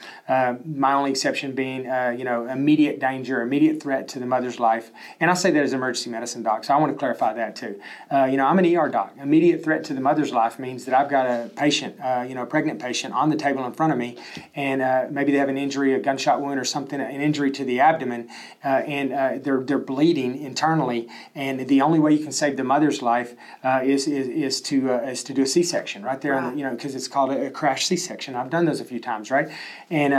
my 0.64 0.94
only 0.94 1.10
exception 1.10 1.54
being 1.56 1.90
uh, 1.90 2.16
you 2.16 2.24
know 2.24 2.46
immediate 2.46 3.00
danger, 3.00 3.42
immediate 3.42 3.82
threat 3.82 4.08
to 4.10 4.20
the 4.20 4.28
mother's 4.28 4.60
life, 4.60 4.92
and 5.20 5.32
I 5.32 5.34
say 5.34 5.50
that 5.50 5.64
as 5.64 5.74
emergency 5.74 6.12
medicine 6.12 6.44
doc. 6.44 6.66
So 6.66 6.76
I 6.76 6.78
want 6.78 6.94
to 6.94 7.00
clarify 7.00 7.34
that 7.34 7.56
too. 7.56 7.82
Uh, 8.12 8.26
you 8.26 8.38
know, 8.38 8.46
I'm 8.46 8.60
an 8.60 8.78
ER 8.78 8.90
doc. 8.90 9.16
Immediate 9.20 9.64
threat 9.64 9.84
to 9.86 9.96
the 9.96 10.02
mother's 10.02 10.32
life 10.32 10.60
means 10.60 10.86
that 10.86 10.94
I've 10.94 11.10
got 11.10 11.26
a 11.26 11.31
patient, 11.56 11.94
uh, 12.00 12.26
you 12.28 12.36
know, 12.36 12.44
a 12.44 12.46
pregnant 12.46 12.80
patient 12.82 13.14
on 13.14 13.30
the 13.30 13.36
table 13.36 13.66
in 13.66 13.74
front 13.74 13.92
of 13.94 14.00
me, 14.00 14.18
and 14.56 14.82
uh, 14.82 15.08
maybe 15.10 15.32
they 15.32 15.38
have 15.38 15.50
an 15.50 15.58
injury, 15.58 15.94
a 15.94 16.00
gunshot 16.00 16.42
wound 16.42 16.60
or 16.60 16.66
something, 16.66 17.00
an 17.02 17.22
injury 17.22 17.52
to 17.52 17.64
the 17.66 17.80
abdomen, 17.80 18.30
uh, 18.64 18.68
and 18.98 19.12
uh, 19.14 19.32
they're 19.44 19.62
they're 19.64 19.86
bleeding 19.94 20.32
internally, 20.42 21.08
and 21.36 21.68
the 21.68 21.82
only 21.82 22.00
way 22.00 22.12
you 22.14 22.24
can 22.24 22.32
save 22.32 22.56
the 22.58 22.64
mother's 22.64 23.02
life 23.02 23.36
uh, 23.64 23.82
is, 23.84 24.08
is 24.08 24.28
is 24.28 24.62
to 24.62 24.76
uh, 24.94 25.10
is 25.14 25.24
to 25.24 25.34
do 25.34 25.42
a 25.44 25.48
C-section 25.48 26.04
right 26.04 26.22
there, 26.22 26.36
in 26.38 26.44
the- 26.52 26.58
you 26.58 26.64
know, 26.64 26.72
because 26.72 26.94
it's 26.96 27.08
called 27.08 27.32
a, 27.32 27.48
a 27.48 27.52
crash 27.52 27.86
C-section. 27.88 28.36
I've 28.36 28.50
done 28.50 28.66
those 28.66 28.80
a 28.82 28.86
few 28.86 29.00
times, 29.00 29.32
right? 29.32 29.48
And 29.90 30.14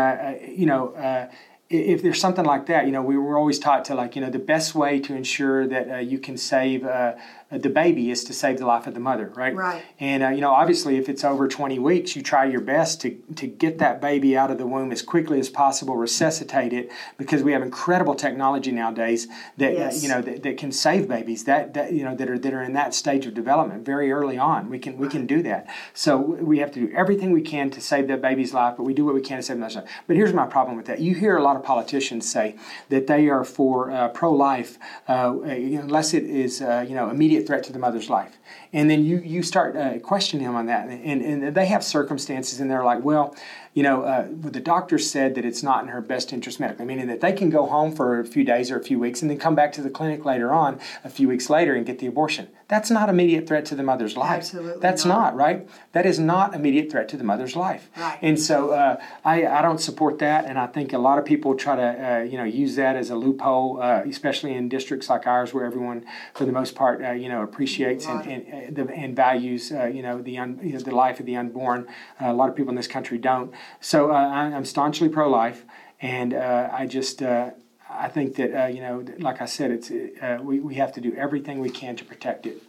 you 0.63 0.67
know. 0.67 0.83
Uh, 0.95 1.29
if 1.75 2.03
there's 2.03 2.21
something 2.21 2.45
like 2.45 2.67
that, 2.67 2.85
you 2.85 2.93
know, 2.93 3.01
we 3.01 3.17
were 3.17 3.39
always 3.39 3.59
taught 3.59 3.83
to 3.87 3.95
like, 3.95 4.15
you 4.15 4.21
know, 4.21 4.29
the 4.29 4.39
best 4.39 4.75
way 4.75 5.01
to 5.01 5.15
ensure 5.15 5.67
that 5.67 5.91
uh, 5.91 5.97
you 5.97 6.19
can 6.19 6.37
save 6.37 6.85
uh, 6.85 7.15
the 7.59 7.69
baby 7.69 8.11
is 8.11 8.25
to 8.25 8.33
save 8.33 8.59
the 8.59 8.67
life 8.67 8.87
of 8.87 8.95
the 8.95 9.01
mother, 9.01 9.33
right? 9.37 9.55
Right. 9.55 9.85
And 10.01 10.23
uh, 10.23 10.29
you 10.31 10.41
know, 10.41 10.51
obviously, 10.53 10.97
if 10.97 11.09
it's 11.09 11.25
over 11.25 11.49
20 11.49 11.79
weeks, 11.79 12.17
you 12.17 12.23
try 12.23 12.45
your 12.47 12.61
best 12.61 13.01
to 13.03 13.11
to 13.37 13.47
get 13.47 13.79
that 13.79 14.01
baby 14.01 14.37
out 14.37 14.51
of 14.51 14.59
the 14.59 14.67
womb 14.67 14.93
as 14.93 15.03
quickly 15.03 15.39
as 15.39 15.49
possible, 15.49 15.97
resuscitate 15.97 16.73
it, 16.73 16.91
because 17.19 17.43
we 17.43 17.53
have 17.53 17.63
incredible 17.63 18.15
technology 18.15 18.73
nowadays 18.73 19.27
that 19.59 19.73
Yes. 19.75 19.99
uh, 19.99 20.03
you 20.03 20.09
know 20.09 20.23
that, 20.23 20.43
that 20.43 20.57
can 20.59 20.73
save 20.73 21.09
babies 21.09 21.45
that 21.45 21.75
that 21.75 21.93
you 21.93 22.05
know 22.05 22.15
that 22.15 22.29
are 22.31 22.39
that 22.39 22.53
are 22.55 22.63
in 22.63 22.73
that 22.75 22.95
stage 22.95 23.27
of 23.27 23.35
development 23.35 23.85
very 23.85 24.11
early 24.13 24.39
on. 24.39 24.71
We 24.71 24.79
can 24.79 24.97
we 24.99 25.09
can 25.09 25.27
do 25.27 25.43
that. 25.43 25.67
So 25.95 26.17
we 26.19 26.59
have 26.59 26.71
to 26.73 26.81
do 26.87 26.93
everything 26.95 27.33
we 27.33 27.43
can 27.43 27.71
to 27.71 27.81
save 27.81 28.09
that 28.09 28.21
baby's 28.23 28.55
life, 28.55 28.75
but 28.77 28.85
we 28.85 28.95
do 28.95 29.05
what 29.05 29.15
we 29.15 29.21
can 29.21 29.39
to 29.39 29.43
save 29.43 29.57
the 29.57 29.61
mother's 29.61 29.77
life. 29.77 29.91
But 30.07 30.17
here's 30.17 30.33
my 30.33 30.47
problem 30.47 30.77
with 30.77 30.87
that: 30.87 31.01
you 31.01 31.15
hear 31.15 31.37
a 31.37 31.43
lot 31.43 31.57
of 31.57 31.63
politicians 31.63 32.31
say 32.31 32.57
that 32.89 33.07
they 33.07 33.29
are 33.29 33.45
for 33.45 33.91
uh, 33.91 34.09
pro-life 34.09 34.79
uh, 35.09 35.35
you 35.45 35.77
know, 35.79 35.83
unless 35.83 36.15
it 36.15 36.25
is 36.25 36.63
uh, 36.63 36.85
you 36.89 36.95
know 36.95 37.11
immediate 37.11 37.42
threat 37.47 37.63
to 37.65 37.73
the 37.73 37.79
mother's 37.79 38.09
life, 38.09 38.39
and 38.73 38.91
then 38.91 39.05
you 39.05 39.19
you 39.19 39.43
start 39.43 39.77
uh, 39.77 39.99
questioning 39.99 40.47
him 40.47 40.55
on 40.55 40.67
that, 40.67 40.89
and, 40.89 41.23
and 41.23 41.55
they 41.55 41.67
have 41.67 41.85
circumstances, 41.85 42.61
and 42.61 42.71
they're 42.71 42.85
like, 42.85 43.03
well, 43.05 43.35
you 43.75 43.83
know, 43.83 44.03
uh, 44.03 44.29
the 44.31 44.61
doctor 44.61 44.99
said 44.99 45.35
that 45.35 45.45
it's 45.45 45.63
not 45.63 45.83
in 45.83 45.89
her 45.89 46.01
best 46.01 46.33
interest 46.33 46.61
medically, 46.61 46.85
meaning 46.85 47.07
that 47.07 47.21
they 47.21 47.33
can 47.33 47.49
go 47.49 47.67
home 47.67 47.95
for 47.95 48.21
a 48.21 48.25
few 48.25 48.45
days 48.45 48.71
or 48.71 48.79
a 48.79 48.83
few 48.83 48.99
weeks 48.99 49.23
and 49.23 49.31
then 49.31 49.39
come 49.39 49.55
back 49.55 49.73
to 49.73 49.83
the 49.83 49.89
clinic 49.89 50.25
later 50.25 50.53
on, 50.53 50.79
a 51.05 51.09
few 51.09 51.27
weeks 51.27 51.49
later, 51.49 51.75
and 51.75 51.87
get 51.87 51.99
the 51.99 52.07
abortion. 52.07 52.49
That's 52.69 52.91
not 52.91 53.09
immediate 53.09 53.47
threat 53.47 53.67
to 53.67 53.75
the 53.75 53.83
mother's 53.83 54.17
life. 54.17 54.31
Absolutely 54.39 54.81
That's 54.81 55.05
not. 55.05 55.35
not, 55.35 55.37
right? 55.37 55.69
That 55.93 56.07
is 56.07 56.19
not 56.19 56.55
immediate 56.55 56.91
threat 56.91 57.07
to 57.11 57.19
the 57.19 57.25
mother's 57.25 57.55
life. 57.55 57.91
Right. 57.97 58.19
And 58.23 58.41
so 58.41 58.71
uh, 58.71 59.03
I, 59.25 59.47
I 59.47 59.61
don't 59.61 59.81
support 59.81 60.19
that, 60.21 60.47
and 60.47 60.59
I 60.59 60.67
think 60.67 60.95
a 60.95 60.99
lot 60.99 61.19
of 61.19 61.27
people 61.27 61.55
try 61.55 61.77
to 61.77 61.83
uh, 61.83 62.19
you 62.23 62.39
know 62.39 62.45
use 62.45 62.77
that 62.77 62.97
as 62.97 63.11
a 63.11 63.15
loophole, 63.15 63.81
uh, 63.83 64.03
especially 64.07 64.55
in 64.55 64.71
districts 64.71 65.11
like 65.11 65.27
ours 65.27 65.53
where 65.53 65.67
everyone, 65.67 66.07
for 66.35 66.47
the 66.47 66.53
most 66.53 66.75
part, 66.75 67.03
uh, 67.03 67.11
you 67.13 67.29
know 67.29 67.43
appreciates 67.43 68.07
and 68.07 68.27
and, 68.27 68.79
uh, 68.79 68.85
the, 68.85 68.93
and 68.95 69.15
values 69.15 69.71
uh, 69.73 69.85
you 69.85 70.03
know 70.03 70.23
the 70.23 70.39
un, 70.39 70.59
you 70.63 70.73
know, 70.73 70.79
the 70.79 70.95
life 70.95 71.21
of 71.21 71.27
the 71.27 71.37
unborn. 71.37 71.87
Uh, 72.21 72.31
a 72.31 72.33
lot 72.33 72.49
of 72.49 72.57
people 72.57 72.71
in 72.71 72.77
this 72.77 72.89
country 72.89 73.19
don't. 73.19 73.53
So 73.81 74.11
uh, 74.11 74.15
I, 74.15 74.41
I'm 74.55 74.65
staunchly 74.65 75.09
pro-life, 75.09 75.65
and 76.01 76.35
uh, 76.35 76.69
I 76.73 76.87
just. 76.87 77.23
Uh, 77.23 77.51
I 77.95 78.09
think 78.09 78.37
that 78.37 78.51
uh, 78.59 78.67
you 78.69 78.81
know, 78.81 79.05
like 79.19 79.43
I 79.43 79.45
said, 79.45 79.71
it's 79.71 79.91
uh, 79.91 80.39
we, 80.43 80.61
we 80.61 80.75
have 80.77 80.93
to 80.95 81.01
do 81.01 81.15
everything 81.15 81.59
we 81.61 81.69
can 81.69 81.95
to 81.97 82.05
protect 82.05 82.47
it. 82.47 82.63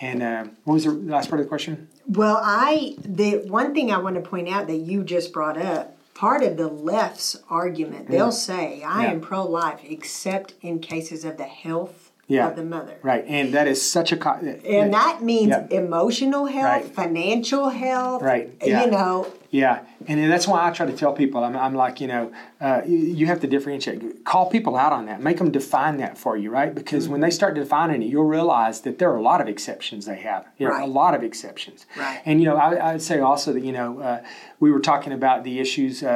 And 0.00 0.22
what 0.62 0.74
was 0.74 0.84
the 0.84 0.92
last 0.92 1.28
part 1.28 1.40
of 1.40 1.46
the 1.46 1.48
question? 1.48 1.88
Well, 2.06 2.38
I 2.40 2.94
the 3.04 3.38
one 3.48 3.74
thing 3.74 3.90
I 3.90 3.98
want 3.98 4.14
to 4.14 4.20
point 4.20 4.48
out 4.48 4.68
that 4.68 4.76
you 4.76 5.02
just 5.02 5.32
brought 5.32 5.60
up, 5.60 5.98
part 6.14 6.44
of 6.44 6.56
the 6.56 6.68
left's 6.68 7.36
argument, 7.50 8.08
they'll 8.08 8.30
say, 8.30 8.84
I 8.84 9.02
Yeah. 9.04 9.10
am 9.10 9.20
pro 9.20 9.44
life 9.44 9.80
except 9.82 10.54
in 10.62 10.78
cases 10.78 11.24
of 11.24 11.36
the 11.38 11.44
health 11.44 12.12
Yeah. 12.28 12.48
of 12.48 12.54
the 12.54 12.64
mother. 12.64 12.98
Right, 13.02 13.24
and 13.26 13.52
that 13.54 13.66
is 13.66 13.82
such 13.82 14.12
a 14.12 14.16
co- 14.16 14.38
And 14.64 14.92
that 14.94 15.22
means 15.24 15.48
Yeah. 15.48 15.66
emotional 15.70 16.46
health, 16.46 16.64
Right. 16.84 16.94
financial 16.94 17.70
health. 17.70 18.22
Right, 18.22 18.50
yeah. 18.64 18.84
You 18.84 18.90
know, 18.92 19.26
Yeah, 19.50 19.86
and 20.06 20.30
that's 20.30 20.46
why 20.46 20.68
I 20.68 20.70
try 20.72 20.84
to 20.84 20.92
tell 20.92 21.14
people. 21.14 21.42
I'm, 21.42 21.56
I'm 21.56 21.74
like, 21.74 22.02
you 22.02 22.06
know, 22.06 22.30
uh, 22.60 22.82
you, 22.86 22.98
you 22.98 23.26
have 23.26 23.40
to 23.40 23.46
differentiate. 23.46 24.22
Call 24.24 24.50
people 24.50 24.76
out 24.76 24.92
on 24.92 25.06
that. 25.06 25.22
Make 25.22 25.38
them 25.38 25.50
define 25.50 25.96
that 25.98 26.18
for 26.18 26.36
you, 26.36 26.50
right? 26.50 26.74
Because 26.74 27.08
when 27.08 27.22
they 27.22 27.30
start 27.30 27.54
defining 27.54 28.02
it, 28.02 28.06
you'll 28.10 28.24
realize 28.24 28.82
that 28.82 28.98
there 28.98 29.10
are 29.10 29.16
a 29.16 29.22
lot 29.22 29.40
of 29.40 29.48
exceptions 29.48 30.04
they 30.04 30.16
have. 30.18 30.46
You 30.58 30.66
know, 30.66 30.74
Right. 30.74 30.82
a 30.82 30.86
lot 30.86 31.14
of 31.14 31.22
exceptions. 31.22 31.86
Right. 31.96 32.20
And 32.26 32.40
you 32.42 32.46
know, 32.46 32.56
I, 32.56 32.92
I'd 32.92 33.00
say 33.02 33.20
also 33.20 33.54
that 33.54 33.64
you 33.64 33.72
know, 33.72 34.00
uh, 34.00 34.22
we 34.60 34.70
were 34.70 34.80
talking 34.80 35.14
about 35.14 35.44
the 35.44 35.60
issues 35.60 36.02
uh, 36.02 36.06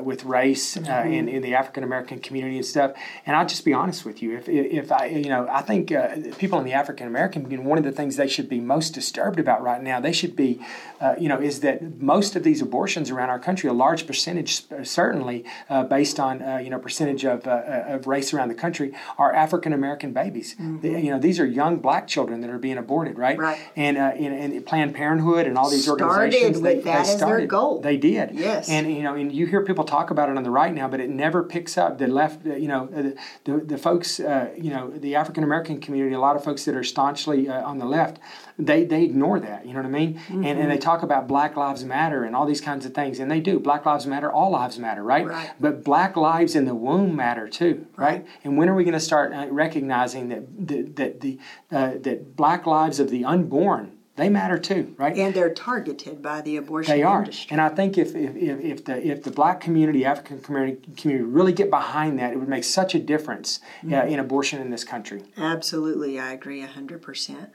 uh, 0.00 0.02
with 0.02 0.24
race 0.24 0.76
uh, 0.76 1.04
in, 1.06 1.28
in 1.28 1.42
the 1.42 1.54
African 1.54 1.84
American 1.84 2.18
community 2.18 2.56
and 2.56 2.66
stuff. 2.66 2.90
And 3.24 3.36
I'll 3.36 3.46
just 3.46 3.64
be 3.64 3.72
honest 3.72 4.04
with 4.04 4.20
you. 4.20 4.36
If 4.36 4.48
if 4.48 4.90
I, 4.90 5.06
you 5.06 5.28
know, 5.28 5.46
I 5.48 5.62
think 5.62 5.92
uh, 5.92 6.16
people 6.38 6.58
in 6.58 6.64
the 6.64 6.72
African 6.72 7.06
American 7.06 7.42
community, 7.44 7.68
one 7.68 7.78
of 7.78 7.84
the 7.84 7.92
things 7.92 8.16
they 8.16 8.26
should 8.26 8.48
be 8.48 8.58
most 8.58 8.94
disturbed 8.94 9.38
about 9.38 9.62
right 9.62 9.80
now, 9.80 10.00
they 10.00 10.12
should 10.12 10.34
be, 10.34 10.60
uh, 11.00 11.14
you 11.20 11.28
know, 11.28 11.40
is 11.40 11.60
that 11.60 12.00
most 12.00 12.34
of 12.34 12.42
these 12.42 12.60
abortions 12.60 12.79
around 12.86 13.30
our 13.30 13.38
country, 13.38 13.68
a 13.68 13.72
large 13.72 14.06
percentage, 14.06 14.64
uh, 14.72 14.82
certainly 14.84 15.44
uh, 15.68 15.84
based 15.84 16.18
on 16.18 16.42
uh, 16.42 16.56
you 16.58 16.70
know 16.70 16.78
percentage 16.78 17.24
of, 17.24 17.46
uh, 17.46 17.50
uh, 17.50 17.84
of 17.94 18.06
race 18.06 18.32
around 18.34 18.48
the 18.48 18.54
country, 18.54 18.92
are 19.18 19.32
African 19.34 19.72
American 19.72 20.12
babies. 20.12 20.56
They- 20.58 21.00
you 21.00 21.10
know, 21.10 21.18
these 21.18 21.38
are 21.40 21.46
young 21.46 21.78
black 21.78 22.06
children 22.06 22.40
that 22.42 22.50
are 22.50 22.58
being 22.58 22.78
aborted, 22.78 23.18
right? 23.18 23.38
Right. 23.38 23.58
And 23.76 23.96
uh, 23.96 24.12
and, 24.24 24.54
and 24.54 24.66
Planned 24.66 24.94
Parenthood 24.94 25.46
and 25.46 25.56
all 25.58 25.70
these 25.70 25.84
Started 25.84 26.04
organizations, 26.04 26.60
with 26.60 26.84
that 26.84 27.00
as 27.06 27.20
their 27.20 27.46
goal. 27.46 27.80
They 27.80 27.96
did. 27.96 28.32
Yes. 28.32 28.68
And 28.68 28.90
you 28.94 29.02
know, 29.02 29.14
and 29.14 29.32
you 29.32 29.46
hear 29.46 29.64
people 29.64 29.84
talk 29.84 30.10
about 30.10 30.28
it 30.30 30.36
on 30.36 30.42
the 30.42 30.50
right 30.50 30.74
now, 30.74 30.88
but 30.88 31.00
it 31.00 31.10
never 31.10 31.42
picks 31.42 31.76
up. 31.78 31.98
The 31.98 32.06
left, 32.06 32.44
you 32.44 32.68
know, 32.68 32.88
uh, 32.96 33.20
the 33.44 33.58
the 33.72 33.78
folks, 33.78 34.20
uh, 34.20 34.50
you 34.56 34.70
know, 34.70 34.90
the 34.90 35.14
African 35.16 35.44
American 35.44 35.80
community, 35.80 36.14
a 36.14 36.20
lot 36.20 36.36
of 36.36 36.42
folks 36.44 36.64
that 36.66 36.74
are 36.76 36.84
staunchly 36.84 37.48
uh, 37.48 37.62
on 37.70 37.78
the 37.78 37.86
left, 37.86 38.18
they 38.58 38.84
they 38.84 39.02
ignore 39.04 39.38
that. 39.40 39.66
You 39.66 39.72
know 39.74 39.80
what 39.80 39.86
I 39.86 39.98
mean? 40.02 40.20
And 40.28 40.46
and 40.60 40.70
they 40.70 40.78
talk 40.78 41.02
about 41.02 41.26
Black 41.28 41.56
Lives 41.56 41.84
Matter 41.84 42.24
and 42.24 42.36
all 42.36 42.46
these 42.46 42.60
kinds 42.60 42.69
of 42.78 42.94
things, 42.94 43.18
and 43.18 43.30
they 43.30 43.40
do. 43.40 43.58
Black 43.58 43.84
Lives 43.84 44.06
Matter. 44.06 44.30
All 44.32 44.50
lives 44.50 44.78
matter, 44.78 45.02
right? 45.02 45.26
Right. 45.26 45.50
But 45.58 45.84
Black 45.84 46.16
lives 46.16 46.54
in 46.54 46.64
the 46.64 46.74
womb 46.74 47.14
matter 47.16 47.48
too, 47.48 47.86
right? 47.96 48.26
And 48.44 48.56
when 48.56 48.68
are 48.68 48.74
we 48.74 48.84
going 48.84 48.94
to 48.94 49.00
start 49.00 49.32
uh, 49.32 49.46
recognizing 49.50 50.28
that 50.28 50.68
that 50.68 50.96
that 50.96 51.20
the 51.20 51.38
uh, 51.70 51.92
that 52.02 52.36
Black 52.36 52.66
lives 52.66 53.00
of 53.00 53.10
the 53.10 53.24
unborn 53.24 53.96
they 54.16 54.28
matter 54.28 54.58
too, 54.58 54.94
right? 54.98 55.16
and 55.16 55.32
they're 55.32 55.54
targeted 55.54 56.20
by 56.20 56.42
the 56.42 56.56
abortion 56.56 56.94
They 56.94 57.02
are, 57.02 57.20
industry. 57.20 57.48
and 57.52 57.60
I 57.60 57.70
think 57.70 57.96
if, 57.96 58.14
if, 58.14 58.36
if, 58.36 58.84
the 58.84 59.06
if 59.06 59.22
the 59.22 59.30
black 59.30 59.60
community, 59.62 60.04
African 60.04 60.40
community, 60.40 60.92
community 60.96 61.24
really 61.24 61.54
get 61.54 61.70
behind 61.70 62.18
that, 62.18 62.32
it 62.32 62.36
would 62.36 62.48
make 62.48 62.64
such 62.64 62.94
a 62.94 62.98
difference 62.98 63.60
uh, 63.90 64.04
in 64.04 64.18
abortion 64.18 64.60
in 64.60 64.70
this 64.70 64.84
country. 64.84 65.22
Absolutely, 65.38 66.18
I 66.18 66.32
agree 66.32 66.62
100%. 66.62 67.48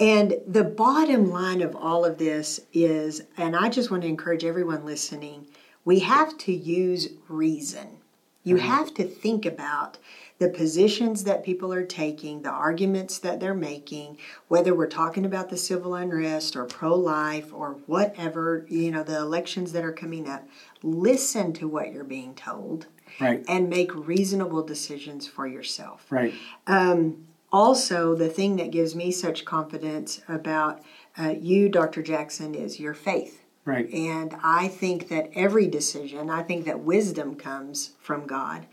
And 0.00 0.34
the 0.46 0.64
bottom 0.64 1.30
line 1.30 1.60
of 1.60 1.76
all 1.76 2.04
of 2.04 2.18
this 2.18 2.60
is, 2.72 3.22
and 3.36 3.54
I 3.54 3.68
just 3.68 3.90
want 3.90 4.02
to 4.02 4.08
encourage 4.08 4.44
everyone 4.44 4.84
listening, 4.84 5.46
we 5.84 6.00
have 6.00 6.36
to 6.38 6.52
use 6.52 7.10
reason. 7.28 7.98
You 8.46 8.56
have 8.56 8.92
to 8.94 9.04
think 9.04 9.46
about 9.46 9.96
the 10.38 10.50
positions 10.50 11.24
that 11.24 11.44
people 11.44 11.72
are 11.72 11.84
taking, 11.84 12.42
the 12.42 12.50
arguments 12.50 13.18
that 13.20 13.40
they're 13.40 13.54
making, 13.54 14.18
whether 14.48 14.74
we're 14.74 14.86
talking 14.86 15.24
about 15.24 15.48
the 15.48 15.56
civil 15.56 15.94
unrest 15.94 16.54
or 16.54 16.66
pro 16.66 16.94
life 16.94 17.54
or 17.54 17.78
whatever, 17.86 18.66
you 18.68 18.90
know, 18.90 19.02
the 19.02 19.16
elections 19.16 19.72
that 19.72 19.84
are 19.84 19.92
coming 19.92 20.28
up. 20.28 20.46
Listen 20.82 21.54
to 21.54 21.66
what 21.66 21.92
you're 21.92 22.04
being 22.04 22.34
told 22.34 22.86
Right, 23.20 23.44
and 23.48 23.70
make 23.70 23.94
reasonable 23.94 24.62
decisions 24.62 25.26
for 25.26 25.46
yourself. 25.46 26.04
right, 26.10 26.34
Um, 26.66 27.26
also, 27.54 28.16
the 28.16 28.28
thing 28.28 28.56
that 28.56 28.72
gives 28.72 28.96
me 28.96 29.12
such 29.12 29.44
confidence 29.44 30.20
about 30.26 30.82
uh, 31.16 31.34
you, 31.40 31.68
Dr. 31.68 32.02
Jackson, 32.02 32.52
is 32.52 32.80
your 32.80 32.94
faith. 32.94 33.44
right. 33.64 33.88
And 33.94 34.36
I 34.42 34.66
think 34.66 35.08
that 35.10 35.30
every 35.36 35.68
decision, 35.68 36.30
I 36.30 36.42
think 36.42 36.64
that 36.64 36.80
wisdom 36.80 37.36
comes 37.36 37.92
from 38.00 38.26
God. 38.26 38.66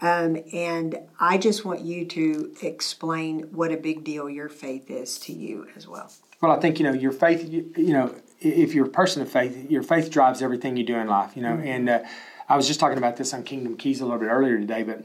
Um, 0.00 0.38
and 0.52 0.96
I 1.18 1.38
just 1.38 1.64
want 1.64 1.80
you 1.80 2.06
to 2.06 2.54
explain 2.62 3.48
what 3.50 3.72
a 3.72 3.76
big 3.76 4.04
deal 4.04 4.30
your 4.30 4.48
faith 4.48 4.92
is 4.92 5.18
to 5.20 5.32
you 5.32 5.66
as 5.74 5.88
well. 5.88 6.12
Well, 6.40 6.52
I 6.52 6.60
think 6.60 6.78
you 6.78 6.84
know 6.84 6.92
your 6.92 7.12
faith. 7.12 7.50
You, 7.50 7.68
you 7.76 7.92
know, 7.92 8.14
if 8.40 8.74
you're 8.74 8.86
a 8.86 8.90
person 8.90 9.22
of 9.22 9.28
faith, 9.30 9.68
your 9.68 9.82
faith 9.82 10.08
drives 10.08 10.40
everything 10.40 10.76
you 10.76 10.84
do 10.84 10.94
in 10.94 11.08
life. 11.08 11.32
You 11.34 11.42
know, 11.42 11.56
and 11.56 11.88
uh, 11.88 12.02
I 12.48 12.56
was 12.56 12.68
just 12.68 12.78
talking 12.78 12.96
about 12.96 13.16
this 13.16 13.34
on 13.34 13.42
Kingdom 13.42 13.76
Keys 13.76 14.00
a 14.00 14.04
little 14.04 14.20
bit 14.20 14.28
earlier 14.28 14.56
today, 14.56 14.84
but 14.84 15.04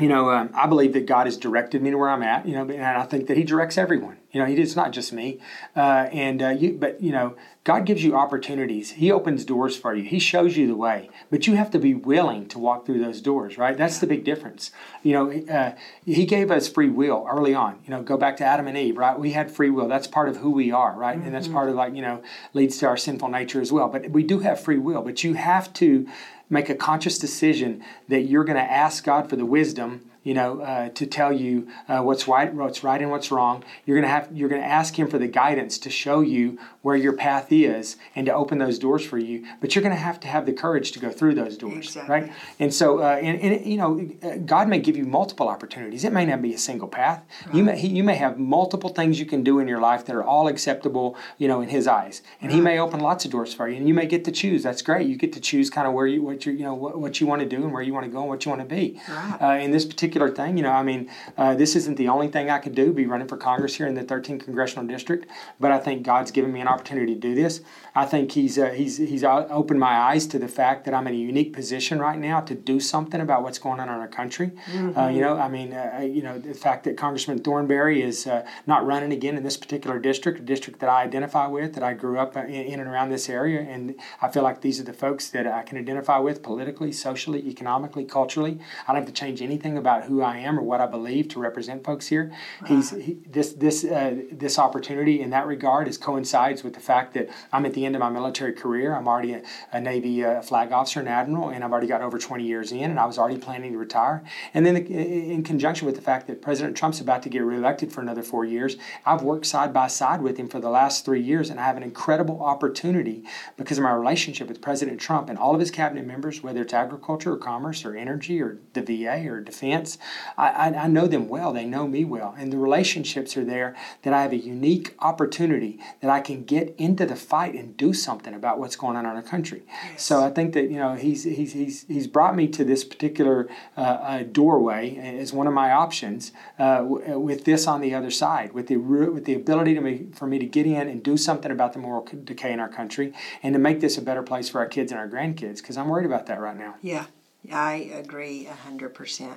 you 0.00 0.08
know, 0.08 0.30
um, 0.30 0.50
I 0.54 0.66
believe 0.66 0.94
that 0.94 1.04
God 1.04 1.26
has 1.26 1.36
directed 1.36 1.82
me 1.82 1.90
to 1.90 1.98
where 1.98 2.08
I'm 2.08 2.22
at. 2.22 2.46
You 2.46 2.54
know, 2.54 2.62
and 2.62 2.82
I 2.82 3.02
think 3.04 3.26
that 3.26 3.36
He 3.36 3.44
directs 3.44 3.76
everyone. 3.76 4.16
You 4.30 4.40
know, 4.40 4.46
He 4.46 4.54
it's 4.54 4.74
not 4.74 4.90
just 4.92 5.12
me. 5.12 5.38
Uh, 5.76 6.08
and 6.10 6.42
uh, 6.42 6.48
you, 6.48 6.72
but 6.72 7.02
you 7.02 7.12
know, 7.12 7.36
God 7.64 7.84
gives 7.84 8.02
you 8.02 8.16
opportunities. 8.16 8.92
He 8.92 9.12
opens 9.12 9.44
doors 9.44 9.76
for 9.76 9.94
you. 9.94 10.02
He 10.02 10.18
shows 10.18 10.56
you 10.56 10.66
the 10.66 10.74
way, 10.74 11.10
but 11.30 11.46
you 11.46 11.56
have 11.56 11.70
to 11.72 11.78
be 11.78 11.92
willing 11.92 12.48
to 12.48 12.58
walk 12.58 12.86
through 12.86 13.00
those 13.04 13.20
doors. 13.20 13.58
Right? 13.58 13.76
That's 13.76 13.98
the 13.98 14.06
big 14.06 14.24
difference. 14.24 14.70
You 15.02 15.12
know, 15.12 15.54
uh, 15.54 15.72
He 16.06 16.24
gave 16.24 16.50
us 16.50 16.68
free 16.68 16.88
will 16.88 17.26
early 17.30 17.54
on. 17.54 17.78
You 17.84 17.90
know, 17.90 18.02
go 18.02 18.16
back 18.16 18.38
to 18.38 18.44
Adam 18.44 18.66
and 18.68 18.78
Eve. 18.78 18.96
Right? 18.96 19.18
We 19.18 19.32
had 19.32 19.50
free 19.50 19.70
will. 19.70 19.88
That's 19.88 20.06
part 20.06 20.30
of 20.30 20.38
who 20.38 20.52
we 20.52 20.72
are. 20.72 20.94
Right? 20.94 21.18
And 21.18 21.34
that's 21.34 21.48
part 21.48 21.68
of 21.68 21.74
like 21.74 21.94
you 21.94 22.02
know 22.02 22.22
leads 22.54 22.78
to 22.78 22.86
our 22.86 22.96
sinful 22.96 23.28
nature 23.28 23.60
as 23.60 23.70
well. 23.70 23.88
But 23.88 24.08
we 24.08 24.22
do 24.22 24.38
have 24.38 24.58
free 24.58 24.78
will. 24.78 25.02
But 25.02 25.22
you 25.22 25.34
have 25.34 25.70
to 25.74 26.08
make 26.48 26.68
a 26.68 26.74
conscious 26.74 27.18
decision 27.18 27.82
that 28.08 28.22
you're 28.22 28.44
going 28.44 28.56
to 28.56 28.62
ask 28.62 29.04
God 29.04 29.28
for 29.28 29.36
the 29.36 29.46
wisdom 29.46 30.10
you 30.22 30.34
know, 30.34 30.60
uh, 30.60 30.88
to 30.90 31.06
tell 31.06 31.32
you 31.32 31.68
uh, 31.88 32.00
what's 32.00 32.28
right, 32.28 32.52
what's 32.54 32.84
right, 32.84 33.00
and 33.00 33.10
what's 33.10 33.30
wrong. 33.30 33.64
You're 33.86 33.96
gonna 34.00 34.12
have, 34.12 34.28
you're 34.32 34.48
gonna 34.48 34.62
ask 34.62 34.98
Him 34.98 35.08
for 35.08 35.18
the 35.18 35.26
guidance 35.26 35.78
to 35.78 35.90
show 35.90 36.20
you 36.20 36.58
where 36.82 36.96
your 36.96 37.12
path 37.12 37.48
is 37.50 37.96
and 38.14 38.26
to 38.26 38.32
open 38.34 38.58
those 38.58 38.78
doors 38.78 39.04
for 39.04 39.18
you. 39.18 39.44
But 39.60 39.74
you're 39.74 39.82
gonna 39.82 39.94
have 39.96 40.20
to 40.20 40.28
have 40.28 40.46
the 40.46 40.52
courage 40.52 40.92
to 40.92 40.98
go 41.00 41.10
through 41.10 41.34
those 41.34 41.56
doors, 41.56 41.86
Exactly. 41.86 42.12
right? 42.14 42.32
And 42.58 42.72
so, 42.72 43.00
uh, 43.00 43.18
and, 43.22 43.40
and 43.40 43.66
you 43.66 43.76
know, 43.76 44.38
God 44.46 44.68
may 44.68 44.78
give 44.78 44.96
you 44.96 45.04
multiple 45.04 45.48
opportunities. 45.48 46.04
It 46.04 46.12
may 46.12 46.24
not 46.24 46.40
be 46.42 46.54
a 46.54 46.58
single 46.58 46.88
path. 46.88 47.24
You 47.52 47.64
may, 47.64 47.78
he, 47.78 47.88
you 47.88 48.04
may 48.04 48.16
have 48.16 48.38
multiple 48.38 48.90
things 48.90 49.18
you 49.18 49.26
can 49.26 49.42
do 49.42 49.58
in 49.58 49.66
your 49.68 49.80
life 49.80 50.04
that 50.06 50.14
are 50.14 50.24
all 50.24 50.46
acceptable, 50.48 51.16
you 51.38 51.48
know, 51.48 51.60
in 51.60 51.68
His 51.68 51.86
eyes. 51.88 52.22
And 52.40 52.52
He 52.52 52.60
may 52.60 52.78
open 52.78 53.00
lots 53.00 53.24
of 53.24 53.30
doors 53.30 53.52
for 53.54 53.68
you, 53.68 53.76
and 53.76 53.88
you 53.88 53.94
may 53.94 54.06
get 54.06 54.24
to 54.26 54.32
choose. 54.32 54.62
That's 54.62 54.82
great. 54.82 55.06
You 55.08 55.16
get 55.16 55.32
to 55.32 55.40
choose 55.40 55.68
kind 55.70 55.86
of 55.88 55.94
where 55.94 56.06
you, 56.06 56.22
what 56.22 56.46
you, 56.46 56.52
you 56.52 56.64
know, 56.64 56.74
what, 56.74 56.98
what 57.00 57.20
you 57.20 57.26
want 57.26 57.40
to 57.42 57.48
do 57.48 57.64
and 57.64 57.72
where 57.72 57.82
you 57.82 57.92
want 57.92 58.06
to 58.06 58.12
go 58.12 58.20
and 58.20 58.28
what 58.28 58.44
you 58.44 58.50
want 58.50 58.62
to 58.62 58.74
be. 58.74 59.00
Right. 59.08 59.38
Uh, 59.40 59.64
in 59.64 59.70
this 59.72 59.84
particular 59.84 60.11
thing, 60.36 60.56
you 60.56 60.62
know, 60.62 60.70
I 60.70 60.82
mean, 60.82 61.10
uh, 61.36 61.54
this 61.54 61.76
isn't 61.76 61.96
the 61.96 62.08
only 62.08 62.28
thing 62.28 62.50
I 62.50 62.58
could 62.58 62.74
do, 62.74 62.92
be 62.92 63.06
running 63.06 63.28
for 63.28 63.36
Congress 63.36 63.74
here 63.74 63.86
in 63.86 63.94
the 63.94 64.04
13th 64.04 64.44
congressional 64.44 64.86
district, 64.86 65.28
but 65.58 65.70
I 65.70 65.78
think 65.78 66.02
God's 66.02 66.30
given 66.30 66.52
me 66.52 66.60
an 66.60 66.68
opportunity 66.68 67.14
to 67.14 67.20
do 67.20 67.34
this. 67.34 67.60
I 67.94 68.06
think 68.06 68.32
He's 68.32 68.58
uh, 68.58 68.70
He's 68.70 68.96
He's 68.96 69.24
uh, 69.24 69.46
opened 69.50 69.80
my 69.80 69.92
eyes 69.92 70.26
to 70.28 70.38
the 70.38 70.48
fact 70.48 70.84
that 70.84 70.94
I'm 70.94 71.06
in 71.06 71.14
a 71.14 71.16
unique 71.16 71.52
position 71.52 72.00
right 72.00 72.18
now 72.18 72.40
to 72.40 72.54
do 72.54 72.80
something 72.80 73.20
about 73.20 73.42
what's 73.42 73.58
going 73.58 73.80
on 73.80 73.88
in 73.88 73.94
our 73.94 74.08
country. 74.08 74.52
Uh, 74.96 75.08
you 75.08 75.20
know, 75.20 75.36
I 75.36 75.48
mean, 75.48 75.72
uh, 75.72 76.00
you 76.02 76.22
know, 76.22 76.38
the 76.38 76.54
fact 76.54 76.84
that 76.84 76.96
Congressman 76.96 77.40
Thornberry 77.40 78.02
is 78.02 78.26
uh, 78.26 78.46
not 78.66 78.86
running 78.86 79.12
again 79.12 79.36
in 79.36 79.42
this 79.42 79.56
particular 79.56 79.98
district, 79.98 80.40
a 80.40 80.42
district 80.42 80.80
that 80.80 80.88
I 80.88 81.02
identify 81.02 81.46
with, 81.46 81.74
that 81.74 81.82
I 81.82 81.92
grew 81.94 82.18
up 82.18 82.36
uh, 82.36 82.40
in, 82.40 82.72
in 82.72 82.80
and 82.80 82.88
around 82.88 83.10
this 83.10 83.28
area, 83.28 83.60
and 83.60 83.94
I 84.20 84.28
feel 84.28 84.42
like 84.42 84.60
these 84.60 84.80
are 84.80 84.84
the 84.84 84.92
folks 84.92 85.28
that 85.30 85.46
I 85.46 85.62
can 85.62 85.78
identify 85.78 86.18
with 86.18 86.42
politically, 86.42 86.92
socially, 86.92 87.46
economically, 87.48 88.04
culturally. 88.04 88.58
I 88.86 88.92
don't 88.92 89.02
have 89.02 89.06
to 89.06 89.12
change 89.12 89.42
anything 89.42 89.76
about 89.76 90.01
about 90.02 90.08
who 90.08 90.22
I 90.22 90.38
am 90.38 90.58
or 90.58 90.62
what 90.62 90.80
I 90.80 90.86
believe 90.86 91.28
to 91.28 91.40
represent 91.40 91.84
folks 91.84 92.06
here. 92.06 92.32
He's 92.66 92.90
he, 92.90 93.18
this 93.26 93.52
this 93.52 93.84
uh, 93.84 94.22
this 94.30 94.58
opportunity 94.58 95.20
in 95.20 95.30
that 95.30 95.46
regard 95.46 95.88
is 95.88 95.98
coincides 95.98 96.62
with 96.62 96.74
the 96.74 96.80
fact 96.80 97.14
that 97.14 97.28
I'm 97.52 97.64
at 97.66 97.74
the 97.74 97.86
end 97.86 97.94
of 97.94 98.00
my 98.00 98.10
military 98.10 98.52
career. 98.52 98.94
I'm 98.94 99.08
already 99.08 99.34
a, 99.34 99.42
a 99.72 99.80
Navy 99.80 100.24
uh, 100.24 100.42
flag 100.42 100.72
officer 100.72 101.00
and 101.00 101.08
admiral, 101.08 101.50
and 101.50 101.64
I've 101.64 101.72
already 101.72 101.86
got 101.86 102.02
over 102.02 102.18
20 102.18 102.44
years 102.44 102.72
in, 102.72 102.90
and 102.90 102.98
I 102.98 103.06
was 103.06 103.18
already 103.18 103.38
planning 103.38 103.72
to 103.72 103.78
retire. 103.78 104.24
And 104.54 104.66
then 104.66 104.76
in 104.76 105.42
conjunction 105.42 105.86
with 105.86 105.96
the 105.96 106.02
fact 106.02 106.26
that 106.26 106.42
President 106.42 106.76
Trump's 106.76 107.00
about 107.00 107.22
to 107.22 107.28
get 107.28 107.40
reelected 107.40 107.92
for 107.92 108.00
another 108.00 108.22
four 108.22 108.44
years, 108.44 108.76
I've 109.06 109.22
worked 109.22 109.46
side 109.46 109.72
by 109.72 109.86
side 109.86 110.22
with 110.22 110.36
him 110.36 110.48
for 110.48 110.60
the 110.60 110.70
last 110.70 111.04
three 111.04 111.22
years, 111.22 111.50
and 111.50 111.60
I 111.60 111.64
have 111.64 111.76
an 111.76 111.82
incredible 111.82 112.42
opportunity 112.42 113.24
because 113.56 113.78
of 113.78 113.84
my 113.84 113.92
relationship 113.92 114.48
with 114.48 114.60
President 114.60 115.00
Trump 115.00 115.28
and 115.28 115.38
all 115.38 115.54
of 115.54 115.60
his 115.60 115.70
cabinet 115.70 116.06
members, 116.06 116.42
whether 116.42 116.62
it's 116.62 116.74
agriculture 116.74 117.32
or 117.32 117.36
commerce 117.36 117.84
or 117.84 117.96
energy 117.96 118.40
or 118.40 118.58
the 118.72 118.82
VA 118.82 119.28
or 119.28 119.40
defense. 119.40 119.91
I, 120.36 120.48
I, 120.48 120.66
I 120.84 120.86
know 120.88 121.06
them 121.06 121.28
well, 121.28 121.52
they 121.52 121.64
know 121.64 121.86
me 121.86 122.04
well, 122.04 122.34
and 122.38 122.52
the 122.52 122.58
relationships 122.58 123.36
are 123.36 123.44
there 123.44 123.76
that 124.02 124.12
I 124.12 124.22
have 124.22 124.32
a 124.32 124.36
unique 124.36 124.94
opportunity 124.98 125.78
that 126.00 126.10
I 126.10 126.20
can 126.20 126.44
get 126.44 126.74
into 126.78 127.06
the 127.06 127.16
fight 127.16 127.54
and 127.54 127.76
do 127.76 127.92
something 127.92 128.34
about 128.34 128.58
what's 128.58 128.76
going 128.76 128.96
on 128.96 129.04
in 129.06 129.12
our 129.12 129.22
country. 129.22 129.62
Yes. 129.84 130.02
So 130.02 130.24
I 130.24 130.30
think 130.30 130.54
that 130.54 130.70
you 130.70 130.78
know 130.78 130.94
he's 130.94 131.24
he's 131.24 131.52
he's 131.52 131.84
he's 131.86 132.06
brought 132.06 132.36
me 132.36 132.48
to 132.48 132.64
this 132.64 132.84
particular 132.84 133.48
uh, 133.76 133.80
uh, 133.80 134.22
doorway 134.24 134.96
as 134.96 135.32
one 135.32 135.46
of 135.46 135.54
my 135.54 135.72
options 135.72 136.32
uh, 136.58 136.78
w- 136.78 137.18
with 137.18 137.44
this 137.44 137.66
on 137.66 137.80
the 137.80 137.94
other 137.94 138.10
side, 138.10 138.52
with 138.52 138.66
the 138.68 138.76
with 138.76 139.24
the 139.24 139.34
ability 139.34 139.74
to 139.74 139.80
me, 139.80 140.06
for 140.14 140.26
me 140.26 140.38
to 140.38 140.46
get 140.46 140.66
in 140.66 140.88
and 140.88 141.02
do 141.02 141.16
something 141.16 141.50
about 141.50 141.72
the 141.72 141.78
moral 141.78 142.06
decay 142.24 142.52
in 142.52 142.60
our 142.60 142.68
country 142.68 143.12
and 143.42 143.52
to 143.52 143.58
make 143.58 143.80
this 143.80 143.98
a 143.98 144.02
better 144.02 144.22
place 144.22 144.48
for 144.48 144.60
our 144.60 144.66
kids 144.66 144.92
and 144.92 145.00
our 145.00 145.08
grandkids 145.08 145.58
because 145.58 145.76
I'm 145.76 145.88
worried 145.88 146.06
about 146.06 146.26
that 146.26 146.40
right 146.40 146.56
now. 146.56 146.74
Yeah, 146.82 147.06
I 147.52 147.90
agree 147.94 148.48
100%. 148.68 149.34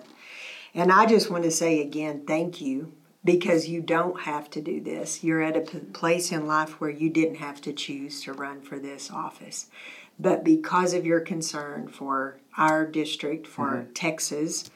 And 0.76 0.91
I 0.91 1.05
just 1.05 1.32
want 1.32 1.45
to 1.45 1.51
say 1.51 1.82
again, 1.82 2.26
thank 2.28 2.59
you 2.59 2.93
because 3.23 3.69
you 3.69 3.82
don't 3.82 4.21
have 4.21 4.49
to 4.51 4.61
do 4.61 4.82
this. 4.82 5.23
You're 5.23 5.41
at 5.41 5.55
a 5.55 5.61
place 5.61 6.32
in 6.32 6.45
life 6.45 6.82
where 6.82 6.89
you 6.89 7.09
didn't 7.09 7.36
have 7.36 7.61
to 7.61 7.73
choose 7.73 8.21
to 8.23 8.34
run 8.34 8.61
for 8.61 8.78
this 8.78 9.09
office. 9.09 9.67
But 10.19 10.43
because 10.43 10.93
of 10.93 11.05
your 11.05 11.21
concern 11.21 11.88
for 11.88 12.39
our 12.57 12.86
district, 12.86 13.47
for 13.47 13.78
mm-hmm. 13.78 13.93
Texas, 13.93 14.69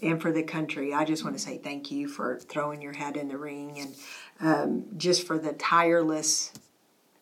and 0.00 0.22
for 0.22 0.30
the 0.30 0.42
country, 0.42 0.94
I 0.94 1.04
just 1.04 1.24
want 1.24 1.36
to 1.36 1.42
say 1.42 1.58
thank 1.58 1.90
you 1.90 2.08
for 2.08 2.38
throwing 2.38 2.80
your 2.80 2.92
hat 2.92 3.16
in 3.16 3.28
the 3.28 3.36
ring 3.36 3.78
and 3.78 3.94
um, 4.40 4.84
just 4.96 5.26
for 5.26 5.38
the 5.38 5.54
tireless 5.54 6.52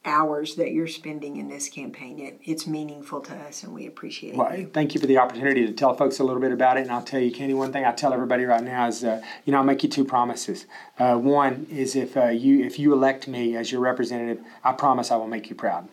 hours 0.07 0.55
that 0.55 0.73
you're 0.73 0.87
spending 0.87 1.37
in 1.37 1.49
this 1.49 1.69
campaign. 1.69 2.19
It, 2.19 2.41
it's 2.45 2.67
meaningful 2.67 3.21
to 3.23 3.35
us, 3.35 3.65
and 3.65 3.75
we 3.75 3.87
appreciate 3.87 4.37
well, 4.37 4.49
it. 4.49 4.73
Thank 4.73 4.95
you 4.95 5.01
for 5.01 5.07
the 5.07 5.19
opportunity 5.19 5.67
to 5.67 5.73
tell 5.73 5.95
folks 5.95 6.21
a 6.21 6.25
little 6.25 6.41
bit 6.41 6.53
about 6.53 6.79
it. 6.79 6.83
And 6.83 6.93
I'll 6.93 7.03
tell 7.03 7.21
you, 7.21 7.33
Candy, 7.33 7.55
one 7.55 7.73
thing 7.73 7.85
I 7.85 7.93
tell 7.93 8.13
everybody 8.15 8.45
right 8.45 8.63
now 8.63 8.87
is, 8.87 9.05
uh, 9.05 9.21
you 9.45 9.53
know, 9.53 9.59
I'll 9.59 9.65
make 9.65 9.83
you 9.83 9.89
two 9.89 10.05
promises. 10.05 10.67
Uh, 10.99 11.17
one 11.17 11.67
is 11.71 11.97
if 11.97 12.17
uh, 12.17 12.27
you 12.29 12.65
if 12.65 12.79
you 12.79 12.93
elect 12.93 13.29
me 13.29 13.57
as 13.57 13.73
your 13.73 13.81
representative, 13.81 14.43
I 14.65 14.73
promise 14.73 15.11
I 15.11 15.17
will 15.17 15.29
make 15.29 15.51
you 15.51 15.57
proud. 15.57 15.89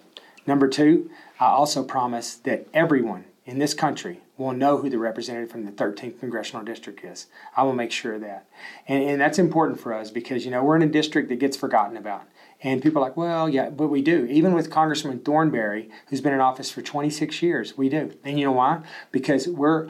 Number 0.46 0.68
two, 0.68 1.10
I 1.40 1.48
also 1.48 1.84
promise 1.84 2.36
that 2.36 2.68
everyone 2.74 3.26
in 3.46 3.60
this 3.60 3.74
country 3.74 4.22
will 4.38 4.54
know 4.54 4.78
who 4.78 4.90
the 4.90 4.98
representative 4.98 5.52
from 5.52 5.66
the 5.66 5.72
13th 5.72 6.20
congressional 6.20 6.66
district 6.66 7.04
is. 7.04 7.28
I 7.56 7.64
will 7.64 7.74
make 7.74 7.92
sure 7.92 8.16
of 8.16 8.22
that. 8.22 8.48
And, 8.88 9.04
and 9.04 9.22
that's 9.22 9.38
important 9.38 9.80
for 9.80 9.94
us 9.94 10.10
because, 10.10 10.44
you 10.44 10.52
know, 10.52 10.64
we're 10.64 10.76
in 10.76 10.82
a 10.82 10.88
district 10.88 11.30
that 11.30 11.36
gets 11.36 11.56
forgotten 11.56 11.98
about. 11.98 12.24
And 12.64 12.82
people 12.82 13.02
are 13.02 13.06
like, 13.06 13.18
well, 13.18 13.50
yeah, 13.50 13.70
but 13.70 13.90
we 13.90 14.02
do. 14.02 14.26
Even 14.26 14.54
with 14.54 14.72
Congressman 14.72 15.20
Thornberry, 15.20 15.90
who's 16.08 16.22
been 16.22 16.34
in 16.34 16.40
office 16.40 16.72
for 16.72 16.82
26 16.82 17.42
years, 17.42 17.78
we 17.78 17.90
do. 17.90 18.14
And 18.24 18.40
you 18.40 18.46
know 18.46 18.54
why? 18.54 18.82
Because 19.12 19.48
we're 19.48 19.90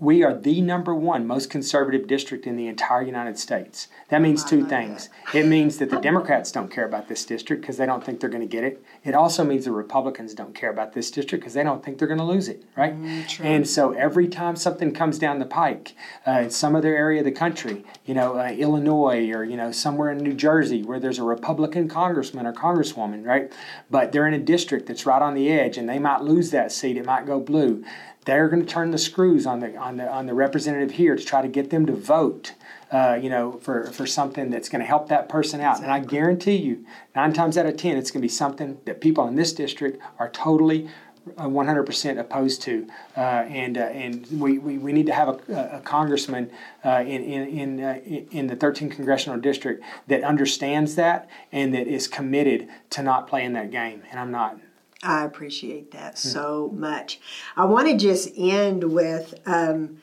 we 0.00 0.24
are 0.24 0.34
the 0.34 0.60
number 0.60 0.92
one 0.92 1.24
most 1.24 1.48
conservative 1.48 2.08
district 2.08 2.48
in 2.48 2.56
the 2.56 2.66
entire 2.66 3.02
United 3.02 3.38
States. 3.38 3.86
That 4.08 4.22
means 4.22 4.44
two 4.44 4.66
things. 4.66 5.08
It 5.32 5.46
means 5.46 5.78
that 5.78 5.88
the 5.88 6.00
Democrats 6.00 6.50
don't 6.50 6.68
care 6.68 6.84
about 6.84 7.08
this 7.08 7.24
district 7.24 7.62
because 7.62 7.76
they 7.76 7.86
don't 7.86 8.02
think 8.02 8.18
they're 8.18 8.28
going 8.28 8.40
to 8.40 8.48
get 8.48 8.64
it. 8.64 8.84
It 9.04 9.14
also 9.14 9.44
means 9.44 9.66
the 9.66 9.70
Republicans 9.70 10.34
don't 10.34 10.52
care 10.52 10.70
about 10.70 10.94
this 10.94 11.12
district 11.12 11.42
because 11.42 11.54
they 11.54 11.62
don't 11.62 11.84
think 11.84 11.98
they're 11.98 12.08
going 12.08 12.18
to 12.18 12.24
lose 12.24 12.48
it, 12.48 12.64
right? 12.76 12.92
Mm, 13.00 13.44
and 13.44 13.68
so 13.68 13.92
every 13.92 14.26
time 14.26 14.56
something 14.56 14.92
comes 14.92 15.16
down 15.16 15.38
the 15.38 15.46
pike 15.46 15.94
uh, 16.26 16.40
in 16.42 16.50
some 16.50 16.74
other 16.74 16.94
area 16.94 17.20
of 17.20 17.24
the 17.24 17.32
country, 17.32 17.84
you 18.04 18.14
know, 18.14 18.36
uh, 18.36 18.48
Illinois 18.48 19.30
or, 19.30 19.44
you 19.44 19.56
know, 19.56 19.70
somewhere 19.70 20.10
in 20.10 20.18
New 20.18 20.34
Jersey 20.34 20.82
where 20.82 20.98
there's 20.98 21.20
a 21.20 21.24
Republican 21.24 21.88
congressman 21.88 22.46
or 22.46 22.52
congresswoman, 22.52 23.24
right? 23.24 23.52
But 23.90 24.10
they're 24.10 24.26
in 24.26 24.34
a 24.34 24.40
district 24.40 24.86
that's 24.86 25.06
right 25.06 25.22
on 25.22 25.34
the 25.34 25.52
edge 25.52 25.78
and 25.78 25.88
they 25.88 26.00
might 26.00 26.22
lose 26.22 26.50
that 26.50 26.72
seat. 26.72 26.96
It 26.96 27.06
might 27.06 27.26
go 27.26 27.38
blue 27.38 27.84
they're 28.24 28.48
going 28.48 28.64
to 28.64 28.68
turn 28.68 28.90
the 28.90 28.98
screws 28.98 29.46
on 29.46 29.60
the 29.60 29.76
on 29.76 29.96
the 29.96 30.10
on 30.10 30.26
the 30.26 30.34
representative 30.34 30.92
here 30.92 31.16
to 31.16 31.24
try 31.24 31.42
to 31.42 31.48
get 31.48 31.70
them 31.70 31.86
to 31.86 31.92
vote. 31.92 32.54
Uh, 32.92 33.18
you 33.20 33.28
know, 33.28 33.52
for, 33.58 33.86
for 33.86 34.06
something 34.06 34.50
that's 34.50 34.68
going 34.68 34.78
to 34.78 34.86
help 34.86 35.08
that 35.08 35.28
person 35.28 35.60
out. 35.60 35.82
And 35.82 35.90
I 35.90 35.98
guarantee 35.98 36.54
you, 36.54 36.86
nine 37.16 37.32
times 37.32 37.58
out 37.58 37.66
of 37.66 37.76
ten, 37.76 37.96
it's 37.96 38.12
going 38.12 38.20
to 38.20 38.24
be 38.24 38.28
something 38.28 38.78
that 38.84 39.00
people 39.00 39.26
in 39.26 39.34
this 39.34 39.52
district 39.52 40.00
are 40.20 40.28
totally 40.28 40.88
100% 41.36 42.16
uh, 42.16 42.20
opposed 42.20 42.62
to. 42.62 42.86
Uh, 43.16 43.20
and 43.20 43.78
uh, 43.78 43.82
and 43.82 44.26
we, 44.40 44.58
we, 44.58 44.78
we 44.78 44.92
need 44.92 45.06
to 45.06 45.12
have 45.12 45.28
a, 45.28 45.78
a 45.78 45.80
congressman 45.80 46.50
uh, 46.84 47.02
in, 47.06 47.22
in, 47.24 47.58
in, 47.58 47.84
uh, 47.84 48.00
in 48.04 48.46
the 48.46 48.56
13th 48.56 48.92
congressional 48.92 49.38
district 49.40 49.82
that 50.06 50.22
understands 50.22 50.94
that 50.96 51.28
and 51.52 51.74
that 51.74 51.86
is 51.86 52.06
committed 52.06 52.68
to 52.90 53.02
not 53.02 53.26
playing 53.26 53.54
that 53.54 53.70
game. 53.70 54.02
And 54.10 54.20
I'm 54.20 54.30
not. 54.30 54.58
I 55.04 55.24
appreciate 55.24 55.90
that 55.92 56.12
hmm. 56.12 56.28
so 56.28 56.70
much. 56.74 57.20
I 57.56 57.64
want 57.66 57.88
to 57.88 57.96
just 57.96 58.30
end 58.36 58.84
with 58.84 59.34
um, 59.46 59.98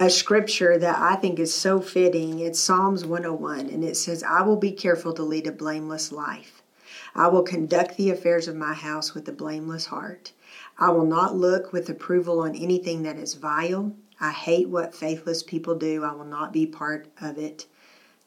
a 0.00 0.10
scripture 0.10 0.78
that 0.78 0.98
I 0.98 1.16
think 1.16 1.38
is 1.38 1.54
so 1.54 1.80
fitting. 1.80 2.40
It's 2.40 2.58
Psalms 2.58 3.04
101, 3.04 3.68
and 3.68 3.84
it 3.84 3.96
says, 3.96 4.22
I 4.22 4.42
will 4.42 4.56
be 4.56 4.72
careful 4.72 5.12
to 5.14 5.22
lead 5.22 5.46
a 5.46 5.52
blameless 5.52 6.10
life. 6.10 6.62
I 7.14 7.28
will 7.28 7.42
conduct 7.42 7.96
the 7.96 8.10
affairs 8.10 8.48
of 8.48 8.56
my 8.56 8.74
house 8.74 9.14
with 9.14 9.28
a 9.28 9.32
blameless 9.32 9.86
heart. 9.86 10.32
I 10.78 10.90
will 10.90 11.06
not 11.06 11.36
look 11.36 11.72
with 11.72 11.88
approval 11.88 12.40
on 12.40 12.54
anything 12.54 13.02
that 13.04 13.16
is 13.16 13.34
vile. 13.34 13.94
I 14.20 14.32
hate 14.32 14.68
what 14.68 14.94
faithless 14.94 15.42
people 15.42 15.74
do. 15.74 16.04
I 16.04 16.12
will 16.12 16.26
not 16.26 16.52
be 16.52 16.66
part 16.66 17.08
of 17.20 17.38
it. 17.38 17.66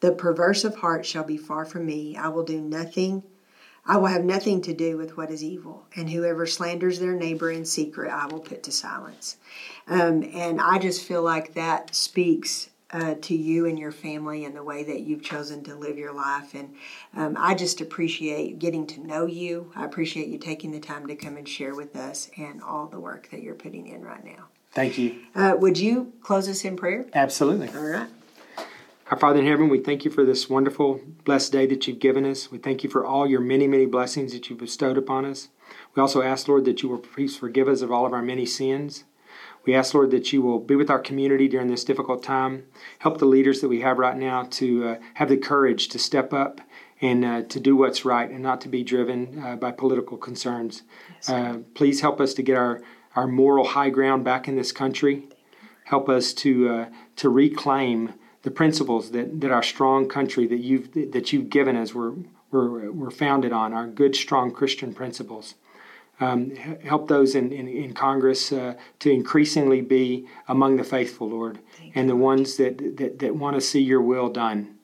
The 0.00 0.12
perverse 0.12 0.64
of 0.64 0.76
heart 0.76 1.04
shall 1.04 1.24
be 1.24 1.36
far 1.36 1.64
from 1.64 1.86
me. 1.86 2.16
I 2.16 2.28
will 2.28 2.42
do 2.42 2.60
nothing 2.60 3.22
I 3.86 3.96
will 3.96 4.08
have 4.08 4.24
nothing 4.24 4.60
to 4.62 4.74
do 4.74 4.96
with 4.96 5.16
what 5.16 5.30
is 5.30 5.42
evil, 5.42 5.86
and 5.96 6.10
whoever 6.10 6.46
slanders 6.46 6.98
their 6.98 7.14
neighbor 7.14 7.50
in 7.50 7.64
secret, 7.64 8.10
I 8.10 8.26
will 8.26 8.40
put 8.40 8.62
to 8.64 8.72
silence. 8.72 9.36
Um, 9.88 10.22
and 10.34 10.60
I 10.60 10.78
just 10.78 11.02
feel 11.02 11.22
like 11.22 11.54
that 11.54 11.94
speaks 11.94 12.70
uh, 12.92 13.14
to 13.22 13.34
you 13.34 13.66
and 13.66 13.78
your 13.78 13.92
family 13.92 14.44
and 14.44 14.54
the 14.54 14.62
way 14.62 14.84
that 14.84 15.00
you've 15.00 15.22
chosen 15.22 15.62
to 15.64 15.76
live 15.76 15.96
your 15.96 16.12
life. 16.12 16.54
And 16.54 16.74
um, 17.16 17.36
I 17.38 17.54
just 17.54 17.80
appreciate 17.80 18.58
getting 18.58 18.86
to 18.88 19.06
know 19.06 19.26
you. 19.26 19.72
I 19.74 19.84
appreciate 19.84 20.28
you 20.28 20.38
taking 20.38 20.72
the 20.72 20.80
time 20.80 21.06
to 21.06 21.16
come 21.16 21.36
and 21.36 21.48
share 21.48 21.74
with 21.74 21.96
us 21.96 22.30
and 22.36 22.62
all 22.62 22.86
the 22.86 23.00
work 23.00 23.30
that 23.30 23.42
you're 23.42 23.54
putting 23.54 23.86
in 23.86 24.02
right 24.02 24.24
now. 24.24 24.48
Thank 24.72 24.98
you. 24.98 25.20
Uh, 25.34 25.54
would 25.58 25.78
you 25.78 26.12
close 26.22 26.48
us 26.48 26.64
in 26.64 26.76
prayer? 26.76 27.06
Absolutely. 27.14 27.68
All 27.68 27.82
right. 27.82 28.08
Our 29.10 29.18
Father 29.18 29.40
in 29.40 29.46
heaven, 29.46 29.68
we 29.68 29.80
thank 29.80 30.04
you 30.04 30.10
for 30.12 30.24
this 30.24 30.48
wonderful, 30.48 31.00
blessed 31.24 31.50
day 31.50 31.66
that 31.66 31.88
you've 31.88 31.98
given 31.98 32.24
us. 32.24 32.52
We 32.52 32.58
thank 32.58 32.84
you 32.84 32.90
for 32.90 33.04
all 33.04 33.26
your 33.26 33.40
many, 33.40 33.66
many 33.66 33.84
blessings 33.84 34.32
that 34.32 34.48
you've 34.48 34.60
bestowed 34.60 34.96
upon 34.96 35.24
us. 35.24 35.48
We 35.96 36.00
also 36.00 36.22
ask, 36.22 36.46
Lord, 36.46 36.64
that 36.66 36.80
you 36.80 36.88
will 36.88 36.98
please 36.98 37.36
forgive 37.36 37.66
us 37.66 37.82
of 37.82 37.90
all 37.90 38.06
of 38.06 38.12
our 38.12 38.22
many 38.22 38.46
sins. 38.46 39.02
We 39.66 39.74
ask, 39.74 39.94
Lord, 39.94 40.12
that 40.12 40.32
you 40.32 40.42
will 40.42 40.60
be 40.60 40.76
with 40.76 40.90
our 40.90 41.00
community 41.00 41.48
during 41.48 41.66
this 41.66 41.82
difficult 41.82 42.22
time. 42.22 42.66
Help 43.00 43.18
the 43.18 43.24
leaders 43.24 43.60
that 43.62 43.68
we 43.68 43.80
have 43.80 43.98
right 43.98 44.16
now 44.16 44.44
to 44.44 44.90
uh, 44.90 44.96
have 45.14 45.28
the 45.28 45.36
courage 45.36 45.88
to 45.88 45.98
step 45.98 46.32
up 46.32 46.60
and 47.00 47.24
uh, 47.24 47.42
to 47.42 47.58
do 47.58 47.74
what's 47.74 48.04
right 48.04 48.30
and 48.30 48.44
not 48.44 48.60
to 48.60 48.68
be 48.68 48.84
driven 48.84 49.42
uh, 49.44 49.56
by 49.56 49.72
political 49.72 50.18
concerns. 50.18 50.84
Yes, 51.16 51.30
uh, 51.30 51.58
please 51.74 52.00
help 52.00 52.20
us 52.20 52.32
to 52.34 52.44
get 52.44 52.56
our, 52.56 52.80
our 53.16 53.26
moral 53.26 53.66
high 53.66 53.90
ground 53.90 54.22
back 54.22 54.46
in 54.46 54.54
this 54.54 54.70
country. 54.70 55.26
Help 55.82 56.08
us 56.08 56.32
to, 56.32 56.68
uh, 56.68 56.88
to 57.16 57.28
reclaim 57.28 58.14
the 58.42 58.50
principles 58.50 59.10
that, 59.10 59.40
that 59.40 59.50
our 59.50 59.62
strong 59.62 60.08
country 60.08 60.46
that 60.46 60.58
you've 60.58 60.92
that 61.12 61.32
you've 61.32 61.50
given 61.50 61.76
us 61.76 61.94
were 61.94 62.14
were, 62.50 62.90
were 62.90 63.10
founded 63.10 63.52
on 63.52 63.72
our 63.72 63.86
good 63.86 64.16
strong 64.16 64.50
Christian 64.50 64.92
principles. 64.92 65.54
Um, 66.18 66.54
help 66.56 67.08
those 67.08 67.34
in, 67.34 67.50
in, 67.50 67.66
in 67.66 67.94
Congress 67.94 68.52
uh, 68.52 68.74
to 68.98 69.10
increasingly 69.10 69.80
be 69.80 70.26
among 70.48 70.76
the 70.76 70.84
faithful, 70.84 71.30
Lord, 71.30 71.60
and 71.94 72.10
the 72.10 72.16
ones 72.16 72.58
that, 72.58 72.98
that, 72.98 73.20
that 73.20 73.36
want 73.36 73.54
to 73.54 73.60
see 73.60 73.80
your 73.80 74.02
will 74.02 74.28
done. 74.28 74.76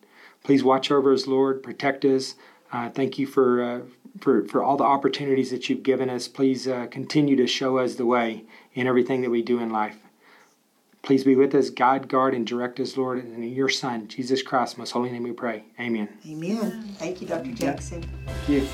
Please 0.45 0.65
watch 0.65 0.91
over 0.91 1.13
us, 1.13 1.27
Lord. 1.27 1.63
Protect 1.63 2.07
us. 2.07 2.37
Uh, 2.73 2.89
thank 2.89 3.19
you 3.19 3.27
for, 3.27 3.63
uh, 3.63 3.81
for, 4.19 4.47
for 4.47 4.63
all 4.63 4.79
the 4.79 4.85
opportunities 4.85 5.51
that 5.51 5.69
you've 5.69 5.83
given 5.83 6.09
us. 6.09 6.27
Please 6.27 6.67
uh, 6.67 6.87
continue 6.87 7.37
to 7.37 7.47
show 7.47 7.77
us 7.77 7.97
the 7.97 8.07
way 8.07 8.45
in 8.73 8.87
everything 8.87 9.21
that 9.21 9.31
we 9.31 9.43
do 9.43 9.59
in 9.59 9.69
life. 9.69 10.06
Please 11.07 11.23
be 11.23 11.37
with 11.37 11.55
us, 11.55 11.71
guide, 11.71 12.09
guard, 12.09 12.35
and 12.35 12.45
direct 12.45 12.81
us, 12.81 12.97
Lord. 12.97 13.23
And 13.23 13.37
in 13.37 13.53
your 13.53 13.69
Son, 13.69 14.09
Jesus 14.09 14.43
Christ, 14.43 14.77
most 14.77 14.91
holy 14.91 15.09
name 15.09 15.23
we 15.23 15.31
pray. 15.31 15.65
Amen. 15.79 16.09
Amen. 16.29 16.97
Thank 16.99 17.23
you, 17.23 17.29
Dr. 17.29 17.53
Jackson. 17.53 18.05
Thank 18.27 18.49
you. 18.49 18.69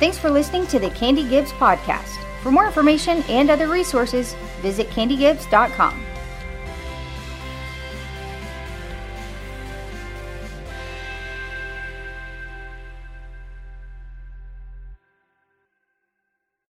Thanks 0.00 0.16
for 0.16 0.30
listening 0.30 0.66
to 0.68 0.78
the 0.78 0.88
Candy 0.90 1.28
Gibbs 1.28 1.52
podcast. 1.52 2.16
For 2.42 2.50
more 2.50 2.64
information 2.64 3.22
and 3.28 3.50
other 3.50 3.68
resources, 3.68 4.34
visit 4.62 4.88
candygibbs.com. 4.88 6.13